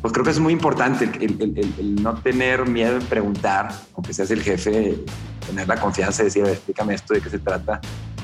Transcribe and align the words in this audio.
pues 0.00 0.12
creo 0.12 0.24
que 0.24 0.30
es 0.30 0.38
muy 0.38 0.52
importante 0.52 1.04
el, 1.04 2.02
no 2.02 2.14
tener 2.14 2.66
miedo 2.66 2.96
en 2.96 3.04
preguntar, 3.04 3.70
aunque 3.94 4.14
seas 4.14 4.30
el 4.30 4.42
jefe, 4.42 4.96
tener 5.46 5.68
la 5.68 5.78
confianza 5.78 6.22
de 6.22 6.24
decir, 6.24 6.44
explícame 6.46 6.94
esto, 6.94 7.14
de 7.14 7.20
qué 7.20 7.28
se 7.28 7.38
trata, 7.38 7.80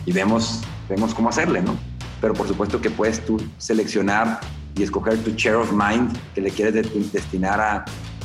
y 0.07 0.13
vemos, 0.13 0.63
vemos 0.89 1.15
cómo 1.15 1.29
hacerle, 1.29 1.61
¿no? 1.61 1.77
Pero 2.21 2.33
por 2.33 2.49
supuesto 2.49 2.81
que 2.81 2.91
puedes 2.91 3.25
tú 3.25 3.37
seleccionar 3.59 4.41
y 4.75 4.85
escoger 4.85 5.19
tu 5.23 5.33
share 5.33 5.57
of 5.57 5.73
mind 5.73 6.17
que 6.35 6.41
le 6.41 6.51
quieres 6.51 7.13
destinar 7.13 7.61
a, 7.61 7.85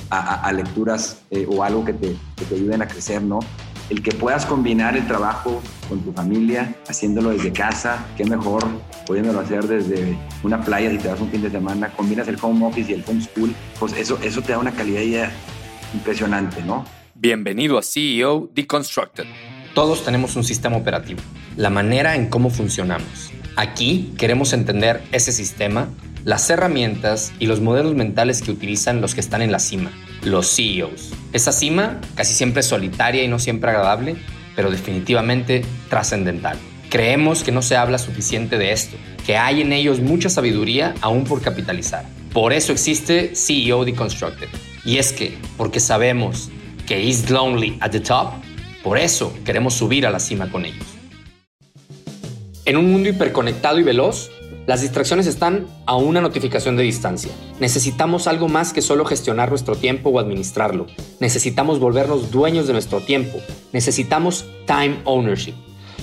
a, 0.10 0.52
lecturas 0.52 1.22
eh, 1.30 1.48
o 1.50 1.64
algo 1.64 1.84
que 1.86 1.94
te, 1.94 2.16
que 2.36 2.46
te 2.46 2.56
ayuden 2.56 2.82
a 2.82 2.88
crecer, 2.88 3.22
¿no? 3.22 3.40
El 3.92 4.02
que 4.02 4.14
puedas 4.14 4.46
combinar 4.46 4.96
el 4.96 5.06
trabajo 5.06 5.62
con 5.90 6.00
tu 6.00 6.14
familia, 6.14 6.74
haciéndolo 6.88 7.32
desde 7.32 7.52
casa, 7.52 8.06
qué 8.16 8.24
mejor 8.24 8.66
pudiéndolo 9.06 9.42
hacer 9.42 9.66
desde 9.68 10.18
una 10.44 10.64
playa 10.64 10.90
si 10.90 10.98
te 10.98 11.10
das 11.10 11.20
un 11.20 11.30
fin 11.30 11.42
de 11.42 11.52
semana, 11.52 11.90
combinas 11.90 12.26
el 12.30 12.38
home 12.42 12.66
office 12.66 12.90
y 12.90 12.94
el 12.94 13.04
homeschool, 13.06 13.54
pues 13.78 13.92
eso, 13.98 14.18
eso 14.24 14.42
te 14.42 14.54
da 14.54 14.60
una 14.60 14.72
calidad 14.72 15.30
impresionante, 15.94 16.64
¿no? 16.64 16.86
Bienvenido 17.16 17.78
a 17.78 17.84
CEO 17.84 18.50
Deconstructed. 18.56 19.26
Todos 19.76 20.06
tenemos 20.06 20.38
un 20.38 20.46
sistema 20.46 20.78
operativo, 20.78 21.20
la 21.58 21.70
manera 21.70 22.16
en 22.16 22.30
cómo 22.30 22.50
funcionamos. 22.50 23.34
Aquí 23.58 24.14
queremos 24.18 24.54
entender 24.54 25.04
ese 25.12 25.34
sistema, 25.34 25.90
las 26.24 26.50
herramientas 26.50 27.34
y 27.40 27.48
los 27.48 27.60
modelos 27.60 27.94
mentales 27.96 28.42
que 28.42 28.52
utilizan 28.52 29.02
los 29.02 29.16
que 29.16 29.20
están 29.20 29.42
en 29.42 29.52
la 29.52 29.60
cima 29.60 29.92
los 30.24 30.56
CEOs. 30.56 31.12
Esa 31.34 31.52
cima 31.52 32.00
casi 32.16 32.34
siempre 32.34 32.64
solitaria 32.64 33.24
y 33.24 33.28
no 33.28 33.40
siempre 33.40 33.72
agradable, 33.72 34.16
pero 34.56 34.70
definitivamente 34.70 35.64
trascendental. 35.90 36.58
Creemos 36.90 37.44
que 37.44 37.52
no 37.52 37.62
se 37.62 37.78
habla 37.78 37.98
suficiente 37.98 38.58
de 38.58 38.74
esto, 38.74 38.98
que 39.26 39.38
hay 39.38 39.62
en 39.62 39.72
ellos 39.72 40.00
mucha 40.00 40.30
sabiduría 40.30 40.94
aún 41.02 41.24
por 41.24 41.42
capitalizar. 41.42 42.06
Por 42.34 42.54
eso 42.54 42.72
existe 42.72 43.34
CEO 43.36 43.86
Deconstructed. 43.86 44.50
Y 44.84 44.98
es 44.98 45.14
que, 45.14 45.38
porque 45.58 45.80
sabemos 45.80 46.50
que 46.88 47.02
is 47.02 47.30
lonely 47.30 47.78
at 47.80 47.92
the 47.92 48.00
top, 48.00 48.34
por 48.84 48.98
eso 48.98 49.34
queremos 49.46 49.74
subir 49.76 50.06
a 50.06 50.10
la 50.10 50.20
cima 50.20 50.50
con 50.50 50.66
ellos. 50.66 50.86
En 52.66 52.78
un 52.78 52.92
mundo 52.92 53.10
hiperconectado 53.10 53.80
y 53.80 53.84
veloz, 53.84 54.30
las 54.72 54.80
distracciones 54.80 55.28
están 55.28 55.68
a 55.86 55.98
una 55.98 56.22
notificación 56.22 56.78
de 56.78 56.84
distancia. 56.84 57.30
Necesitamos 57.60 58.26
algo 58.26 58.48
más 58.48 58.72
que 58.72 58.82
solo 58.82 59.04
gestionar 59.04 59.50
nuestro 59.50 59.76
tiempo 59.76 60.12
o 60.12 60.18
administrarlo. 60.18 60.88
Necesitamos 61.20 61.78
volvernos 61.78 62.32
dueños 62.32 62.68
de 62.68 62.72
nuestro 62.72 63.02
tiempo. 63.02 63.40
Necesitamos 63.74 64.46
time 64.68 65.00
ownership. 65.04 65.56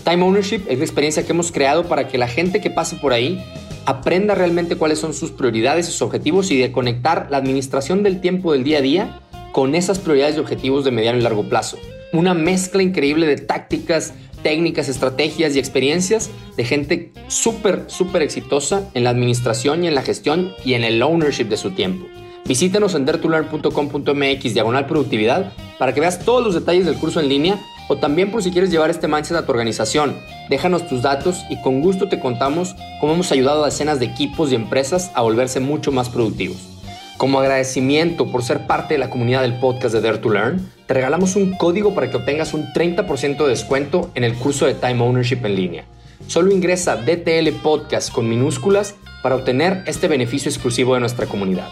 Time 0.05 0.23
ownership 0.23 0.67
es 0.69 0.77
la 0.77 0.85
experiencia 0.85 1.25
que 1.25 1.33
hemos 1.33 1.51
creado 1.51 1.85
para 1.85 2.09
que 2.09 2.19
la 2.19 2.29
gente 2.29 2.61
que 2.61 2.69
pase 2.69 2.97
por 2.97 3.15
ahí 3.15 3.43
aprenda 3.87 4.35
realmente 4.35 4.77
cuáles 4.77 4.99
son 4.99 5.15
sus 5.15 5.31
prioridades, 5.31 5.87
sus 5.87 6.03
objetivos 6.03 6.51
y 6.51 6.59
de 6.59 6.71
conectar 6.71 7.29
la 7.31 7.39
administración 7.39 8.03
del 8.03 8.21
tiempo 8.21 8.53
del 8.53 8.65
día 8.65 8.81
a 8.81 8.83
día 8.83 9.21
con 9.53 9.75
esas 9.77 9.99
prioridades 9.99 10.37
y 10.37 10.41
objetivos 10.41 10.85
de 10.85 10.91
mediano 10.91 11.19
y 11.19 11.23
largo 11.23 11.49
plazo. 11.49 11.79
Una 12.13 12.35
mezcla 12.35 12.83
increíble 12.83 13.27
de 13.27 13.37
tácticas, 13.39 14.13
técnicas, 14.43 14.89
estrategias 14.89 15.55
y 15.55 15.59
experiencias 15.59 16.31
de 16.57 16.65
gente 16.65 17.13
súper, 17.29 17.85
súper 17.89 18.23
exitosa 18.23 18.89
en 18.95 19.05
la 19.05 19.11
administración 19.11 19.85
y 19.85 19.89
en 19.89 19.95
la 19.95 20.03
gestión 20.03 20.53
y 20.65 20.75
en 20.75 20.85
el 20.85 21.03
ownership 21.03 21.45
de 21.45 21.57
su 21.57 21.71
tiempo. 21.73 22.07
Visítanos 22.47 22.95
en 22.95 23.05
dertulearn.com.mx 23.05 24.55
diagonal 24.55 24.87
productividad 24.87 25.53
para 25.79 25.93
que 25.93 26.01
veas 26.01 26.21
todos 26.21 26.43
los 26.43 26.55
detalles 26.55 26.87
del 26.87 26.97
curso 26.97 27.21
en 27.21 27.29
línea 27.29 27.59
o 27.89 27.97
también 27.97 28.31
por 28.31 28.43
si 28.43 28.51
quieres 28.51 28.71
llevar 28.71 28.91
este 28.91 29.09
mindset 29.09 29.37
a 29.37 29.45
tu 29.45 29.53
organización. 29.53 30.17
Déjanos 30.49 30.89
tus 30.89 31.03
datos 31.03 31.45
y 31.51 31.61
con 31.63 31.81
gusto 31.81 32.09
te 32.09 32.21
contamos 32.21 32.75
cómo 33.01 33.15
hemos 33.15 33.33
ayudado 33.33 33.63
a 33.63 33.67
decenas 33.67 33.99
de 33.99 34.07
equipos 34.07 34.51
y 34.51 34.55
empresas 34.55 35.11
a 35.15 35.23
volverse 35.23 35.61
mucho 35.61 35.93
más 35.93 36.09
productivos. 36.09 36.78
Como 37.19 37.41
agradecimiento 37.41 38.31
por 38.31 38.45
ser 38.45 38.69
parte 38.69 38.95
de 38.95 38.99
la 38.99 39.11
comunidad 39.11 39.43
del 39.43 39.59
podcast 39.59 39.93
de 39.93 40.01
Dare 40.01 40.19
to 40.19 40.31
Learn, 40.31 40.71
te 40.87 40.95
regalamos 40.95 41.35
un 41.35 41.57
código 41.57 41.93
para 41.93 42.09
que 42.09 42.17
obtengas 42.17 42.55
un 42.55 42.73
30% 42.73 43.43
de 43.43 43.49
descuento 43.49 44.13
en 44.15 44.23
el 44.23 44.35
curso 44.35 44.67
de 44.67 44.75
Time 44.75 45.03
Ownership 45.03 45.41
en 45.43 45.57
línea. 45.57 45.85
Solo 46.29 46.53
ingresa 46.53 46.95
DTL 46.95 47.51
Podcast 47.61 48.13
con 48.13 48.29
minúsculas 48.29 48.95
para 49.21 49.35
obtener 49.35 49.83
este 49.89 50.07
beneficio 50.07 50.49
exclusivo 50.49 50.95
de 50.95 51.01
nuestra 51.01 51.27
comunidad. 51.27 51.69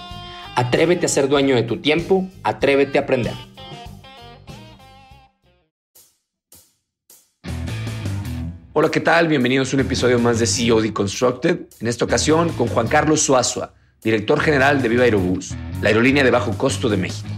Atrévete 0.57 1.07
a 1.07 1.09
ser 1.09 1.29
dueño 1.29 1.55
de 1.55 1.63
tu 1.63 1.77
tiempo, 1.77 2.29
atrévete 2.43 2.99
a 2.99 3.03
aprender. 3.03 3.35
Hola, 8.73 8.91
¿qué 8.91 9.01
tal? 9.01 9.29
Bienvenidos 9.29 9.73
a 9.73 9.77
un 9.77 9.81
episodio 9.83 10.19
más 10.19 10.41
de 10.41 10.47
CEO 10.49 10.81
Deconstructed. 10.81 11.69
En 11.79 11.87
esta 11.87 12.05
ocasión 12.05 12.49
con 12.49 12.67
Juan 12.67 12.89
Carlos 12.89 13.21
Suazua 13.21 13.76
director 14.07 14.39
general 14.39 14.83
de 14.83 14.89
Viva 14.89 15.03
Aerobús, 15.03 15.57
la 15.83 15.89
aerolínea 15.89 16.23
de 16.23 16.31
bajo 16.31 16.57
costo 16.57 16.89
de 16.89 16.97
México. 16.97 17.29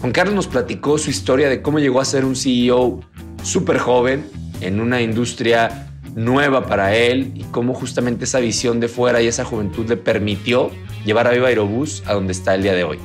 Juan 0.00 0.10
Carlos 0.10 0.34
nos 0.34 0.46
platicó 0.46 0.96
su 0.96 1.10
historia 1.10 1.50
de 1.50 1.60
cómo 1.60 1.80
llegó 1.80 2.00
a 2.00 2.06
ser 2.06 2.24
un 2.24 2.34
CEO 2.34 3.00
súper 3.42 3.76
joven 3.76 4.24
en 4.62 4.80
una 4.80 5.02
industria 5.02 5.90
nueva 6.14 6.64
para 6.64 6.96
él 6.96 7.32
y 7.34 7.42
cómo 7.44 7.74
justamente 7.74 8.24
esa 8.24 8.40
visión 8.40 8.80
de 8.80 8.88
fuera 8.88 9.20
y 9.20 9.26
esa 9.26 9.44
juventud 9.44 9.86
le 9.86 9.98
permitió 9.98 10.70
llevar 11.04 11.26
a 11.26 11.32
Viva 11.32 11.48
Aerobús 11.48 12.02
a 12.06 12.14
donde 12.14 12.32
está 12.32 12.54
el 12.54 12.62
día 12.62 12.72
de 12.72 12.84
hoy. 12.84 12.98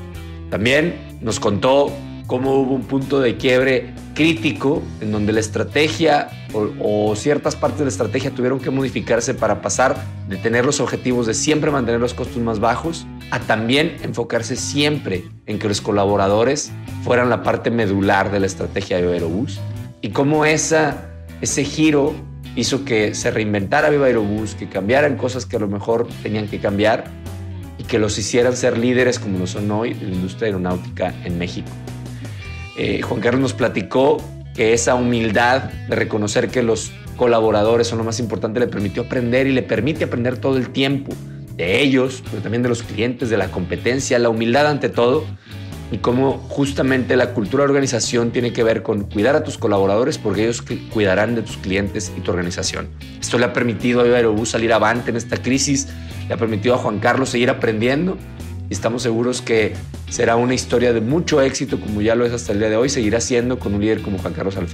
También 0.49 0.95
nos 1.19 1.41
contó 1.41 1.91
cómo 2.27 2.55
hubo 2.55 2.75
un 2.75 2.83
punto 2.83 3.19
de 3.21 3.37
quiebre 3.37 3.93
crítico 4.13 4.83
en 5.01 5.11
donde 5.11 5.31
la 5.31 5.39
estrategia 5.39 6.29
o, 6.53 7.15
ciertas 7.15 7.55
partes 7.55 7.79
de 7.79 7.85
la 7.85 7.89
estrategia 7.89 8.31
tuvieron 8.31 8.59
que 8.59 8.69
modificarse 8.69 9.33
para 9.33 9.61
pasar 9.61 9.95
de 10.27 10.37
tener 10.37 10.65
los 10.65 10.79
objetivos 10.79 11.25
de 11.25 11.33
siempre 11.33 11.71
mantener 11.71 12.01
los 12.01 12.13
costos 12.13 12.37
más 12.37 12.59
bajos 12.59 13.05
a 13.31 13.39
también 13.39 13.97
enfocarse 14.03 14.55
siempre 14.55 15.23
en 15.45 15.59
que 15.59 15.67
los 15.67 15.81
colaboradores 15.81 16.71
fueran 17.03 17.29
la 17.29 17.43
parte 17.43 17.71
medular 17.71 18.31
de 18.31 18.39
la 18.39 18.45
estrategia 18.45 18.97
de 18.97 19.11
Aerobús 19.13 19.59
y 20.01 20.09
cómo 20.09 20.45
esa, 20.45 21.09
ese 21.41 21.63
giro 21.63 22.13
hizo 22.55 22.83
que 22.83 23.13
se 23.13 23.31
reinventara 23.31 23.89
Viva 23.89 24.07
Aerobús, 24.07 24.55
que 24.55 24.67
cambiaran 24.67 25.15
cosas 25.15 25.45
que 25.45 25.57
a 25.57 25.59
lo 25.59 25.67
mejor 25.67 26.07
tenían 26.23 26.47
que 26.47 26.59
cambiar 26.59 27.05
y 27.77 27.83
que 27.83 27.99
los 27.99 28.17
hicieran 28.17 28.57
ser 28.57 28.77
líderes 28.77 29.19
como 29.19 29.37
lo 29.37 29.47
son 29.47 29.69
hoy 29.69 29.91
en 29.91 30.09
la 30.09 30.15
industria 30.15 30.47
aeronáutica 30.47 31.13
en 31.23 31.37
México. 31.37 31.69
Eh, 32.77 33.01
Juan 33.01 33.21
Carlos 33.21 33.41
nos 33.41 33.53
platicó 33.53 34.17
que 34.55 34.73
esa 34.73 34.95
humildad 34.95 35.63
de 35.89 35.95
reconocer 35.95 36.49
que 36.49 36.61
los 36.61 36.91
colaboradores 37.15 37.87
son 37.87 37.97
lo 37.97 38.03
más 38.03 38.19
importante 38.19 38.59
le 38.59 38.67
permitió 38.67 39.03
aprender 39.03 39.47
y 39.47 39.51
le 39.51 39.63
permite 39.63 40.03
aprender 40.03 40.37
todo 40.37 40.57
el 40.57 40.69
tiempo 40.69 41.13
de 41.55 41.81
ellos, 41.81 42.23
pero 42.29 42.43
también 42.43 42.61
de 42.61 42.69
los 42.69 42.83
clientes, 42.83 43.29
de 43.29 43.37
la 43.37 43.49
competencia, 43.49 44.19
la 44.19 44.29
humildad 44.29 44.67
ante 44.67 44.89
todo 44.89 45.25
y 45.91 45.97
cómo 45.97 46.33
justamente 46.49 47.15
la 47.15 47.33
cultura 47.33 47.63
de 47.63 47.69
organización 47.69 48.31
tiene 48.31 48.53
que 48.53 48.63
ver 48.63 48.83
con 48.83 49.05
cuidar 49.05 49.35
a 49.35 49.43
tus 49.43 49.57
colaboradores 49.57 50.19
porque 50.19 50.43
ellos 50.43 50.63
cuidarán 50.93 51.33
de 51.33 51.41
tus 51.41 51.57
clientes 51.57 52.11
y 52.15 52.21
tu 52.21 52.31
organización. 52.31 52.89
Esto 53.19 53.39
le 53.39 53.45
ha 53.45 53.53
permitido 53.53 54.01
a 54.01 54.03
Aerobús 54.03 54.49
salir 54.49 54.71
avante 54.71 55.09
en 55.09 55.17
esta 55.17 55.37
crisis, 55.37 55.87
le 56.27 56.33
ha 56.35 56.37
permitido 56.37 56.75
a 56.75 56.77
Juan 56.77 56.99
Carlos 56.99 57.29
seguir 57.29 57.49
aprendiendo 57.49 58.17
y 58.69 58.73
estamos 58.73 59.03
seguros 59.03 59.41
que 59.41 59.73
será 60.09 60.35
una 60.35 60.53
historia 60.53 60.93
de 60.93 61.01
mucho 61.01 61.41
éxito 61.41 61.79
como 61.79 62.01
ya 62.01 62.15
lo 62.15 62.25
es 62.25 62.33
hasta 62.33 62.51
el 62.51 62.59
día 62.59 62.69
de 62.69 62.75
hoy, 62.75 62.89
seguirá 62.89 63.21
siendo 63.21 63.59
con 63.59 63.73
un 63.73 63.81
líder 63.81 64.01
como 64.01 64.17
Juan 64.17 64.33
Carlos 64.33 64.57
al. 64.57 64.67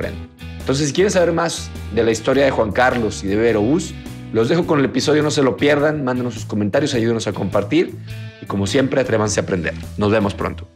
Entonces, 0.59 0.87
si 0.87 0.93
quieren 0.93 1.11
saber 1.11 1.33
más 1.33 1.69
de 1.93 2.03
la 2.03 2.11
historia 2.11 2.45
de 2.45 2.51
Juan 2.51 2.71
Carlos 2.71 3.23
y 3.23 3.27
de 3.27 3.35
Vero 3.35 3.61
Bus, 3.61 3.93
los 4.31 4.49
dejo 4.49 4.65
con 4.65 4.79
el 4.79 4.85
episodio, 4.85 5.21
no 5.21 5.29
se 5.29 5.43
lo 5.43 5.57
pierdan, 5.57 6.03
mándenos 6.03 6.33
sus 6.33 6.45
comentarios, 6.45 6.93
ayúdenos 6.95 7.27
a 7.27 7.33
compartir 7.33 7.93
y 8.41 8.45
como 8.45 8.65
siempre, 8.65 8.99
atrévanse 8.99 9.39
a 9.39 9.43
aprender. 9.43 9.73
Nos 9.97 10.11
vemos 10.11 10.33
pronto. 10.33 10.67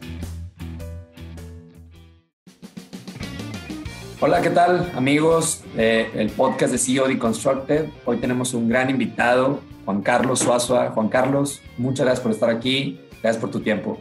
Hola, 4.19 4.41
¿qué 4.41 4.50
tal 4.50 4.91
amigos 4.95 5.63
del 5.75 6.29
podcast 6.31 6.72
de 6.72 6.77
CEO 6.77 7.07
Deconstructed? 7.07 7.85
Hoy 8.06 8.17
tenemos 8.17 8.53
un 8.53 8.67
gran 8.67 8.89
invitado, 8.89 9.61
Juan 9.86 10.01
Carlos 10.01 10.39
Suazua. 10.39 10.91
Juan 10.91 11.07
Carlos, 11.07 11.62
muchas 11.77 12.06
gracias 12.06 12.21
por 12.21 12.31
estar 12.31 12.50
aquí. 12.50 13.00
Gracias 13.27 13.41
por 13.41 13.51
tu 13.51 13.59
tiempo. 13.59 13.97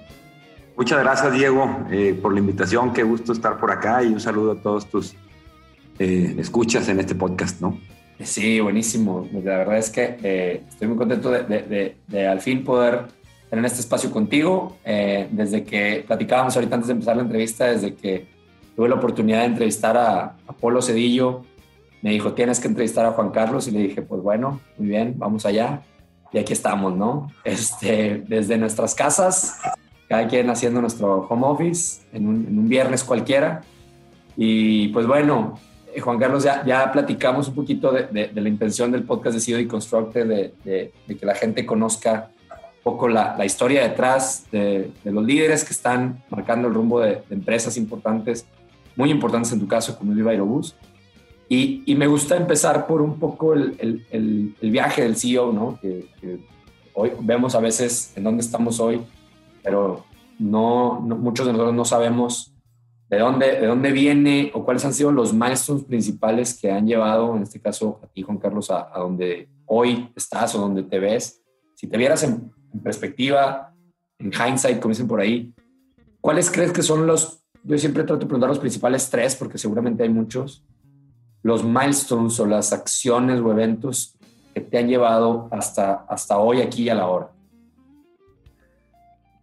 Muchas 0.77 1.01
gracias, 1.03 1.33
Diego, 1.33 1.85
eh, 1.91 2.17
por 2.23 2.33
la 2.33 2.39
invitación. 2.39 2.93
Qué 2.93 3.03
gusto 3.03 3.33
estar 3.33 3.59
por 3.59 3.73
acá 3.73 4.05
y 4.05 4.07
un 4.07 4.21
saludo 4.21 4.53
a 4.53 4.63
todos 4.63 4.87
tus 4.87 5.17
eh, 5.99 6.37
escuchas 6.39 6.89
en 6.89 7.01
este 7.01 7.17
podcast, 7.17 7.61
¿no? 7.61 7.77
Sí, 8.21 8.61
buenísimo. 8.61 9.29
La 9.33 9.59
verdad 9.59 9.79
es 9.79 9.91
que 9.91 10.17
eh, 10.23 10.63
estoy 10.69 10.87
muy 10.87 10.97
contento 10.97 11.33
de, 11.33 11.97
de, 12.07 12.29
al 12.29 12.41
fin 12.41 12.63
poder 12.63 13.07
tener 13.51 13.65
este 13.65 13.81
espacio 13.81 14.13
contigo. 14.13 14.77
desde 14.85 15.65
que 15.65 16.05
platicábamos 16.07 16.55
ahorita 16.55 16.77
antes 16.77 16.87
de 16.87 16.93
empezar 16.93 17.17
la 17.17 17.23
entrevista, 17.23 17.65
desde 17.67 17.97
que 17.97 18.29
tuve 18.77 18.89
la 18.89 18.95
oportunidad 18.95 19.41
de 19.41 19.47
entrevistar 19.47 19.97
a, 19.97 20.37
a 20.47 20.53
Polo 20.53 20.81
Cedillo, 20.81 21.43
me 22.01 22.11
dijo, 22.13 22.33
tienes 22.35 22.61
que 22.61 22.69
entrevistar 22.69 23.05
a 23.05 23.11
Juan 23.11 23.31
Carlos 23.31 23.67
y 23.67 23.73
le 23.73 23.81
dije, 23.81 24.03
pues 24.03 24.23
bueno, 24.23 24.61
muy 24.79 24.87
bien, 24.87 25.15
vamos 25.19 25.45
allá 25.47 25.83
y 26.33 26.39
aquí 26.39 26.53
estamos, 26.53 26.95
¿no? 26.97 27.31
Este, 27.45 28.25
desde 28.27 28.59
nuestras 28.59 28.95
casas, 28.95 29.59
cada 30.09 30.27
quien 30.29 30.51
haciendo 30.51 30.81
nuestro 30.81 31.27
home 31.29 31.47
office 31.47 32.03
en 32.13 32.27
un, 32.27 32.69
viernes 32.69 33.05
cualquiera. 33.05 33.63
Y 34.37 34.89
pues 34.89 35.07
bueno, 35.07 35.59
eh, 35.95 36.01
Juan 36.01 36.19
Carlos, 36.19 36.45
ya, 36.45 36.65
ya 36.65 36.93
platicamos 36.93 37.49
un 37.49 37.55
poquito 37.55 37.93
de, 37.93 38.31
la 38.35 38.49
intención 38.49 38.93
del 38.93 39.05
podcast 39.05 39.37
de 39.37 39.41
CEO 39.41 39.69
Constructed, 39.69 40.27
de, 40.27 40.93
de, 41.07 41.17
que 41.17 41.27
la 41.27 41.35
gente 41.35 41.65
conozca 41.65 42.31
poco 42.87 43.09
la, 43.09 43.45
historia 43.45 43.83
detrás 43.83 44.47
de, 44.53 44.93
los 45.03 45.25
líderes 45.25 45.65
que 45.65 45.73
están 45.73 46.23
marcando 46.31 46.69
el 46.69 46.75
rumbo 46.75 47.01
de, 47.01 47.21
empresas 47.31 47.77
importantes, 47.77 48.47
muy 48.95 49.11
importantes 49.11 49.51
en 49.53 49.59
tu 49.59 49.67
caso, 49.67 49.99
como 49.99 50.13
Viva 50.13 50.31
Aerobús. 50.31 50.77
Y, 51.49 51.83
y, 51.87 51.95
me 51.95 52.09
gusta 52.09 52.37
empezar 52.37 52.87
por 52.87 53.01
un 53.01 53.21
poco 53.21 53.55
el, 53.55 53.77
el, 53.79 54.57
el 54.61 54.71
viaje 54.71 55.03
del 55.03 55.17
CEO, 55.17 55.53
¿no? 55.53 55.79
Que, 55.81 56.09
hoy 56.95 57.13
vemos 57.21 57.55
a 57.55 57.61
veces 57.61 58.13
en 58.17 58.25
dónde 58.25 58.43
estamos 58.43 58.81
hoy, 58.81 59.01
pero 59.63 60.05
no, 60.39 61.01
muchos 61.01 61.47
de 61.47 61.53
nosotros 61.53 61.75
no 61.75 61.85
sabemos 61.85 62.55
de 63.09 63.19
dónde, 63.19 63.61
de 63.61 63.67
dónde 63.67 63.93
viene 63.93 64.51
o 64.55 64.65
cuáles 64.65 64.85
han 64.85 64.95
sido 64.95 65.13
los 65.13 65.33
milestones 65.33 65.85
principales 65.85 66.59
que 66.59 66.73
han 66.73 66.87
llevado, 66.87 67.37
en 67.37 67.43
este 67.43 67.61
caso 67.61 68.01
a 68.03 68.07
ti, 68.09 68.23
Juan 68.23 68.39
Carlos, 68.39 68.71
a, 68.71 68.91
a 68.93 68.99
donde 68.99 69.49
hoy 69.67 70.11
estás 70.17 70.55
o 70.55 70.61
donde 70.61 70.83
te 70.83 70.99
ves. 70.99 71.43
Si 71.75 71.87
te 71.87 71.97
vieras 71.97 72.23
en, 72.25 72.51
en 72.73 72.81
perspectiva, 72.81 73.73
en 74.19 74.33
hindsight, 74.33 74.81
como 74.81 74.93
dicen 74.93 75.07
por 75.07 75.21
ahí, 75.21 75.55
¿cuáles 76.21 76.51
crees 76.51 76.73
que 76.73 76.83
son 76.83 77.07
los, 77.07 77.45
yo 77.63 77.79
siempre 77.79 78.03
trato 78.03 78.21
de 78.21 78.27
preguntar 78.27 78.49
los 78.49 78.59
principales 78.59 79.09
tres, 79.11 79.37
porque 79.37 79.59
seguramente 79.59 80.03
hay 80.03 80.09
muchos, 80.09 80.65
los 81.47 81.63
milestones 81.63 82.41
o 82.41 82.47
las 82.47 82.73
acciones 82.73 83.41
o 83.41 83.53
eventos 83.53 84.17
que 84.53 84.61
te 84.61 84.79
han 84.79 84.89
llevado 84.89 85.49
hasta, 85.53 86.05
hasta 86.09 86.39
hoy, 86.39 86.61
aquí 86.61 86.83
y 86.83 86.89
a 86.89 86.97
la 86.97 87.07
hora? 87.07 87.29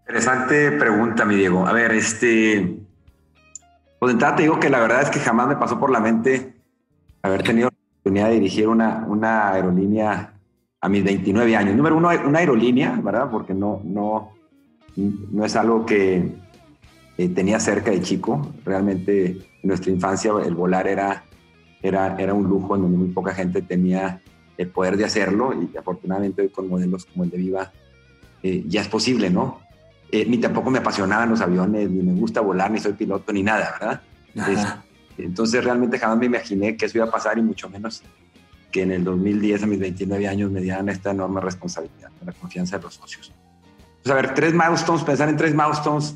Interesante 0.02 0.74
pregunta, 0.74 1.24
mi 1.24 1.36
Diego. 1.36 1.66
A 1.66 1.72
ver, 1.72 1.94
este. 1.94 2.78
Pues 4.00 4.10
de 4.10 4.12
entrada 4.12 4.36
te 4.36 4.42
digo 4.44 4.60
que 4.60 4.70
la 4.70 4.82
verdad 4.82 5.02
es 5.02 5.10
que 5.10 5.20
jamás 5.20 5.48
me 5.48 5.56
pasó 5.56 5.80
por 5.80 5.92
la 5.92 6.02
mente 6.02 6.56
haber 7.22 7.42
tenido 7.42 7.70
la 7.70 7.78
oportunidad 7.78 8.28
de 8.28 8.34
dirigir 8.34 8.68
una, 8.68 9.06
una 9.08 9.54
aerolínea 9.54 10.34
a 10.82 10.90
mis 10.90 11.06
29 11.06 11.56
años. 11.56 11.74
Número 11.74 11.96
uno, 11.96 12.10
una 12.26 12.40
aerolínea, 12.40 13.00
¿verdad? 13.02 13.32
Porque 13.32 13.54
no, 13.54 13.80
no, 13.86 14.34
no 14.98 15.46
es 15.46 15.56
algo 15.56 15.86
que 15.86 16.36
eh, 17.18 17.30
tenía 17.30 17.62
cerca 17.62 17.92
de 17.92 18.02
chico. 18.02 18.52
Realmente 18.66 19.28
en 19.28 19.40
nuestra 19.64 19.90
infancia 19.90 20.34
el 20.46 20.54
volar 20.54 20.86
era 20.86 21.24
era, 21.84 22.16
era 22.18 22.34
un 22.34 22.46
lujo 22.46 22.76
en 22.76 22.82
donde 22.84 22.98
muy 22.98 23.10
poca 23.10 23.36
gente 23.36 23.62
tenía 23.62 24.22
el 24.58 24.70
poder 24.70 24.98
de 24.98 25.06
hacerlo 25.06 25.54
y 25.54 25.76
afortunadamente 25.78 26.50
con 26.50 26.70
modelos 26.70 27.06
como 27.06 27.26
el 27.26 27.30
de 27.30 27.38
Viva 27.38 27.72
eh, 28.42 28.64
ya 28.68 28.82
es 28.82 28.88
posible, 28.88 29.30
¿no? 29.30 29.62
Eh, 30.12 30.26
ni 30.26 30.38
tampoco 30.38 30.70
me 30.70 30.80
apasionaban 30.80 31.30
los 31.30 31.42
aviones, 31.42 31.90
ni 31.90 32.04
me 32.04 32.14
gusta 32.14 32.40
volar, 32.40 32.72
ni 32.72 32.80
soy 32.80 32.94
piloto, 32.94 33.34
ni 33.34 33.44
nada, 33.44 33.76
¿verdad? 33.80 34.02
entonces 35.18 35.64
realmente 35.64 36.00
jamás 36.00 36.18
me 36.18 36.26
imaginé 36.26 36.76
que 36.76 36.88
eso 36.88 36.98
iba 36.98 37.06
a 37.06 37.12
pasar 37.12 37.38
y 37.38 37.42
mucho 37.42 37.70
menos 37.70 38.02
que 38.72 38.82
en 38.82 38.92
el 38.92 39.04
2010 39.04 39.64
a 39.64 39.68
mis 39.68 39.80
29 39.80 40.28
años 40.28 40.50
me 40.50 40.62
dieran 40.62 40.90
esta 40.90 41.12
enorme 41.12 41.40
responsabilidad, 41.40 42.10
la 42.26 42.32
confianza 42.32 42.78
de 42.78 42.84
los 42.84 42.96
socios. 42.96 43.32
Pues 44.02 44.12
a 44.12 44.16
ver, 44.16 44.34
tres 44.34 44.54
milestones, 44.54 45.04
pensar 45.04 45.30
en 45.30 45.38
tres 45.38 45.54
milestones 45.54 46.16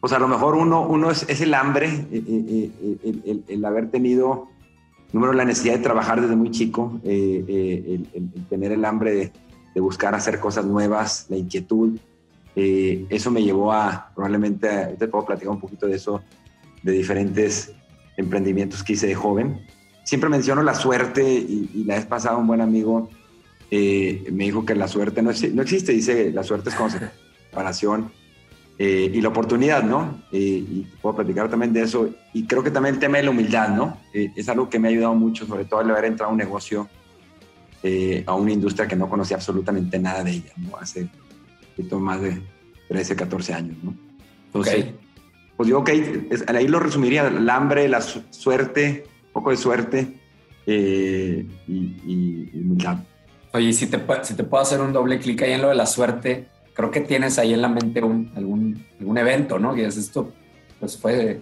pues 0.00 0.14
a 0.14 0.18
lo 0.18 0.28
mejor 0.28 0.54
uno, 0.54 0.86
uno 0.86 1.10
es, 1.10 1.26
es 1.28 1.40
el 1.42 1.52
hambre, 1.52 1.88
eh, 1.88 2.24
eh, 2.26 2.70
eh, 3.04 3.20
el, 3.24 3.44
el, 3.46 3.64
haber 3.64 3.90
tenido, 3.90 4.48
número, 5.12 5.34
la 5.34 5.44
necesidad 5.44 5.74
de 5.74 5.82
trabajar 5.82 6.22
desde 6.22 6.36
muy 6.36 6.50
chico, 6.50 6.98
el, 7.04 8.06
tener 8.48 8.72
el 8.72 8.84
hambre 8.86 9.12
de, 9.12 9.32
de, 9.74 9.80
buscar 9.80 10.14
hacer 10.14 10.40
cosas 10.40 10.64
nuevas, 10.64 11.26
la 11.28 11.36
inquietud. 11.36 11.98
eso 12.54 13.30
me 13.30 13.42
llevó 13.42 13.72
a, 13.72 14.10
probablemente, 14.14 14.68
te 14.98 15.06
puedo 15.06 15.26
platicar 15.26 15.50
un 15.50 15.60
poquito 15.60 15.86
de 15.86 15.96
eso, 15.96 16.22
de 16.82 16.92
diferentes 16.92 17.74
emprendimientos 18.16 18.82
que 18.82 18.94
hice 18.94 19.06
de 19.06 19.14
joven. 19.14 19.66
Siempre 20.04 20.30
menciono 20.30 20.62
la 20.62 20.74
suerte 20.74 21.22
y, 21.22 21.84
la 21.84 21.96
vez 21.96 22.06
pasada 22.06 22.38
un 22.38 22.46
buen 22.46 22.62
amigo 22.62 23.10
me 23.70 24.44
dijo 24.44 24.64
que 24.64 24.74
la 24.74 24.88
suerte 24.88 25.22
no, 25.22 25.30
no 25.52 25.62
existe, 25.62 25.92
dice 25.92 26.32
la 26.32 26.42
suerte 26.42 26.70
es 26.70 26.74
como 26.74 26.88
separación 26.90 28.10
eh, 28.82 29.10
y 29.12 29.20
la 29.20 29.28
oportunidad, 29.28 29.82
¿no? 29.82 30.22
Eh, 30.32 30.38
y 30.38 30.86
puedo 31.02 31.16
platicar 31.16 31.50
también 31.50 31.70
de 31.70 31.82
eso. 31.82 32.08
Y 32.32 32.46
creo 32.46 32.62
que 32.62 32.70
también 32.70 32.94
el 32.94 32.98
tema 32.98 33.18
de 33.18 33.24
la 33.24 33.30
humildad, 33.30 33.68
¿no? 33.68 33.98
Eh, 34.14 34.32
es 34.34 34.48
algo 34.48 34.70
que 34.70 34.78
me 34.78 34.88
ha 34.88 34.90
ayudado 34.90 35.14
mucho, 35.14 35.44
sobre 35.44 35.66
todo 35.66 35.80
al 35.80 35.90
haber 35.90 36.06
entrado 36.06 36.30
a 36.30 36.32
un 36.32 36.38
negocio, 36.38 36.88
a 38.26 38.34
una 38.34 38.52
industria 38.52 38.88
que 38.88 38.96
no 38.96 39.06
conocía 39.06 39.36
absolutamente 39.36 39.98
nada 39.98 40.24
de 40.24 40.30
ella, 40.30 40.52
¿no? 40.56 40.78
Hace 40.78 41.10
más 41.92 42.22
de 42.22 42.40
13, 42.88 43.16
14 43.16 43.52
años, 43.52 43.76
¿no? 43.82 43.94
Entonces, 44.46 44.86
pues 45.58 45.68
yo, 45.68 45.80
ok, 45.80 45.90
ahí 46.46 46.66
lo 46.66 46.80
resumiría, 46.80 47.26
el 47.26 47.50
hambre, 47.50 47.86
la 47.86 48.00
suerte, 48.00 49.04
un 49.26 49.32
poco 49.34 49.50
de 49.50 49.58
suerte 49.58 50.08
y, 50.66 50.72
y, 51.68 52.50
humildad. 52.54 52.96
Oye, 53.52 53.74
si 53.74 53.88
te, 53.88 54.02
si 54.22 54.32
te 54.32 54.44
puedo 54.44 54.62
hacer 54.62 54.80
un 54.80 54.94
doble 54.94 55.18
clic 55.18 55.42
ahí 55.42 55.52
en 55.52 55.60
lo 55.60 55.68
de 55.68 55.74
la 55.74 55.84
suerte, 55.84 56.48
creo 56.80 56.90
que 56.90 57.00
tienes 57.00 57.38
ahí 57.38 57.52
en 57.52 57.62
la 57.62 57.68
mente 57.68 58.02
un, 58.02 58.32
algún, 58.34 58.84
algún 58.98 59.18
evento, 59.18 59.58
¿no? 59.58 59.74
Que 59.74 59.86
es 59.86 59.96
esto, 59.96 60.32
pues 60.78 60.96
fue 60.96 61.40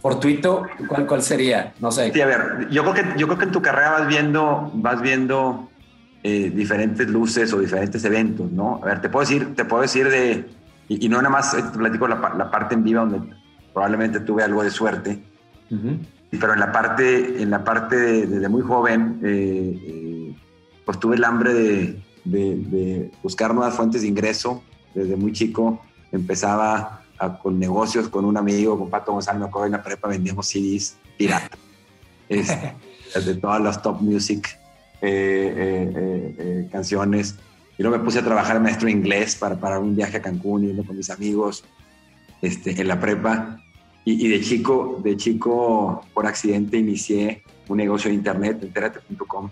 fortuito, 0.00 0.66
¿cuál, 0.88 1.06
¿cuál 1.06 1.22
sería? 1.22 1.74
No 1.80 1.90
sé. 1.90 2.12
Sí, 2.12 2.20
a 2.20 2.26
ver, 2.26 2.68
yo 2.70 2.82
creo 2.82 2.94
que, 2.94 3.18
yo 3.18 3.26
creo 3.26 3.38
que 3.38 3.44
en 3.44 3.52
tu 3.52 3.62
carrera 3.62 3.90
vas 3.90 4.08
viendo, 4.08 4.70
vas 4.74 5.00
viendo 5.02 5.70
eh, 6.22 6.50
diferentes 6.54 7.08
luces 7.08 7.52
o 7.52 7.60
diferentes 7.60 8.04
eventos, 8.04 8.50
¿no? 8.50 8.80
A 8.82 8.86
ver, 8.86 9.00
te 9.00 9.08
puedo 9.08 9.20
decir, 9.26 9.54
te 9.54 9.64
puedo 9.64 9.82
decir 9.82 10.08
de, 10.08 10.46
y, 10.88 11.08
no 11.08 11.18
nada 11.18 11.30
más 11.30 11.54
te 11.54 11.78
platico 11.78 12.08
la, 12.08 12.34
la, 12.36 12.50
parte 12.50 12.74
en 12.74 12.84
viva 12.84 13.00
donde 13.04 13.34
probablemente 13.72 14.20
tuve 14.20 14.42
algo 14.42 14.62
de 14.62 14.70
suerte, 14.70 15.22
pero 16.30 16.52
en 16.52 16.60
la 16.60 16.72
parte, 16.72 17.42
en 17.42 17.50
la 17.50 17.64
parte 17.64 17.96
desde 17.96 18.40
de 18.40 18.48
muy 18.48 18.62
joven, 18.62 19.20
eh, 19.22 19.80
eh, 19.86 20.36
pues 20.84 20.98
tuve 21.00 21.16
el 21.16 21.24
hambre 21.24 21.54
de, 21.54 22.03
de, 22.24 23.10
buscar 23.22 23.54
nuevas 23.54 23.74
fuentes 23.74 24.02
de 24.02 24.08
ingreso. 24.08 24.62
Desde 24.94 25.16
muy 25.16 25.32
chico 25.32 25.80
empezaba 26.12 27.02
con 27.42 27.58
negocios 27.58 28.08
con 28.08 28.24
un 28.24 28.36
amigo, 28.36 28.78
con 28.78 28.90
Pato 28.90 29.12
González, 29.12 29.40
me 29.40 29.46
acuerdo 29.46 29.66
en 29.66 29.72
la 29.72 29.82
prepa 29.82 30.08
vendíamos 30.08 30.46
CDs 30.48 30.96
pirata. 31.16 31.56
de 32.28 33.34
todas 33.36 33.62
las 33.62 33.80
top 33.80 34.00
music 34.00 34.58
eh, 35.00 35.54
eh, 35.56 36.34
eh, 36.38 36.68
canciones. 36.72 37.36
Y 37.76 37.82
luego 37.82 37.98
me 37.98 38.04
puse 38.04 38.20
a 38.20 38.24
trabajar 38.24 38.60
maestro 38.60 38.86
de 38.86 38.92
inglés 38.92 39.36
para, 39.36 39.56
para 39.56 39.78
un 39.78 39.94
viaje 39.94 40.16
a 40.16 40.22
Cancún, 40.22 40.66
yendo 40.66 40.84
con 40.84 40.96
mis 40.96 41.10
amigos 41.10 41.64
este, 42.40 42.80
en 42.80 42.88
la 42.88 42.98
prepa. 42.98 43.60
Y, 44.04 44.26
y, 44.26 44.28
de 44.28 44.40
chico, 44.40 45.00
de 45.02 45.16
chico, 45.16 46.04
por 46.12 46.26
accidente, 46.26 46.76
inicié 46.76 47.42
un 47.68 47.78
negocio 47.78 48.10
de 48.10 48.16
internet, 48.16 48.62
enterate.com, 48.62 49.50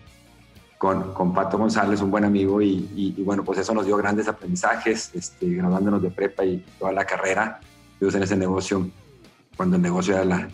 con, 0.83 1.15
con, 1.15 1.33
Pato 1.33 1.59
González, 1.59 2.03
un 2.03 2.11
buen 2.11 2.25
amigo, 2.25 2.61
y, 2.61 3.15
bueno, 3.25 3.45
pues 3.45 3.61
eso 3.61 3.73
nos 3.73 3.87
dio 3.87 3.97
grandes 3.97 4.27
aprendizajes, 4.27 5.15
este, 5.15 5.49
graduándonos 5.51 6.03
de 6.03 6.11
prepa 6.11 6.45
y 6.45 6.57
toda 6.77 6.91
la 6.91 7.05
carrera. 7.05 7.61
Estuvimos 7.93 8.17
en 8.17 8.23
ese 8.25 8.37
negocio, 8.37 8.91
cuando 9.57 9.77
el 9.77 9.83
negocio 9.83 10.15
era 10.15 10.25
la, 10.25 10.49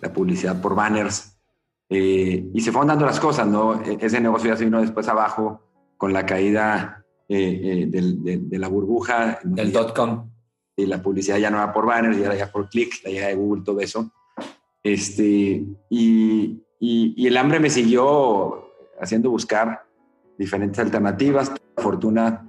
la 0.00 0.12
publicidad 0.12 0.62
por 0.62 0.76
banners, 0.76 1.36
eh, 1.90 2.48
y 2.54 2.60
se 2.60 2.70
fueron 2.70 2.86
dando 2.86 3.06
las 3.06 3.18
cosas, 3.18 3.48
¿no? 3.48 3.82
E, 3.82 3.98
ese 4.00 4.20
negocio 4.20 4.50
ya 4.50 4.56
se 4.56 4.66
vino 4.66 4.80
después 4.80 5.08
abajo 5.08 5.62
con 5.96 6.12
la 6.12 6.24
caída 6.26 7.04
eh, 7.28 7.88
eh, 7.92 8.38
de, 8.38 8.58
la 8.60 8.68
burbuja. 8.68 9.40
Del 9.42 9.72
dot 9.72 9.96
com. 9.96 10.30
Y 10.76 10.86
la 10.86 11.02
publicidad 11.02 11.38
ya 11.38 11.50
no 11.50 11.56
era 11.56 11.72
por 11.72 11.86
banners, 11.86 12.16
ya 12.18 12.26
era 12.26 12.36
ya 12.36 12.52
por 12.52 12.68
clic, 12.68 13.00
la 13.02 13.10
llegada 13.10 13.30
de 13.30 13.34
Google, 13.34 13.64
todo 13.64 13.80
eso. 13.80 14.12
Este, 14.80 15.64
y, 15.90 16.62
y, 16.78 17.14
y 17.16 17.26
el 17.26 17.36
hambre 17.36 17.58
me 17.58 17.68
siguió 17.68 18.71
haciendo 19.02 19.30
buscar 19.30 19.84
diferentes 20.38 20.78
alternativas. 20.78 21.52
La 21.76 21.82
fortuna 21.82 22.48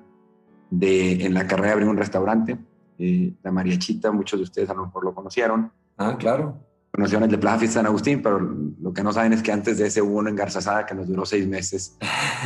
de 0.69 1.25
en 1.25 1.33
la 1.33 1.47
carrera 1.47 1.73
abrir 1.73 1.87
un 1.87 1.97
restaurante, 1.97 2.57
eh, 2.97 3.33
la 3.43 3.51
Mariachita, 3.51 4.11
muchos 4.11 4.39
de 4.39 4.43
ustedes 4.43 4.69
a 4.69 4.73
lo 4.73 4.85
mejor 4.85 5.03
lo 5.03 5.13
conocieron. 5.13 5.71
Ah, 5.97 6.15
claro. 6.17 6.57
Conocieron 6.91 7.23
el 7.23 7.31
de 7.31 7.37
Plaza 7.39 7.59
Fiesta 7.59 7.79
San 7.79 7.87
Agustín, 7.87 8.21
pero 8.21 8.39
lo 8.39 8.93
que 8.93 9.03
no 9.03 9.11
saben 9.11 9.33
es 9.33 9.41
que 9.41 9.51
antes 9.51 9.79
de 9.79 9.87
ese 9.87 10.01
hubo 10.01 10.19
uno 10.19 10.29
en 10.29 10.35
Garzazada 10.35 10.85
que 10.85 10.93
nos 10.93 11.07
duró 11.07 11.25
seis 11.25 11.47
meses. 11.47 11.97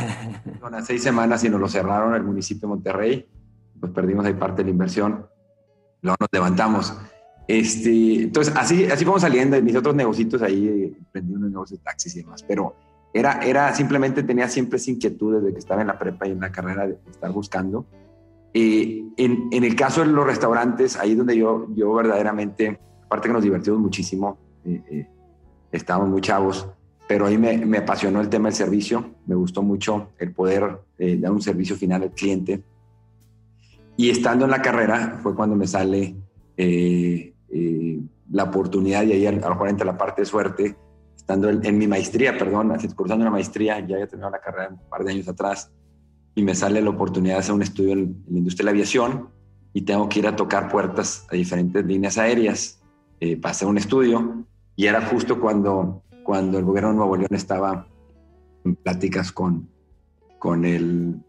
Unas 0.62 0.86
seis 0.86 1.02
semanas 1.02 1.44
y 1.44 1.50
nos 1.50 1.60
lo 1.60 1.68
cerraron 1.68 2.14
el 2.14 2.22
municipio 2.22 2.62
de 2.62 2.68
Monterrey. 2.68 3.28
Pues 3.78 3.92
perdimos 3.92 4.24
ahí 4.24 4.32
parte 4.32 4.62
de 4.62 4.64
la 4.64 4.70
inversión. 4.70 5.26
Luego 6.00 6.16
nos 6.20 6.28
levantamos. 6.32 6.94
Este, 7.46 8.22
entonces, 8.22 8.54
así, 8.56 8.84
así 8.86 9.04
fuimos 9.04 9.22
saliendo. 9.22 9.60
Mis 9.60 9.76
otros 9.76 9.94
negocios 9.94 10.40
ahí, 10.40 10.96
emprendí 10.96 11.34
unos 11.34 11.50
negocios 11.50 11.80
de 11.80 11.84
taxis 11.84 12.16
y 12.16 12.22
demás. 12.22 12.42
Pero 12.42 12.74
era, 13.12 13.40
era 13.40 13.74
simplemente 13.74 14.22
tenía 14.22 14.48
siempre 14.48 14.76
esa 14.76 14.90
inquietud 14.90 15.40
desde 15.40 15.52
que 15.52 15.58
estaba 15.58 15.80
en 15.80 15.86
la 15.86 15.98
prepa 15.98 16.26
y 16.26 16.32
en 16.32 16.40
la 16.40 16.52
carrera 16.52 16.86
de 16.86 16.98
estar 17.10 17.32
buscando. 17.32 17.86
Eh, 18.52 19.04
en, 19.16 19.48
en, 19.50 19.64
el 19.64 19.74
caso 19.76 20.00
de 20.00 20.08
los 20.08 20.26
restaurantes, 20.26 20.96
ahí 20.96 21.14
donde 21.14 21.36
yo, 21.36 21.66
yo 21.74 21.92
verdaderamente, 21.94 22.78
aparte 23.04 23.28
que 23.28 23.32
nos 23.32 23.42
divertimos 23.42 23.80
muchísimo, 23.80 24.38
eh, 24.64 24.82
eh, 24.90 25.06
estábamos 25.70 26.10
muy 26.10 26.20
chavos, 26.20 26.68
pero 27.06 27.26
ahí 27.26 27.38
me, 27.38 27.58
me, 27.58 27.78
apasionó 27.78 28.20
el 28.20 28.28
tema 28.28 28.48
del 28.48 28.56
servicio, 28.56 29.14
me 29.26 29.34
gustó 29.34 29.62
mucho 29.62 30.10
el 30.18 30.32
poder 30.32 30.80
dar 30.98 31.32
un 31.32 31.40
servicio 31.40 31.76
final 31.76 32.02
al 32.02 32.10
cliente. 32.12 32.62
Y 33.96 34.10
estando 34.10 34.44
en 34.44 34.50
la 34.50 34.60
carrera 34.60 35.18
fue 35.22 35.34
cuando 35.34 35.56
me 35.56 35.66
sale 35.66 36.14
la 38.30 38.44
oportunidad, 38.44 39.04
y 39.04 39.12
ahí 39.12 39.26
a 39.26 39.32
lo 39.32 39.38
mejor 39.38 39.68
entre 39.68 39.86
la 39.86 39.96
parte 39.96 40.22
de 40.22 40.26
suerte, 40.26 40.76
estando 41.28 41.50
en, 41.50 41.76
mi 41.76 41.86
maestría, 41.86 42.38
perdón, 42.38 42.72
cursando 42.96 43.22
una 43.22 43.30
maestría, 43.30 43.80
ya 43.80 43.96
había 43.96 44.06
terminado 44.06 44.32
la 44.32 44.40
carrera 44.40 44.70
un 44.70 44.88
par 44.88 45.04
de 45.04 45.12
años 45.12 45.28
atrás, 45.28 45.70
y 46.34 46.42
me 46.42 46.54
sale 46.54 46.80
la 46.80 46.88
oportunidad 46.88 47.34
de 47.34 47.40
hacer 47.40 47.54
un 47.54 47.60
estudio 47.60 47.92
en, 47.92 48.24
la 48.30 48.38
industria 48.38 48.62
de 48.62 48.64
la 48.64 48.70
aviación 48.70 49.28
y 49.74 49.82
tengo 49.82 50.08
que 50.08 50.20
ir 50.20 50.26
a 50.26 50.34
tocar 50.34 50.70
puertas 50.70 51.26
a 51.30 51.36
diferentes 51.36 51.84
líneas 51.84 52.16
aéreas 52.16 52.80
eh, 53.20 53.36
para 53.36 53.50
hacer 53.50 53.68
un 53.68 53.76
estudio. 53.76 54.46
Y 54.74 54.86
era 54.86 55.02
justo 55.02 55.38
cuando, 55.38 56.02
cuando 56.24 56.58
el 56.58 56.64
gobierno 56.64 56.92
de 56.92 56.96
Nuevo 56.96 57.16
León 57.18 57.34
estaba 57.34 57.86
en 58.64 58.76
pláticas 58.76 59.30
con, 59.30 59.68
con, 60.38 60.64
el, 60.64 61.20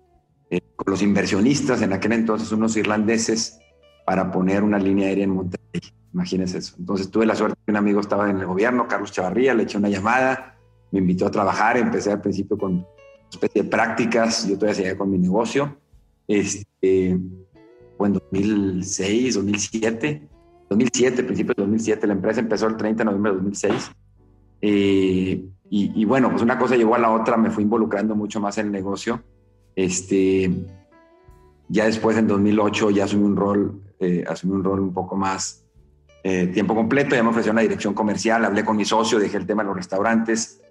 eh, 0.50 0.62
con 0.78 0.92
los 0.92 1.02
inversionistas, 1.02 1.82
en 1.82 1.92
aquel 1.92 2.14
entonces 2.14 2.54
unos 2.54 2.78
irlandeses, 2.78 3.60
para 4.10 4.32
poner 4.32 4.64
una 4.64 4.80
línea 4.80 5.08
aérea 5.08 5.26
en 5.26 5.30
Monterrey. 5.30 5.82
Imagínense 6.16 6.58
eso. 6.58 6.74
Entonces 6.80 7.12
tuve 7.12 7.28
la 7.28 7.36
suerte 7.36 7.56
que 7.64 7.70
un 7.70 7.78
amigo 7.78 8.00
estaba 8.00 8.28
en 8.28 8.40
el 8.40 8.48
gobierno, 8.48 8.88
Carlos 8.88 9.12
Chavarría, 9.12 9.54
le 9.54 9.62
eché 9.62 9.78
una 9.78 9.88
llamada, 9.88 10.58
me 10.90 10.98
invitó 10.98 11.28
a 11.28 11.30
trabajar, 11.30 11.78
empecé 11.78 12.12
al 12.12 12.20
principio 12.20 12.58
con 12.58 12.88
especie 13.32 13.62
de 13.62 13.70
prácticas, 13.70 14.48
yo 14.48 14.56
todavía 14.56 14.74
seguía 14.74 14.98
con 14.98 15.12
mi 15.12 15.20
negocio. 15.20 15.78
Este, 16.28 17.20
fue 18.00 18.08
en 18.08 18.14
2006, 18.14 19.36
2007, 19.36 20.28
2007, 20.72 21.24
principio 21.24 21.54
de 21.56 21.62
2007, 21.62 22.08
la 22.08 22.14
empresa 22.14 22.40
empezó 22.40 22.66
el 22.66 22.78
30 22.78 23.04
de 23.04 23.06
noviembre 23.06 23.32
de 23.32 23.38
2006. 23.38 23.92
Eh, 24.62 25.46
y, 25.70 26.04
bueno, 26.06 26.32
pues 26.32 26.42
una 26.42 26.58
cosa 26.58 26.76
llegó 26.76 26.96
a 26.96 27.00
la 27.00 27.12
otra, 27.12 27.38
me 27.38 27.52
fui 27.52 27.64
involucrando 27.64 28.16
mucho 28.16 28.40
más 28.40 28.58
en 28.58 28.66
el 28.66 28.72
negocio. 28.72 29.22
Este, 29.76 30.52
ya 31.70 31.86
después, 31.86 32.18
en 32.18 32.28
2008, 32.28 32.90
ya 32.92 33.06
asumí 33.06 33.24
un 33.24 33.36
rol, 33.36 33.82
eh, 34.00 34.24
asumí 34.28 34.54
un 34.54 34.64
rol 34.64 34.80
un 34.82 34.94
poco 34.94 35.16
más 35.16 35.66
eh, 36.24 36.48
tiempo 36.48 36.76
completo, 36.76 37.16
ya 37.16 37.24
me 37.24 37.30
ofreció 37.30 37.52
una 37.52 37.62
dirección 37.62 37.94
comercial, 37.94 38.44
hablé 38.44 38.66
con 38.66 38.76
mi 38.76 38.84
socio, 38.84 39.20
dejé 39.20 39.38
el 39.38 39.46
tema 39.46 39.64
de 39.64 39.68
los 39.68 39.78
restaurantes, 39.78 40.62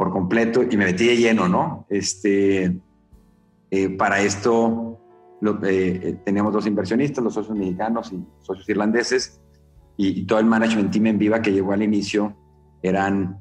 por 0.00 0.10
completo 0.10 0.62
y 0.62 0.78
me 0.78 0.86
metí 0.86 1.06
de 1.06 1.16
lleno, 1.18 1.46
¿no? 1.46 1.84
Este, 1.90 2.74
eh, 3.70 3.88
para 3.90 4.22
esto 4.22 4.98
lo, 5.42 5.62
eh, 5.62 6.00
eh, 6.02 6.16
teníamos 6.24 6.54
dos 6.54 6.66
inversionistas, 6.66 7.22
los 7.22 7.34
socios 7.34 7.54
mexicanos 7.54 8.10
y 8.10 8.24
socios 8.40 8.66
irlandeses, 8.70 9.42
y, 9.98 10.24
todo 10.24 10.38
el 10.38 10.46
management 10.46 10.90
team 10.90 11.08
en 11.08 11.18
Viva 11.18 11.42
que 11.42 11.52
llegó 11.52 11.74
al 11.74 11.82
inicio 11.82 12.34
eran, 12.82 13.38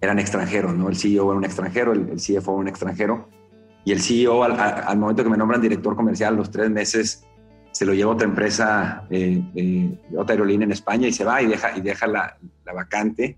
eran 0.00 0.18
extranjeros, 0.18 0.74
¿no? 0.74 0.88
El 0.88 0.96
CEO 0.96 1.28
era 1.28 1.36
un 1.36 1.44
extranjero, 1.44 1.92
el, 1.92 2.16
CFO 2.16 2.52
era 2.52 2.60
un 2.60 2.68
extranjero, 2.68 3.28
y 3.84 3.92
el 3.92 4.00
CEO 4.00 4.42
al, 4.44 4.98
momento 4.98 5.22
que 5.22 5.30
me 5.30 5.36
nombran 5.36 5.60
director 5.60 5.94
comercial, 5.94 6.36
los 6.36 6.50
tres 6.50 6.70
meses, 6.70 7.24
se 7.70 7.84
lo 7.84 7.92
lleva 7.92 8.12
otra 8.12 8.26
empresa, 8.26 9.06
otra 10.16 10.34
aerolínea 10.34 10.64
en 10.64 10.72
España 10.72 11.08
y 11.08 11.12
se 11.12 11.24
va 11.24 11.42
y 11.42 11.46
deja, 11.46 11.76
y 11.76 11.80
deja 11.80 12.06
la, 12.06 12.36
la 12.64 12.72
vacante. 12.72 13.36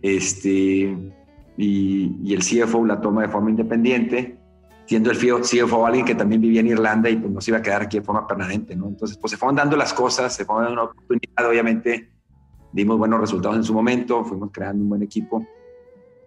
Este, 0.00 0.96
y, 1.58 2.32
el 2.32 2.40
CFO 2.40 2.86
la 2.86 3.00
toma 3.00 3.22
de 3.22 3.28
forma 3.28 3.50
independiente, 3.50 4.38
siendo 4.86 5.10
el 5.10 5.18
CFO 5.18 5.86
alguien 5.86 6.06
que 6.06 6.14
también 6.14 6.40
vivía 6.40 6.60
en 6.60 6.68
Irlanda 6.68 7.10
y 7.10 7.16
pues 7.16 7.30
no 7.30 7.40
se 7.40 7.50
iba 7.50 7.58
a 7.58 7.62
quedar 7.62 7.82
aquí 7.82 7.98
de 7.98 8.04
forma 8.04 8.26
permanente, 8.26 8.74
¿no? 8.74 8.88
Entonces, 8.88 9.18
pues 9.18 9.32
se 9.32 9.36
fueron 9.36 9.56
dando 9.56 9.76
las 9.76 9.92
cosas, 9.92 10.34
se 10.34 10.44
fueron 10.44 10.64
dando 10.64 10.82
una 10.82 10.90
oportunidad, 10.90 11.48
obviamente 11.48 12.10
dimos 12.72 12.96
buenos 12.96 13.20
resultados 13.20 13.56
en 13.56 13.64
su 13.64 13.74
momento, 13.74 14.24
fuimos 14.24 14.50
creando 14.52 14.82
un 14.82 14.88
buen 14.88 15.02
equipo 15.02 15.46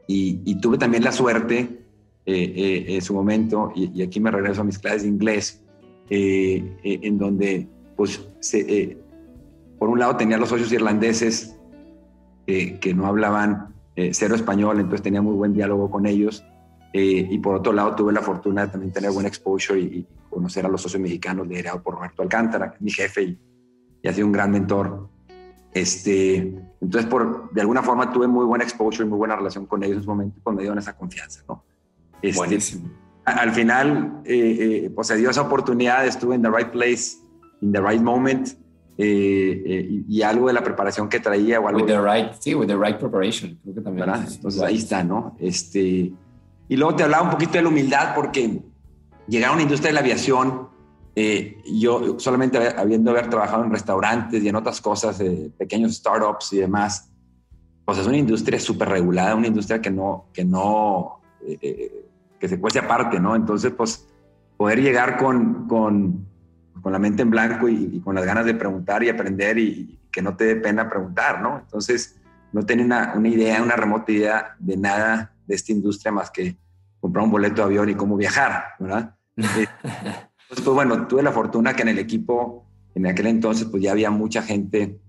y, 0.08 0.60
tuve 0.60 0.78
también 0.78 1.04
la 1.04 1.12
suerte 1.12 1.81
eh, 2.26 2.54
eh, 2.56 2.86
en 2.96 3.02
su 3.02 3.14
momento, 3.14 3.72
y, 3.76 4.02
aquí 4.02 4.20
me 4.20 4.32
regreso 4.32 4.62
a 4.62 4.64
mis 4.64 4.80
clases 4.80 5.04
de 5.04 5.10
inglés, 5.10 5.64
eh, 6.10 6.78
en 6.84 7.18
donde, 7.18 7.68
pues, 7.96 8.18
por 9.80 9.90
un 9.90 10.00
lado 10.00 10.18
tenía 10.18 10.38
los 10.38 10.50
socios 10.50 10.72
irlandeses 10.72 11.56
que 12.46 12.94
no 12.94 13.06
hablaban 13.06 13.72
eh, 13.96 14.12
cero 14.14 14.36
español, 14.36 14.80
entonces 14.80 15.02
tenía 15.02 15.22
muy 15.22 15.36
buen 15.36 15.54
diálogo 15.54 15.90
con 15.90 16.06
ellos. 16.06 16.44
Eh, 16.94 17.28
y 17.30 17.38
por 17.40 17.56
otro 17.56 17.74
lado, 17.74 17.96
tuve 17.96 18.12
la 18.14 18.22
fortuna 18.22 18.66
de 18.66 18.72
también 18.72 18.92
tener 18.92 19.12
buen 19.12 19.26
exposure 19.26 19.80
y, 19.80 20.08
conocer 20.30 20.66
a 20.66 20.70
los 20.70 20.82
socios 20.82 21.02
mexicanos 21.02 21.46
liderado 21.46 21.84
por 21.84 21.96
Roberto 21.96 22.22
Alcántara, 22.22 22.74
mi 22.80 22.90
jefe 22.90 23.22
y, 23.22 23.40
y, 24.02 24.08
ha 24.08 24.14
sido 24.14 24.28
un 24.28 24.32
gran 24.32 24.50
mentor. 24.50 25.10
Este, 25.74 26.38
entonces, 26.80 27.06
por, 27.10 27.52
de 27.52 27.60
alguna 27.60 27.84
forma, 27.84 28.14
tuve 28.14 28.28
muy 28.28 28.46
buen 28.46 28.62
exposure 28.62 29.06
y 29.06 29.10
muy 29.10 29.18
buena 29.18 29.36
relación 29.36 29.66
con 29.66 29.84
ellos 29.84 29.98
en 29.98 30.04
su 30.04 30.10
momento 30.10 30.38
y 30.38 30.42
pues 30.42 30.56
me 30.56 30.62
dieron 30.62 30.80
esa 30.80 30.96
confianza. 30.96 31.44
¿no? 31.50 31.66
Este, 32.22 32.38
Buenísimo. 32.38 32.90
Al 33.26 33.52
final, 33.52 34.22
eh, 34.26 34.92
pues 34.96 35.08
se 35.08 35.16
dio 35.16 35.30
esa 35.30 35.42
oportunidad, 35.42 36.06
estuve 36.06 36.36
en 36.36 36.42
the 36.42 36.50
right 36.50 36.72
place, 36.72 37.18
in 37.62 37.72
the 37.72 37.82
right 37.82 38.02
moment 38.02 38.50
eh, 38.98 39.64
eh, 39.66 40.04
y, 40.08 40.22
algo 40.22 40.48
de 40.48 40.54
la 40.54 40.64
preparación 40.64 41.10
que 41.10 41.20
traía 41.20 41.60
o 41.60 41.68
algo. 41.68 41.82
With 41.82 41.88
the 41.88 42.02
right, 42.02 42.34
sí, 42.40 42.54
with 42.54 42.68
the 42.68 42.76
right 42.76 42.98
preparation, 42.98 43.58
creo 43.64 43.76
que 43.76 43.82
también. 43.82 44.10
Entonces 44.10 44.62
ahí 44.62 44.78
está, 44.78 45.04
¿no? 45.04 45.36
Este, 45.40 46.12
y 46.68 46.78
luego 46.78 46.96
te 46.96 47.04
hablaba 47.04 47.24
un 47.24 47.32
poquito 47.32 47.54
de 47.54 47.64
la 47.64 47.70
humildad 47.70 48.14
porque 48.14 48.62
llegar 49.28 49.52
a 49.52 49.54
una 49.54 49.64
industria 49.64 49.90
de 49.90 49.94
la 49.94 50.02
aviación, 50.02 50.68
eh, 51.16 51.58
yo 51.74 52.20
solamente 52.20 52.58
habiendo 52.58 53.12
haber 53.12 53.30
trabajado 53.30 53.64
en 53.64 53.72
restaurantes 53.72 54.44
y 54.44 54.48
en 54.48 54.56
otras 54.56 54.80
cosas, 54.82 55.22
pequeños 55.58 55.96
startups 55.96 56.54
y 56.54 56.58
demás, 56.60 57.10
pues 57.86 57.98
es 57.98 58.06
una 58.06 58.18
industria 58.18 58.60
súper 58.60 58.90
regulada, 58.90 59.36
una 59.36 59.48
industria 59.48 59.82
que 59.82 59.90
no, 59.90 60.28
que 60.34 60.46
no, 60.46 61.22
que 62.42 62.50
se 62.50 62.60
cuece 62.60 62.80
aparte, 62.80 63.22
¿no? 63.22 63.38
Entonces, 63.38 63.72
pues 63.72 64.06
poder 64.58 64.82
llegar 64.82 65.18
con, 65.18 65.68
con 65.70 66.26
con 66.82 66.92
la 66.92 67.00
mente 67.00 67.22
en 67.22 67.30
blanco 67.30 67.70
y, 67.70 68.00
con 68.02 68.16
las 68.16 68.26
ganas 68.26 68.46
de 68.46 68.56
preguntar 68.56 69.04
y 69.04 69.10
aprender 69.10 69.58
y, 69.58 69.98
que 70.12 70.22
no 70.22 70.36
te 70.36 70.44
dé 70.44 70.56
pena 70.58 70.90
preguntar, 70.90 71.42
¿no? 71.42 71.60
Entonces, 71.60 72.20
no 72.52 72.66
tenía 72.66 72.84
una, 72.84 73.14
una, 73.16 73.30
idea, 73.30 73.64
una 73.64 73.78
remota 73.78 74.12
idea 74.12 74.56
de 74.60 74.76
nada 74.76 75.34
de 75.48 75.56
esta 75.56 75.72
industria 75.72 76.12
más 76.12 76.30
que 76.30 76.58
comprar 77.00 77.24
un 77.24 77.32
boleto 77.32 77.62
de 77.62 77.64
avión 77.64 77.90
y 77.90 77.96
cómo 77.96 78.18
viajar, 78.18 78.66
¿verdad? 78.80 79.16
Eh, 79.38 79.68
entonces, 80.44 80.66
pues 80.66 80.76
bueno, 80.76 81.08
tuve 81.08 81.24
la 81.24 81.32
fortuna 81.32 81.74
que 81.74 81.84
en 81.84 81.88
el 81.88 81.98
equipo, 81.98 82.68
en 82.94 83.08
aquel 83.08 83.28
entonces, 83.28 83.66
pues 83.72 83.82
ya 83.82 83.94
había 83.94 84.12
mucha 84.12 84.42
gente 84.42 85.00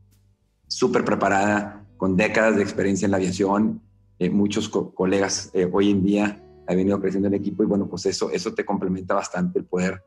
súper 0.68 1.04
preparada, 1.04 1.84
con 1.96 2.16
décadas 2.16 2.54
de 2.54 2.62
experiencia 2.62 3.06
en 3.06 3.10
la 3.10 3.16
aviación, 3.16 3.82
eh, 4.20 4.30
muchos 4.30 4.68
colegas 4.68 5.50
eh, 5.52 5.68
hoy 5.70 5.90
en 5.90 6.04
día 6.04 6.41
ha 6.66 6.74
venido 6.74 7.00
creciendo 7.00 7.28
el 7.28 7.34
equipo 7.34 7.62
y 7.62 7.66
bueno, 7.66 7.88
pues 7.88 8.06
eso, 8.06 8.30
eso 8.30 8.54
te 8.54 8.64
complementa 8.64 9.14
bastante 9.14 9.58
el 9.58 9.64
poder 9.64 10.02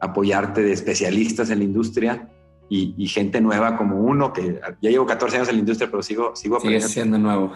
apoyarte 0.00 0.62
de 0.62 0.72
especialistas 0.72 1.50
en 1.50 1.58
la 1.58 1.64
industria 1.64 2.28
y, 2.70 3.06
gente 3.08 3.40
nueva 3.40 3.78
como 3.78 3.96
uno, 3.96 4.32
que 4.32 4.60
ya 4.82 4.90
llevo 4.90 5.06
14 5.06 5.36
años 5.36 5.48
en 5.48 5.54
la 5.54 5.60
industria, 5.60 5.90
pero 5.90 6.02
sigo, 6.02 6.36
sigo 6.36 6.56
aprendiendo. 6.56 6.88
siendo 6.88 7.18
nuevo. 7.18 7.52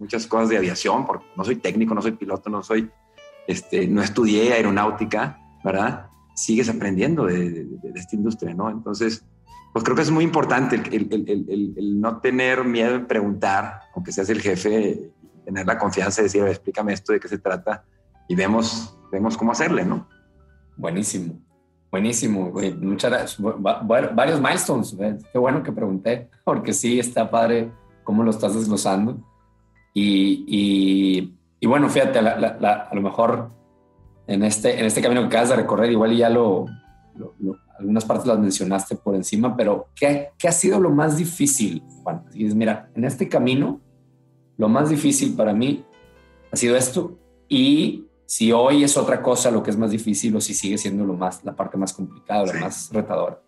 Muchas 0.00 0.26
cosas 0.26 0.48
de 0.48 0.56
aviación, 0.56 1.06
porque 1.06 1.24
no 1.36 1.44
soy 1.44 1.56
técnico, 1.56 1.94
no 1.94 2.02
soy 2.02 2.12
piloto, 2.12 2.50
no 2.50 2.64
soy, 2.64 2.90
este, 3.46 3.86
no 3.86 4.02
estudié 4.02 4.54
aeronáutica, 4.54 5.38
¿verdad? 5.64 6.06
Sigues 6.34 6.68
aprendiendo 6.68 7.26
de, 7.26 7.64
esta 7.94 8.16
industria, 8.16 8.54
¿no? 8.54 8.68
Entonces, 8.68 9.24
pues 9.72 9.84
creo 9.84 9.94
que 9.94 10.02
es 10.02 10.10
muy 10.10 10.24
importante 10.24 10.74
el, 10.74 11.08
el, 11.12 11.74
el, 11.76 12.00
no 12.00 12.20
tener 12.20 12.64
miedo 12.64 12.96
en 12.96 13.06
preguntar, 13.06 13.82
aunque 13.94 14.10
seas 14.10 14.28
el 14.30 14.40
jefe, 14.40 15.12
tener 15.44 15.64
la 15.64 15.78
confianza 15.78 16.22
de 16.22 16.24
decir, 16.24 16.42
explícame 16.42 16.92
esto, 16.92 17.12
de 17.12 17.20
qué 17.20 17.28
se 17.28 17.38
trata, 17.38 17.84
y 18.28 18.34
vemos, 18.34 18.96
vemos 19.10 19.36
cómo 19.36 19.52
hacerle, 19.52 19.84
¿no? 19.84 20.08
Buenísimo. 20.76 21.40
Buenísimo, 21.90 22.52
Muchas. 22.80 23.38
Varios 23.40 24.40
milestones. 24.40 24.96
Qué 25.32 25.38
bueno 25.38 25.62
que 25.62 25.72
pregunté, 25.72 26.28
porque 26.44 26.72
sí 26.72 26.98
está 26.98 27.30
padre 27.30 27.70
cómo 28.04 28.22
lo 28.22 28.30
estás 28.30 28.54
desglosando. 28.54 29.18
Y, 29.94 31.32
y, 31.60 31.66
bueno, 31.66 31.88
fíjate, 31.88 32.18
a 32.18 32.90
lo 32.92 33.00
mejor 33.00 33.48
en 34.26 34.42
este, 34.42 34.78
en 34.78 34.84
este 34.84 35.00
camino 35.00 35.22
que 35.22 35.28
acabas 35.28 35.48
de 35.48 35.56
recorrer, 35.56 35.90
igual 35.90 36.14
ya 36.14 36.28
lo, 36.28 36.66
algunas 37.78 38.04
partes 38.04 38.26
las 38.26 38.38
mencionaste 38.38 38.96
por 38.96 39.14
encima, 39.14 39.56
pero 39.56 39.88
¿qué, 39.94 40.30
¿qué, 40.38 40.48
ha 40.48 40.52
sido 40.52 40.80
lo 40.80 40.90
más 40.90 41.16
difícil, 41.16 41.82
Juan? 42.02 42.24
Y 42.34 42.44
mira, 42.54 42.90
en 42.94 43.04
este 43.04 43.28
camino, 43.28 43.80
lo 44.58 44.68
más 44.68 44.90
difícil 44.90 45.34
para 45.34 45.52
mí 45.52 45.84
ha 46.52 46.56
sido 46.56 46.76
esto 46.76 47.18
y 47.48 48.06
si 48.26 48.50
hoy 48.52 48.82
es 48.82 48.96
otra 48.96 49.22
cosa 49.22 49.50
lo 49.50 49.62
que 49.62 49.70
es 49.70 49.78
más 49.78 49.92
difícil 49.92 50.34
o 50.36 50.40
si 50.40 50.52
sigue 50.52 50.76
siendo 50.76 51.04
lo 51.04 51.14
más, 51.14 51.44
la 51.44 51.54
parte 51.54 51.78
más 51.78 51.92
complicada, 51.92 52.46
la 52.46 52.60
más 52.60 52.90
retadora. 52.92 53.40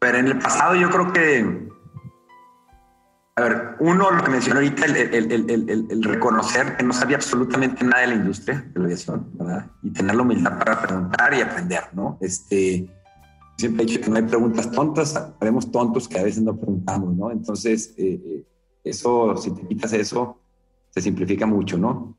A 0.00 0.06
ver, 0.06 0.14
en 0.14 0.26
el 0.28 0.38
pasado 0.38 0.76
yo 0.76 0.88
creo 0.90 1.12
que, 1.12 1.68
a 3.36 3.42
ver, 3.42 3.76
uno, 3.80 4.12
lo 4.12 4.22
que 4.22 4.30
mencionó 4.30 4.60
ahorita, 4.60 4.86
el, 4.86 6.02
reconocer 6.02 6.76
que 6.76 6.84
no 6.84 6.92
sabía 6.92 7.16
absolutamente 7.16 7.84
nada 7.84 8.02
de 8.02 8.06
la 8.08 8.14
industria 8.14 8.64
de 8.72 8.78
la 8.78 8.86
aviación, 8.86 9.28
¿verdad? 9.34 9.66
Y 9.82 9.90
tener 9.90 10.14
la 10.14 10.22
humildad 10.22 10.58
para 10.58 10.80
preguntar 10.80 11.34
y 11.34 11.40
aprender, 11.40 11.82
¿no? 11.92 12.18
Este, 12.20 12.88
siempre 13.58 13.82
he 13.82 13.86
dicho 13.86 14.00
que 14.00 14.10
no 14.10 14.16
hay 14.16 14.22
preguntas 14.22 14.70
tontas, 14.70 15.16
haremos 15.40 15.70
tontos 15.70 16.08
que 16.08 16.18
a 16.18 16.22
veces 16.22 16.42
no 16.42 16.56
preguntamos, 16.56 17.14
¿no? 17.14 17.32
Entonces, 17.32 17.92
eh, 17.96 18.20
eh, 18.24 18.46
eso, 18.84 19.36
si 19.36 19.50
te 19.50 19.66
quitas 19.66 19.92
eso, 19.92 20.40
se 20.90 21.00
simplifica 21.00 21.46
mucho, 21.46 21.76
¿no? 21.76 22.16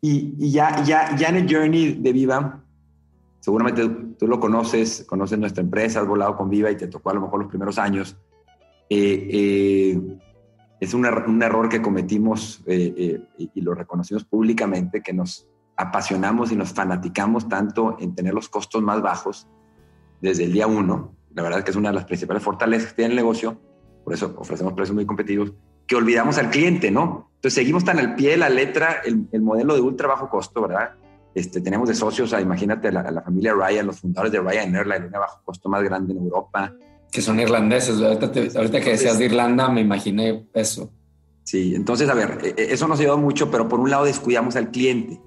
Y, 0.00 0.50
ya, 0.50 0.82
ya, 0.82 1.14
ya 1.16 1.28
en 1.28 1.36
el 1.36 1.52
journey 1.52 1.92
de 1.94 2.12
Viva, 2.12 2.64
seguramente 3.40 3.88
tú 4.18 4.26
lo 4.26 4.40
conoces, 4.40 5.04
conoces 5.06 5.38
nuestra 5.38 5.62
empresa, 5.62 6.00
has 6.00 6.06
volado 6.06 6.36
con 6.36 6.48
Viva 6.48 6.70
y 6.70 6.76
te 6.76 6.88
tocó 6.88 7.10
a 7.10 7.14
lo 7.14 7.20
mejor 7.20 7.40
los 7.40 7.48
primeros 7.48 7.78
años. 7.78 8.16
Eh, 8.88 9.28
eh, 9.30 10.18
es 10.80 10.94
un, 10.94 11.06
un, 11.06 11.42
error 11.42 11.68
que 11.68 11.82
cometimos 11.82 12.62
eh, 12.66 13.22
y 13.36 13.60
lo 13.60 13.74
reconocimos 13.74 14.24
públicamente, 14.24 15.02
que 15.02 15.12
nos 15.12 15.46
apasionamos 15.76 16.50
y 16.52 16.56
nos 16.56 16.72
fanaticamos 16.72 17.48
tanto 17.48 17.96
en 18.00 18.14
tener 18.14 18.34
los 18.34 18.48
costos 18.48 18.82
más 18.82 19.02
bajos 19.02 19.46
desde 20.20 20.44
el 20.44 20.52
día 20.52 20.66
uno, 20.66 21.14
la 21.34 21.42
verdad 21.42 21.60
es 21.60 21.64
que 21.64 21.70
es 21.70 21.76
una 21.76 21.90
de 21.90 21.94
las 21.94 22.04
principales 22.04 22.42
fortalezas 22.42 22.90
que 22.90 22.96
tiene 22.96 23.10
el 23.10 23.16
negocio, 23.16 23.60
por 24.04 24.12
eso 24.12 24.34
ofrecemos 24.36 24.72
precios 24.74 24.94
muy 24.94 25.06
competitivos, 25.06 25.54
que 25.90 25.96
olvidamos 25.96 26.38
al 26.38 26.50
cliente, 26.50 26.92
¿no? 26.92 27.32
Entonces 27.34 27.54
seguimos 27.54 27.84
tan 27.84 27.98
al 27.98 28.14
pie 28.14 28.30
de 28.30 28.36
la 28.36 28.48
letra 28.48 29.02
el, 29.04 29.26
el 29.32 29.42
modelo 29.42 29.74
de 29.74 29.80
ultra 29.80 30.06
bajo 30.06 30.28
costo, 30.28 30.62
¿verdad? 30.62 30.92
Este, 31.34 31.60
tenemos 31.60 31.88
de 31.88 31.96
socios, 31.96 32.32
a, 32.32 32.40
imagínate, 32.40 32.86
a 32.86 32.92
la, 32.92 33.22
familia 33.22 33.54
Ryan, 33.54 33.88
los 33.88 33.98
fundadores 33.98 34.30
de 34.30 34.38
Ryanair, 34.40 34.86
la 34.86 34.98
línea 35.00 35.18
bajo 35.18 35.42
costo 35.44 35.68
más 35.68 35.82
grande 35.82 36.12
en 36.12 36.18
Europa. 36.18 36.72
Que 37.10 37.20
son 37.20 37.40
irlandeses. 37.40 38.00
Ahorita, 38.00 38.80
que 38.80 38.90
decías 38.90 39.18
de 39.18 39.24
Irlanda, 39.24 39.68
me 39.68 39.80
imaginé 39.80 40.46
eso. 40.54 40.92
Sí, 41.42 41.74
entonces, 41.74 42.08
a 42.08 42.14
ver, 42.14 42.38
e, 42.40 42.54
e, 42.56 42.72
eso 42.72 42.86
nos 42.86 43.00
ayudó 43.00 43.18
mucho, 43.18 43.50
pero 43.50 43.68
por 43.68 43.80
un 43.80 43.90
lado 43.90 44.04
descuidamos 44.04 44.54
al 44.54 44.70
cliente. 44.70 45.20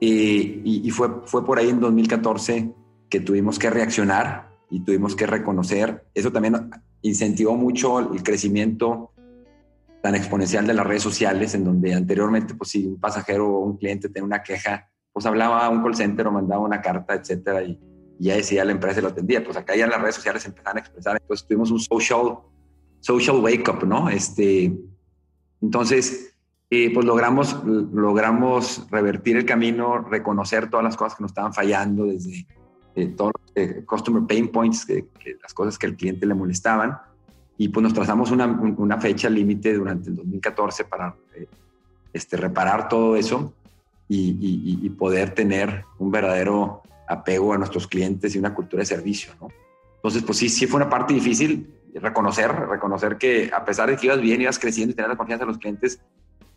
Eh, 0.00 0.62
y, 0.64 0.90
fue, 0.92 1.10
fue 1.26 1.44
por 1.44 1.58
ahí 1.58 1.68
en 1.68 1.78
2014 1.78 2.72
que 3.10 3.20
tuvimos 3.20 3.58
que 3.58 3.68
reaccionar 3.68 4.48
y 4.70 4.80
tuvimos 4.80 5.14
que 5.14 5.26
reconocer. 5.26 6.06
Eso 6.14 6.32
también 6.32 6.70
incentivó 7.02 7.54
mucho 7.54 7.98
el 8.14 8.22
crecimiento 8.22 9.12
tan 10.02 10.14
exponencial 10.14 10.66
de 10.66 10.74
las 10.74 10.86
redes 10.86 11.02
sociales, 11.02 11.54
en 11.54 11.64
donde 11.64 11.94
anteriormente, 11.94 12.54
pues 12.54 12.70
si 12.70 12.86
un 12.86 12.98
pasajero 12.98 13.48
o 13.48 13.60
un 13.60 13.76
cliente 13.76 14.08
tenía 14.08 14.24
una 14.24 14.42
queja, 14.42 14.88
pues 15.12 15.26
hablaba 15.26 15.66
a 15.66 15.68
un 15.68 15.82
call 15.82 15.94
center 15.94 16.26
o 16.26 16.32
mandaba 16.32 16.62
una 16.62 16.80
carta, 16.80 17.14
etcétera, 17.14 17.62
y, 17.62 17.78
ya 18.18 18.36
decía 18.36 18.66
la 18.66 18.72
empresa 18.72 19.00
y 19.00 19.02
lo 19.02 19.08
atendía. 19.08 19.42
Pues 19.42 19.56
acá 19.56 19.74
ya 19.74 19.86
las 19.86 20.00
redes 20.00 20.16
sociales 20.16 20.44
empezaron 20.44 20.76
a 20.76 20.80
expresar, 20.80 21.18
entonces 21.20 21.46
tuvimos 21.46 21.70
un 21.70 21.80
social, 21.80 22.38
social 23.00 23.36
wake 23.36 23.68
up, 23.68 23.86
¿no? 23.86 24.10
Este, 24.10 24.72
entonces, 25.62 26.34
eh, 26.68 26.92
pues 26.92 27.06
logramos, 27.06 27.64
logramos 27.64 28.86
revertir 28.90 29.36
el 29.36 29.44
camino, 29.44 29.98
reconocer 29.98 30.68
todas 30.68 30.84
las 30.84 30.96
cosas 30.96 31.16
que 31.16 31.22
nos 31.22 31.30
estaban 31.30 31.54
fallando, 31.54 32.04
desde 32.04 32.46
eh, 32.94 33.06
todos 33.08 33.32
los 33.38 33.52
eh, 33.56 33.84
customer 33.86 34.22
pain 34.26 34.48
points, 34.48 34.84
que, 34.84 35.08
las 35.42 35.54
cosas 35.54 35.78
que 35.78 35.86
al 35.86 35.96
cliente 35.96 36.26
le 36.26 36.34
molestaban, 36.34 36.98
y 37.60 37.68
pues 37.68 37.84
nos 37.84 37.92
trazamos 37.92 38.30
una, 38.30 38.46
una 38.46 38.98
fecha 38.98 39.28
límite 39.28 39.74
durante 39.74 40.08
el 40.08 40.16
2014 40.16 40.86
para 40.86 41.14
este, 42.10 42.38
reparar 42.38 42.88
todo 42.88 43.16
eso 43.16 43.52
y, 44.08 44.88
poder 44.98 45.34
tener 45.34 45.84
un 45.98 46.10
verdadero 46.10 46.82
apego 47.06 47.52
a 47.52 47.58
nuestros 47.58 47.86
clientes 47.86 48.34
y 48.34 48.38
una 48.38 48.54
cultura 48.54 48.80
de 48.80 48.86
servicio, 48.86 49.34
¿no? 49.38 49.48
Entonces, 49.96 50.22
pues 50.22 50.38
sí, 50.38 50.48
sí 50.48 50.66
fue 50.66 50.80
una 50.80 50.88
parte 50.88 51.12
difícil 51.12 51.70
reconocer, 51.96 52.50
reconocer 52.50 53.18
que 53.18 53.50
a 53.52 53.62
pesar 53.62 53.90
de 53.90 53.96
que 53.98 54.06
ibas 54.06 54.22
bien, 54.22 54.40
ibas 54.40 54.58
creciendo 54.58 54.92
y 54.92 54.94
tenías 54.94 55.10
la 55.10 55.18
confianza 55.18 55.44
de 55.44 55.50
los 55.50 55.58
clientes, 55.58 56.00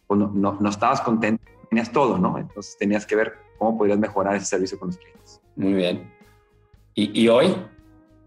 pues 0.07 0.17
no, 0.17 0.57
no, 0.57 0.69
estabas 0.69 1.01
contento, 1.01 1.43
tenías 1.69 1.91
todo, 1.91 2.17
¿no? 2.17 2.37
Entonces 2.37 2.77
tenías 2.79 3.05
que 3.05 3.17
ver 3.17 3.33
cómo 3.57 3.77
podrías 3.77 3.99
mejorar 3.99 4.37
ese 4.37 4.45
servicio 4.45 4.79
con 4.79 4.87
los 4.87 4.97
clientes. 4.97 5.41
Muy 5.57 5.73
bien. 5.73 6.09
¿Y, 6.95 7.23
y 7.23 7.27
hoy? 7.27 7.53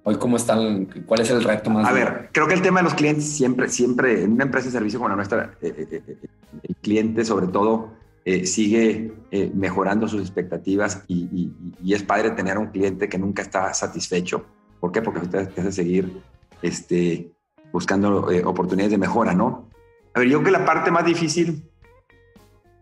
¿Hoy 0.08 0.18
cómo 0.18 0.36
están? 0.36 0.84
¿Cuál 1.04 1.22
es 1.22 1.30
el 1.30 1.42
reto 1.42 1.68
más? 1.68 1.88
A 1.88 1.92
ver, 1.92 2.28
creo 2.30 2.46
que 2.46 2.54
el 2.54 2.62
tema 2.62 2.78
de 2.78 2.84
los 2.84 2.94
clientes 2.94 3.24
siempre, 3.24 3.68
siempre, 3.68 4.22
en 4.22 4.34
una 4.34 4.44
empresa 4.44 4.66
de 4.66 4.72
servicio 4.72 5.00
como 5.00 5.08
la 5.08 5.16
nuestra, 5.16 5.54
eh, 5.60 5.74
eh, 5.76 6.02
eh, 6.06 6.16
el 6.62 6.76
cliente 6.76 7.24
sobre 7.24 7.48
todo 7.48 7.90
eh, 8.24 8.46
sigue 8.46 9.12
eh, 9.32 9.50
mejorando 9.52 10.06
sus 10.06 10.20
expectativas 10.20 11.02
y, 11.08 11.50
es 11.92 12.04
padre 12.04 12.30
tener 12.30 12.56
un 12.56 12.66
cliente 12.66 13.08
que 13.08 13.18
nunca 13.18 13.42
está 13.42 13.74
satisfecho. 13.74 14.46
¿Por 14.78 14.92
qué? 14.92 15.02
Porque 15.02 15.22
usted 15.22 15.48
te 15.48 15.60
hace 15.60 15.72
seguir 15.72 16.22
este, 16.62 17.32
buscando 17.72 18.30
eh, 18.30 18.44
oportunidades 18.44 18.92
de 18.92 18.98
mejora, 18.98 19.34
¿no? 19.34 19.68
A 20.14 20.20
ver, 20.20 20.28
yo 20.28 20.38
creo 20.38 20.52
que 20.52 20.58
la 20.58 20.64
parte 20.64 20.92
más 20.92 21.04
difícil 21.04 21.68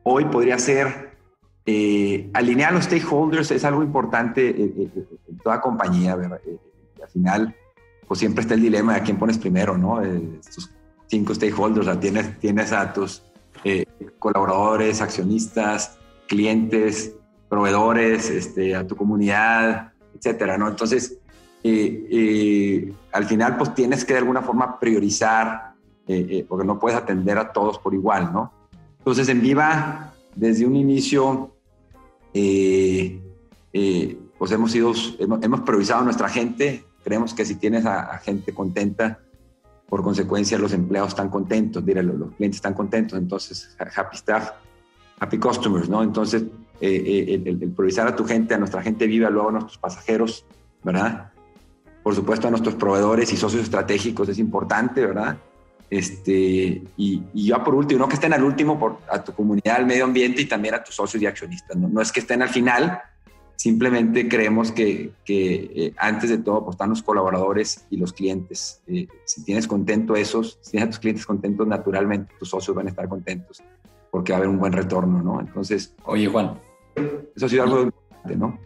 hoy 0.02 0.26
podría 0.26 0.58
ser 0.58 1.14
alinear 2.34 2.72
a 2.72 2.74
los 2.74 2.84
stakeholders, 2.84 3.50
es 3.50 3.64
algo 3.64 3.82
importante 3.82 4.50
en 4.50 5.38
toda 5.42 5.62
compañía, 5.62 6.16
¿verdad? 6.16 6.38
Al 7.02 7.08
final, 7.08 7.54
pues 8.06 8.20
siempre 8.20 8.42
está 8.42 8.54
el 8.54 8.62
dilema 8.62 8.94
de 8.94 9.00
a 9.00 9.02
quién 9.02 9.18
pones 9.18 9.38
primero, 9.38 9.76
¿no? 9.76 10.00
Estos 10.02 10.70
cinco 11.06 11.34
stakeholders, 11.34 12.00
tienes, 12.00 12.38
tienes 12.38 12.72
a 12.72 12.92
tus 12.92 13.22
eh, 13.62 13.84
colaboradores, 14.18 15.00
accionistas, 15.00 15.98
clientes, 16.26 17.14
proveedores, 17.48 18.28
este, 18.30 18.74
a 18.74 18.86
tu 18.86 18.96
comunidad, 18.96 19.92
etcétera, 20.14 20.58
¿no? 20.58 20.68
Entonces, 20.68 21.18
eh, 21.62 22.06
eh, 22.10 22.92
al 23.12 23.24
final, 23.24 23.56
pues 23.56 23.74
tienes 23.74 24.04
que 24.04 24.14
de 24.14 24.20
alguna 24.20 24.42
forma 24.42 24.78
priorizar, 24.78 25.74
porque 26.48 26.66
no 26.66 26.78
puedes 26.78 26.98
atender 26.98 27.38
a 27.38 27.50
todos 27.50 27.78
por 27.78 27.94
igual, 27.94 28.30
¿no? 28.30 28.52
Entonces, 28.98 29.26
en 29.30 29.40
Viva, 29.40 30.12
desde 30.34 30.66
un 30.66 30.76
inicio, 30.76 31.54
pues 32.30 33.22
hemos, 34.52 34.74
ido, 34.74 34.92
hemos, 35.18 35.60
priorizado 35.60 36.02
a 36.02 36.04
nuestra 36.04 36.28
gente. 36.28 36.84
Creemos 37.04 37.34
que 37.34 37.44
si 37.44 37.56
tienes 37.56 37.86
a 37.86 38.18
gente 38.18 38.52
contenta, 38.52 39.20
por 39.88 40.02
consecuencia 40.02 40.58
los 40.58 40.72
empleados 40.72 41.10
están 41.10 41.28
contentos, 41.28 41.84
diré, 41.84 42.02
los, 42.02 42.32
clientes 42.34 42.56
están 42.56 42.74
contentos, 42.74 43.18
entonces 43.18 43.76
happy 43.78 44.16
staff, 44.16 44.50
happy 45.20 45.38
customers, 45.38 45.88
¿no? 45.88 46.02
Entonces, 46.02 46.42
eh, 46.80 47.28
eh, 47.28 47.42
el, 47.44 47.70
priorizar 47.70 48.06
a 48.08 48.16
tu 48.16 48.24
gente, 48.24 48.54
a 48.54 48.58
nuestra 48.58 48.82
gente 48.82 49.06
viva, 49.06 49.30
luego 49.30 49.50
a 49.50 49.52
nuestros 49.52 49.78
pasajeros, 49.78 50.46
¿verdad? 50.82 51.30
Por 52.02 52.14
supuesto 52.14 52.48
a 52.48 52.50
nuestros 52.50 52.74
proveedores 52.74 53.32
y 53.32 53.36
socios 53.36 53.62
estratégicos 53.62 54.28
es 54.28 54.38
importante, 54.38 55.06
¿verdad? 55.06 55.36
Este, 55.88 56.82
y, 56.96 57.22
y 57.32 57.48
ya 57.48 57.62
por 57.62 57.74
último, 57.74 58.00
no 58.00 58.08
que 58.08 58.14
estén 58.14 58.32
al 58.32 58.42
último, 58.42 58.78
por, 58.78 58.98
a 59.08 59.22
tu 59.22 59.32
comunidad, 59.32 59.76
al 59.76 59.86
medio 59.86 60.04
ambiente 60.04 60.42
y 60.42 60.46
también 60.46 60.74
a 60.74 60.82
tus 60.82 60.96
socios 60.96 61.22
y 61.22 61.26
accionistas, 61.26 61.76
¿no? 61.76 61.88
No 61.88 62.00
es 62.00 62.10
que 62.10 62.20
estén 62.20 62.42
al 62.42 62.48
final, 62.48 63.00
Simplemente 63.56 64.28
creemos 64.28 64.72
que, 64.72 65.12
eh, 65.26 65.92
antes 65.96 66.30
de 66.30 66.38
todo 66.38 66.64
pues, 66.64 66.74
están 66.74 66.90
los 66.90 67.02
colaboradores 67.02 67.86
y 67.90 67.96
los 67.96 68.12
clientes. 68.12 68.82
Eh, 68.86 69.06
si 69.24 69.44
tienes 69.44 69.66
contento 69.66 70.16
esos, 70.16 70.58
si 70.60 70.72
tienes 70.72 70.88
a 70.88 70.90
tus 70.90 70.98
clientes 70.98 71.24
contentos, 71.24 71.66
naturalmente 71.66 72.34
tus 72.38 72.50
socios 72.50 72.76
van 72.76 72.86
a 72.86 72.90
estar 72.90 73.08
contentos 73.08 73.62
porque 74.14 74.30
va 74.30 74.36
a 74.36 74.38
haber 74.38 74.48
un 74.48 74.60
buen 74.60 74.72
retorno, 74.72 75.22
¿no? 75.22 75.40
Entonces... 75.40 75.92
Oye, 76.04 76.28
Juan. 76.28 76.60
Eso 77.34 77.46
ha 77.46 77.48
sido 77.48 77.64
algo 77.64 77.82
importante, 77.82 78.36
¿no? 78.36 78.58